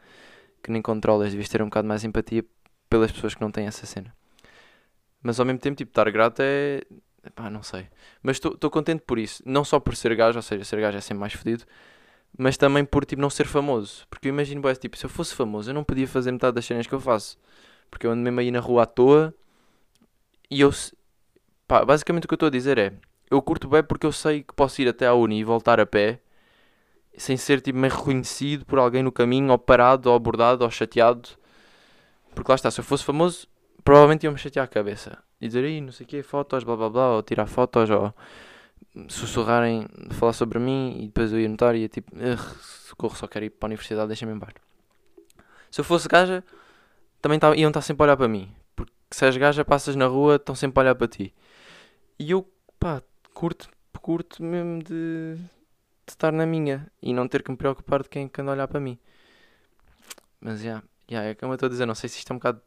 que 0.63 0.71
nem 0.71 0.81
controlas, 0.81 1.31
devias 1.31 1.49
ter 1.49 1.61
um 1.61 1.65
bocado 1.65 1.87
mais 1.87 2.03
empatia 2.03 2.43
pelas 2.89 3.11
pessoas 3.11 3.35
que 3.35 3.41
não 3.41 3.51
têm 3.51 3.67
essa 3.67 3.85
cena. 3.85 4.13
Mas 5.21 5.39
ao 5.39 5.45
mesmo 5.45 5.59
tempo, 5.59 5.77
tipo, 5.77 5.91
estar 5.91 6.09
grato 6.11 6.41
é. 6.41 6.81
Pá, 7.35 7.49
não 7.49 7.61
sei. 7.61 7.87
Mas 8.23 8.37
estou 8.37 8.69
contente 8.71 9.03
por 9.05 9.19
isso. 9.19 9.43
Não 9.45 9.63
só 9.63 9.79
por 9.79 9.95
ser 9.95 10.15
gajo, 10.15 10.37
ou 10.37 10.41
seja, 10.41 10.63
ser 10.63 10.79
gajo 10.79 10.97
é 10.97 11.01
sempre 11.01 11.19
mais 11.19 11.33
fodido. 11.33 11.65
Mas 12.37 12.57
também 12.57 12.85
por, 12.85 13.05
tipo, 13.05 13.21
não 13.21 13.29
ser 13.29 13.45
famoso. 13.45 14.07
Porque 14.09 14.27
eu 14.27 14.33
imagino, 14.33 14.61
bué, 14.61 14.73
tipo, 14.75 14.97
se 14.97 15.05
eu 15.05 15.09
fosse 15.09 15.35
famoso, 15.35 15.69
eu 15.69 15.73
não 15.73 15.83
podia 15.83 16.07
fazer 16.07 16.31
metade 16.31 16.55
das 16.55 16.65
cenas 16.65 16.87
que 16.87 16.93
eu 16.93 16.99
faço. 16.99 17.37
Porque 17.91 18.07
eu 18.07 18.11
ando 18.11 18.21
mesmo 18.21 18.39
aí 18.39 18.51
na 18.51 18.59
rua 18.59 18.83
à 18.83 18.85
toa. 18.85 19.33
E 20.49 20.61
eu. 20.61 20.71
Pá, 21.67 21.85
basicamente 21.85 22.25
o 22.25 22.27
que 22.27 22.33
eu 22.33 22.37
estou 22.37 22.47
a 22.47 22.51
dizer 22.51 22.77
é. 22.77 22.93
Eu 23.29 23.41
curto 23.41 23.67
bem 23.67 23.83
porque 23.83 24.05
eu 24.05 24.11
sei 24.11 24.41
que 24.43 24.53
posso 24.53 24.81
ir 24.81 24.87
até 24.87 25.05
à 25.05 25.13
uni 25.13 25.39
e 25.39 25.43
voltar 25.43 25.79
a 25.79 25.85
pé. 25.85 26.19
Sem 27.17 27.35
ser, 27.37 27.61
tipo, 27.61 27.77
meio 27.77 27.93
reconhecido 27.93 28.65
por 28.65 28.79
alguém 28.79 29.03
no 29.03 29.11
caminho, 29.11 29.51
ou 29.51 29.57
parado, 29.57 30.09
ou 30.09 30.15
abordado, 30.15 30.63
ou 30.63 30.71
chateado. 30.71 31.29
Porque 32.33 32.51
lá 32.51 32.55
está, 32.55 32.71
se 32.71 32.79
eu 32.79 32.83
fosse 32.83 33.03
famoso, 33.03 33.47
provavelmente 33.83 34.23
iam-me 34.23 34.37
chatear 34.39 34.65
a 34.65 34.67
cabeça. 34.67 35.17
E 35.41 35.47
dizer, 35.47 35.63
aí, 35.63 35.81
não 35.81 35.91
sei 35.91 36.05
o 36.05 36.09
quê, 36.09 36.23
fotos, 36.23 36.63
blá 36.63 36.75
blá 36.75 36.89
blá, 36.89 37.15
ou 37.15 37.23
tirar 37.23 37.47
fotos, 37.47 37.89
ou 37.89 38.13
sussurrarem, 39.07 39.87
falar 40.11 40.33
sobre 40.33 40.59
mim, 40.59 40.97
e 40.99 41.05
depois 41.07 41.31
eu 41.31 41.39
ia 41.39 41.49
notar 41.49 41.75
e 41.75 41.79
ia 41.81 41.89
tipo, 41.89 42.15
"Ugh, 42.15 42.39
socorro, 42.61 43.15
só 43.15 43.27
quero 43.27 43.45
ir 43.45 43.49
para 43.51 43.67
a 43.67 43.69
universidade, 43.69 44.07
deixa-me 44.07 44.33
em. 44.33 44.39
Se 45.71 45.81
eu 45.81 45.85
fosse 45.85 46.07
gaja, 46.07 46.43
também 47.21 47.39
tava- 47.39 47.55
iam 47.55 47.69
estar 47.69 47.81
sempre 47.81 48.03
a 48.03 48.05
olhar 48.05 48.17
para 48.17 48.27
mim. 48.27 48.51
Porque 48.75 48.91
se 49.11 49.25
és 49.25 49.37
gaja, 49.37 49.63
passas 49.65 49.95
na 49.95 50.07
rua, 50.07 50.35
estão 50.35 50.55
sempre 50.55 50.79
a 50.79 50.81
olhar 50.83 50.95
para 50.95 51.07
ti. 51.07 51.33
E 52.17 52.31
eu, 52.31 52.47
pá, 52.79 53.01
curto, 53.33 53.69
curto 54.01 54.43
mesmo 54.43 54.79
de, 54.83 55.35
de 55.35 56.11
estar 56.11 56.31
na 56.31 56.45
minha 56.45 56.87
e 57.01 57.13
não 57.13 57.27
ter 57.27 57.43
que 57.43 57.51
me 57.51 57.57
preocupar 57.57 58.03
de 58.03 58.09
quem 58.09 58.25
é 58.33 58.41
anda 58.41 58.51
a 58.51 58.53
olhar 58.55 58.67
para 58.67 58.79
mim. 58.79 58.97
Mas 60.41 60.61
já, 60.61 60.81
já, 61.09 61.23
é 61.23 61.35
como 61.35 61.51
eu 61.53 61.55
estou 61.55 61.67
a 61.67 61.69
dizer, 61.69 61.85
não 61.85 61.95
sei 61.95 62.09
se 62.09 62.19
isto 62.19 62.31
é 62.31 62.33
um 62.33 62.37
bocado 62.39 62.61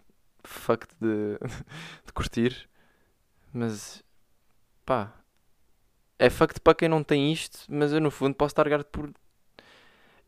fucked 0.45 0.95
de, 1.01 1.39
de 2.07 2.13
curtir, 2.13 2.69
mas 3.53 4.03
pá, 4.85 5.13
é 6.19 6.31
fucked 6.31 6.61
para 6.61 6.75
quem 6.75 6.89
não 6.89 7.03
tem 7.03 7.33
isto, 7.33 7.61
mas 7.69 7.93
eu 7.93 8.01
no 8.01 8.11
fundo 8.11 8.35
posso 8.35 8.53
estar 8.53 8.69
grato 8.69 8.87
por. 8.87 9.11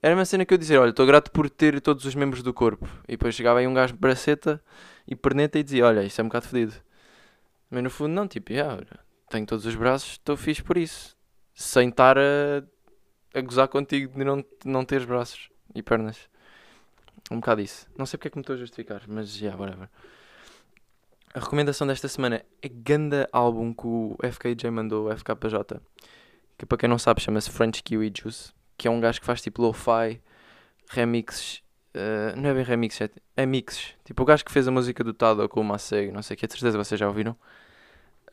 Era 0.03 0.14
uma 0.14 0.24
cena 0.24 0.44
que 0.44 0.53
eu 0.53 0.59
dizer, 0.59 0.77
olha, 0.79 0.90
estou 0.90 1.07
grato 1.07 1.31
por 1.31 1.48
ter 1.48 1.81
todos 1.81 2.05
os 2.05 2.14
membros 2.14 2.42
do 2.42 2.53
corpo. 2.53 2.87
E 3.09 3.12
depois 3.12 3.35
chegava 3.35 3.61
aí 3.61 3.66
um 3.66 3.72
gajo 3.72 3.94
de 3.94 3.98
braceta 3.98 4.62
e 5.07 5.16
perneta 5.16 5.59
e 5.59 5.62
dizia, 5.62 5.87
olha, 5.87 6.03
isto 6.03 6.20
é 6.20 6.22
um 6.22 6.29
bocado 6.29 6.46
fedido. 6.46 6.74
Mas 7.70 7.83
no 7.83 7.88
fundo 7.90 8.12
não, 8.12 8.29
tipo, 8.29 8.53
"Ya, 8.53 8.68
olha, 8.68 9.00
tenho 9.31 9.46
todos 9.46 9.64
os 9.64 9.74
braços, 9.74 10.12
estou 10.12 10.37
fixe 10.37 10.62
por 10.62 10.77
isso. 10.77 11.16
Sem 11.55 11.88
estar 11.88 12.18
a, 12.18 12.62
a 13.35 13.40
gozar 13.40 13.68
contigo 13.68 14.12
de 14.18 14.24
não, 14.24 14.44
não 14.64 14.85
teres 14.85 15.07
braços 15.07 15.48
e 15.74 15.83
pernas. 15.83 16.29
Um 17.30 17.37
bocado 17.37 17.60
isso. 17.60 17.87
Não 17.96 18.06
sei 18.06 18.18
porque 18.18 18.28
é 18.28 18.30
que 18.30 18.37
me 18.37 18.42
estou 18.42 18.54
a 18.54 18.58
justificar, 18.58 19.02
mas 19.08 19.30
já, 19.30 19.46
yeah, 19.46 19.60
whatever. 19.60 19.88
A 21.32 21.40
recomendação 21.40 21.87
desta 21.87 22.06
semana 22.06 22.44
é 22.62 22.68
ganda 22.68 23.28
álbum 23.32 23.72
que 23.72 23.87
o 23.87 24.16
FKJ 24.22 24.70
mandou, 24.70 25.08
o 25.08 25.16
FKJ. 25.16 25.80
Que 26.56 26.64
para 26.66 26.78
quem 26.78 26.88
não 26.88 26.98
sabe 26.98 27.20
chama-se 27.20 27.50
French 27.50 27.82
Kiwi 27.82 28.12
Juice. 28.16 28.52
Que 28.76 28.88
é 28.88 28.90
um 28.90 29.00
gajo 29.00 29.20
que 29.20 29.26
faz 29.26 29.40
tipo 29.42 29.62
lo-fi, 29.62 30.20
remixes. 30.88 31.62
eh, 31.94 32.34
não 32.37 32.50
é 32.50 32.54
bem 32.54 32.64
remixes, 32.64 33.00
é, 33.02 33.10
é 33.42 33.46
mixes. 33.46 33.94
Tipo 34.04 34.22
o 34.22 34.26
gajo 34.26 34.44
que 34.44 34.52
fez 34.52 34.68
a 34.68 34.70
música 34.70 35.02
do 35.02 35.12
Tado 35.14 35.48
com 35.48 35.60
o 35.60 35.64
Macei, 35.64 36.10
não 36.12 36.22
sei 36.22 36.34
o 36.34 36.38
que, 36.38 36.46
de 36.46 36.52
certeza 36.52 36.76
vocês 36.78 36.98
já 36.98 37.08
ouviram. 37.08 37.37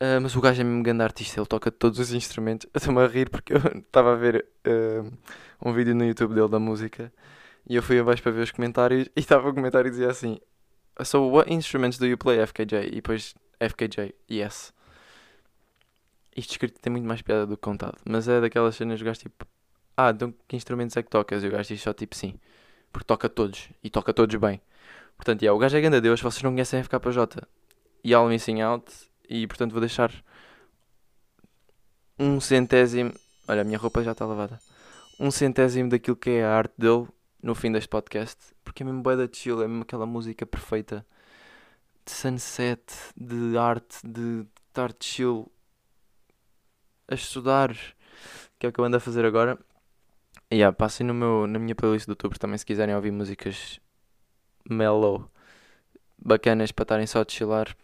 Eh, 0.00 0.18
mas 0.18 0.34
o 0.36 0.40
gajo 0.40 0.60
é 0.60 0.64
mesmo 0.64 0.82
grande 0.82 1.02
artista, 1.02 1.40
ele 1.40 1.46
toca 1.46 1.70
todos 1.70 1.98
os 1.98 2.12
instrumentos. 2.12 2.68
Eu 2.74 2.78
estou-me 2.78 3.00
a 3.00 3.06
rir 3.06 3.30
porque 3.30 3.52
eu 3.54 3.58
estava 3.78 4.12
a 4.12 4.16
ver 4.16 4.46
eh, 4.64 5.02
um 5.64 5.72
vídeo 5.72 5.94
no 5.94 6.04
YouTube 6.04 6.34
dele 6.34 6.48
da 6.48 6.58
música 6.58 7.12
e 7.68 7.76
eu 7.76 7.82
fui 7.82 7.98
abaixo 7.98 8.22
para 8.22 8.32
ver 8.32 8.42
os 8.42 8.50
comentários 8.50 9.08
e 9.16 9.20
estava 9.20 9.48
o 9.48 9.54
comentário 9.54 9.88
e 9.88 9.90
dizia 9.90 10.10
assim: 10.10 10.38
So, 11.02 11.28
what 11.28 11.52
instruments 11.52 11.98
do 11.98 12.06
you 12.06 12.18
play, 12.18 12.44
FKJ? 12.44 12.88
E 12.88 12.96
depois 12.96 13.34
FKJ, 13.60 14.14
yes. 14.30 14.72
Isto 16.36 16.52
escrito 16.52 16.80
tem 16.80 16.90
muito 16.90 17.06
mais 17.06 17.22
piada 17.22 17.46
do 17.46 17.56
que 17.56 17.62
contado, 17.62 17.98
mas 18.04 18.26
é 18.28 18.40
daquelas 18.40 18.74
cenas 18.74 18.98
que 18.98 19.02
o 19.02 19.06
gajo 19.06 19.20
tipo: 19.20 19.46
Ah, 19.96 20.10
então 20.10 20.34
que 20.48 20.56
instrumentos 20.56 20.96
é 20.96 21.02
que 21.02 21.10
tocas? 21.10 21.42
E 21.44 21.46
o 21.46 21.50
gajo 21.50 21.68
diz 21.68 21.82
só 21.82 21.92
tipo 21.92 22.16
sim, 22.16 22.38
porque 22.92 23.06
toca 23.06 23.28
todos 23.28 23.68
e 23.82 23.90
toca 23.90 24.12
todos 24.12 24.34
bem. 24.36 24.60
Portanto, 25.16 25.42
yeah, 25.42 25.54
o 25.56 25.58
gajo 25.58 25.76
é 25.76 25.80
grande 25.80 25.98
a 25.98 26.00
Deus, 26.00 26.20
vocês 26.20 26.42
não 26.42 26.50
conhecem 26.50 26.82
FKJ. 26.82 27.46
E 28.04 28.12
All 28.14 28.28
Missing 28.28 28.60
Out. 28.60 28.92
E 29.28 29.46
portanto 29.46 29.72
vou 29.72 29.80
deixar 29.80 30.12
um 32.18 32.40
centésimo. 32.40 33.12
Olha, 33.46 33.62
a 33.62 33.64
minha 33.64 33.78
roupa 33.78 34.02
já 34.02 34.12
está 34.12 34.26
lavada. 34.26 34.58
Um 35.18 35.30
centésimo 35.30 35.90
daquilo 35.90 36.16
que 36.16 36.30
é 36.30 36.44
a 36.44 36.56
arte 36.56 36.74
dele 36.76 37.06
no 37.42 37.54
fim 37.54 37.72
deste 37.72 37.88
podcast. 37.88 38.38
Porque 38.64 38.82
é 38.82 38.86
mesmo 38.86 39.02
bué 39.02 39.16
da 39.16 39.28
chill, 39.30 39.62
é 39.62 39.68
mesmo 39.68 39.82
aquela 39.82 40.06
música 40.06 40.46
perfeita 40.46 41.04
de 42.04 42.12
sunset, 42.12 42.94
de 43.16 43.56
arte, 43.56 43.98
de 44.04 44.46
estar 44.68 44.92
chill 45.00 45.50
a 47.08 47.14
estudar, 47.14 47.74
que 48.58 48.66
é 48.66 48.68
o 48.68 48.72
que 48.72 48.80
eu 48.80 48.84
ando 48.84 48.96
a 48.96 49.00
fazer 49.00 49.24
agora. 49.24 49.58
E 50.50 50.56
yeah, 50.56 50.76
passem 50.76 51.06
no 51.06 51.14
meu, 51.14 51.46
na 51.46 51.58
minha 51.58 51.74
playlist 51.74 52.06
do 52.06 52.12
YouTube 52.12 52.38
também 52.38 52.58
se 52.58 52.66
quiserem 52.66 52.94
ouvir 52.94 53.10
músicas 53.10 53.80
mellow, 54.68 55.30
bacanas 56.18 56.72
para 56.72 56.82
estarem 56.84 57.06
só 57.06 57.22
a 57.22 57.24
chilar 57.26 57.74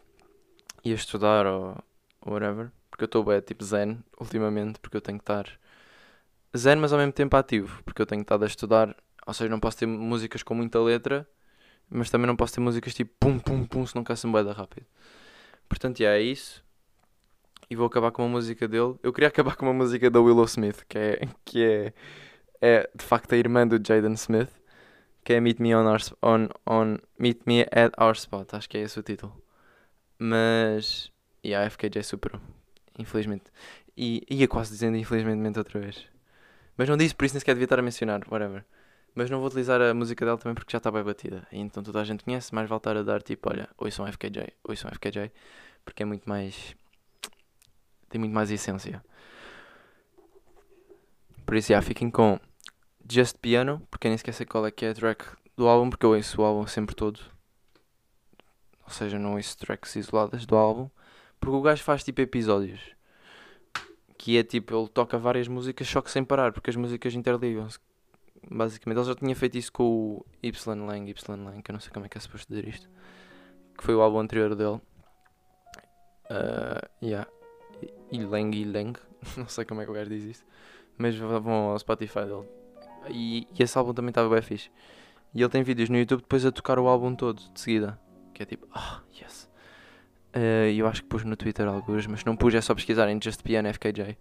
e 0.84 0.92
a 0.92 0.94
estudar 0.94 1.46
ou 1.46 1.82
whatever. 2.26 2.70
Porque 2.90 3.04
eu 3.04 3.06
estou 3.06 3.24
bem 3.24 3.40
tipo 3.40 3.64
zen 3.64 4.02
ultimamente, 4.20 4.78
porque 4.80 4.96
eu 4.96 5.00
tenho 5.00 5.18
que 5.18 5.22
estar 5.22 5.46
zen, 6.56 6.76
mas 6.76 6.92
ao 6.92 6.98
mesmo 6.98 7.12
tempo 7.12 7.36
ativo, 7.36 7.82
porque 7.84 8.02
eu 8.02 8.06
tenho 8.06 8.22
estar 8.22 8.42
a 8.42 8.46
estudar. 8.46 8.96
Ou 9.26 9.34
seja, 9.34 9.50
não 9.50 9.60
posso 9.60 9.78
ter 9.78 9.86
músicas 9.86 10.42
com 10.42 10.54
muita 10.54 10.80
letra, 10.80 11.28
mas 11.90 12.10
também 12.10 12.26
não 12.26 12.36
posso 12.36 12.54
ter 12.54 12.60
músicas 12.60 12.94
tipo 12.94 13.12
pum 13.18 13.38
pum 13.38 13.64
pum, 13.64 13.86
se 13.86 13.94
não 13.94 14.04
bué 14.32 14.44
da 14.44 14.52
rápido. 14.52 14.86
Portanto, 15.68 16.00
yeah, 16.00 16.18
é 16.18 16.22
isso. 16.22 16.64
E 17.70 17.76
vou 17.76 17.86
acabar 17.86 18.10
com 18.10 18.22
uma 18.22 18.30
música 18.30 18.66
dele. 18.66 18.94
Eu 19.02 19.12
queria 19.12 19.28
acabar 19.28 19.56
com 19.56 19.66
uma 19.66 19.74
música 19.74 20.10
da 20.10 20.20
Willow 20.20 20.46
Smith, 20.46 20.84
que 20.88 20.98
é, 20.98 21.20
que 21.44 21.64
é, 21.64 21.92
é 22.60 22.90
de 22.94 23.04
facto 23.04 23.32
a 23.34 23.36
irmã 23.36 23.66
do 23.66 23.76
Jaden 23.76 24.14
Smith, 24.14 24.50
que 25.22 25.34
é 25.34 25.40
Meet 25.40 25.60
Me 25.60 25.76
on, 25.76 25.86
our, 25.86 26.00
on, 26.22 26.48
on 26.66 26.98
Meet 27.18 27.42
Me 27.46 27.62
at 27.70 27.92
Our 28.00 28.14
Spot, 28.14 28.54
acho 28.54 28.68
que 28.68 28.78
é 28.78 28.82
esse 28.82 28.98
o 28.98 29.02
título. 29.02 29.42
Mas, 30.18 31.12
yeah, 31.44 31.66
a 31.66 31.70
FKJ 31.70 32.02
superou, 32.02 32.40
infelizmente. 32.98 33.44
E 33.96 34.24
ia 34.30 34.48
quase 34.48 34.70
dizendo 34.70 34.96
infelizmente 34.96 35.58
outra 35.58 35.78
vez. 35.80 36.06
Mas 36.76 36.88
não 36.88 36.96
disse, 36.96 37.14
por 37.14 37.24
isso 37.26 37.34
nem 37.34 37.40
sequer 37.40 37.54
devia 37.54 37.66
estar 37.66 37.78
a 37.78 37.82
mencionar, 37.82 38.22
whatever. 38.30 38.64
Mas 39.18 39.30
não 39.30 39.38
vou 39.38 39.48
utilizar 39.48 39.82
a 39.82 39.92
música 39.92 40.24
dela 40.24 40.38
também 40.38 40.54
porque 40.54 40.70
já 40.70 40.78
está 40.78 40.92
bem 40.92 41.02
batida. 41.02 41.44
Então 41.50 41.82
toda 41.82 42.00
a 42.00 42.04
gente 42.04 42.22
conhece, 42.22 42.54
mais 42.54 42.68
vale 42.68 42.78
estar 42.78 42.96
a 42.96 43.02
dar 43.02 43.20
tipo, 43.20 43.50
olha, 43.50 43.68
ouçam 43.76 44.06
FKJ, 44.06 44.52
ouçam 44.62 44.88
FKJ, 44.92 45.32
porque 45.84 46.04
é 46.04 46.06
muito 46.06 46.28
mais. 46.28 46.76
tem 48.08 48.20
muito 48.20 48.32
mais 48.32 48.48
essência. 48.48 49.04
Por 51.44 51.56
isso, 51.56 51.70
já, 51.70 51.82
fiquem 51.82 52.08
com 52.12 52.38
Just 53.10 53.38
Piano, 53.38 53.82
porque 53.90 54.08
nem 54.08 54.16
sei 54.16 54.46
qual 54.46 54.64
é 54.64 54.70
que 54.70 54.84
é 54.84 54.90
a 54.90 54.94
track 54.94 55.24
do 55.56 55.66
álbum, 55.66 55.90
porque 55.90 56.06
eu 56.06 56.10
ouço 56.10 56.40
o 56.40 56.44
álbum 56.44 56.64
sempre 56.68 56.94
todo. 56.94 57.18
Ou 58.84 58.90
seja, 58.90 59.18
não 59.18 59.34
ouço 59.34 59.58
tracks 59.58 59.96
isoladas 59.96 60.46
do 60.46 60.54
álbum, 60.54 60.88
porque 61.40 61.56
o 61.56 61.60
gajo 61.60 61.82
faz 61.82 62.04
tipo 62.04 62.20
episódios. 62.20 62.94
Que 64.16 64.38
é 64.38 64.44
tipo, 64.44 64.78
ele 64.78 64.88
toca 64.88 65.18
várias 65.18 65.48
músicas 65.48 65.88
só 65.88 66.00
que 66.00 66.08
sem 66.08 66.22
parar, 66.22 66.52
porque 66.52 66.70
as 66.70 66.76
músicas 66.76 67.16
interligam-se. 67.16 67.80
Basicamente, 68.50 68.98
ele 68.98 69.06
já 69.06 69.14
tinha 69.14 69.34
feito 69.34 69.58
isso 69.58 69.72
com 69.72 69.84
o 69.84 70.26
Y 70.42 70.86
Lang, 70.86 71.10
Y 71.10 71.36
Lang, 71.44 71.62
que 71.62 71.70
eu 71.70 71.72
não 71.72 71.80
sei 71.80 71.90
como 71.92 72.06
é 72.06 72.08
que 72.08 72.18
é 72.18 72.20
suposto 72.20 72.48
dizer 72.48 72.68
isto. 72.68 72.88
Que 73.76 73.84
foi 73.84 73.94
o 73.94 74.00
álbum 74.00 74.18
anterior 74.20 74.54
dele. 74.54 74.80
Uh, 76.30 76.88
yeah. 77.02 77.28
E 78.10 78.22
Lang 78.22 78.56
e 78.56 78.64
Lang, 78.64 78.98
não 79.36 79.48
sei 79.48 79.64
como 79.64 79.80
é 79.80 79.84
que 79.84 79.90
o 79.90 79.94
gajo 79.94 80.10
diz 80.10 80.24
isso. 80.24 80.44
Mas 80.96 81.16
vão 81.16 81.70
ao 81.70 81.78
Spotify 81.78 82.20
dele. 82.20 82.48
E, 83.10 83.46
e 83.58 83.62
esse 83.62 83.76
álbum 83.78 83.94
também 83.94 84.10
estava 84.10 84.28
bem 84.28 84.42
fixe. 84.42 84.70
E 85.34 85.40
ele 85.40 85.48
tem 85.50 85.62
vídeos 85.62 85.88
no 85.88 85.98
YouTube 85.98 86.20
depois 86.20 86.44
a 86.44 86.50
tocar 86.50 86.78
o 86.78 86.88
álbum 86.88 87.14
todo, 87.14 87.40
de 87.52 87.60
seguida. 87.60 87.98
Que 88.34 88.42
é 88.42 88.46
tipo, 88.46 88.66
ah, 88.72 89.02
yes. 89.20 89.48
Eh, 90.32 90.72
E 90.72 90.78
eu 90.78 90.86
acho 90.86 91.02
que 91.02 91.08
pus 91.08 91.24
no 91.24 91.36
Twitter 91.36 91.66
alguns, 91.68 92.06
mas 92.06 92.24
não 92.24 92.36
pus 92.36 92.54
é 92.54 92.60
só 92.60 92.74
pesquisarem 92.74 93.18
Just 93.22 93.42
Piano 93.42 93.68
FKJ. 93.72 94.16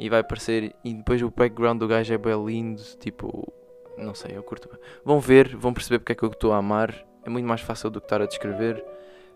E 0.00 0.08
vai 0.08 0.20
aparecer. 0.20 0.74
E 0.82 0.94
depois 0.94 1.20
o 1.20 1.30
background 1.30 1.78
do 1.78 1.86
gajo 1.86 2.12
é 2.12 2.16
bem 2.16 2.44
lindo. 2.44 2.82
Tipo, 2.98 3.52
não 3.98 4.14
sei, 4.14 4.34
eu 4.34 4.42
curto. 4.42 4.66
Vão 5.04 5.20
ver, 5.20 5.54
vão 5.54 5.74
perceber 5.74 5.98
porque 5.98 6.12
é 6.12 6.14
que 6.14 6.22
eu 6.22 6.30
estou 6.30 6.52
a 6.54 6.56
amar. 6.56 6.94
É 7.22 7.28
muito 7.28 7.46
mais 7.46 7.60
fácil 7.60 7.90
do 7.90 8.00
que 8.00 8.06
estar 8.06 8.22
a 8.22 8.26
descrever. 8.26 8.82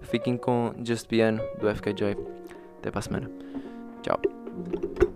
Fiquem 0.00 0.38
com 0.38 0.74
Just 0.83 1.07
Piano 1.07 1.42
do 1.61 1.68
FKJ. 1.68 2.16
Até 2.79 2.90
para 2.90 2.98
a 2.98 3.03
semana. 3.03 3.31
Tchau. 4.03 5.13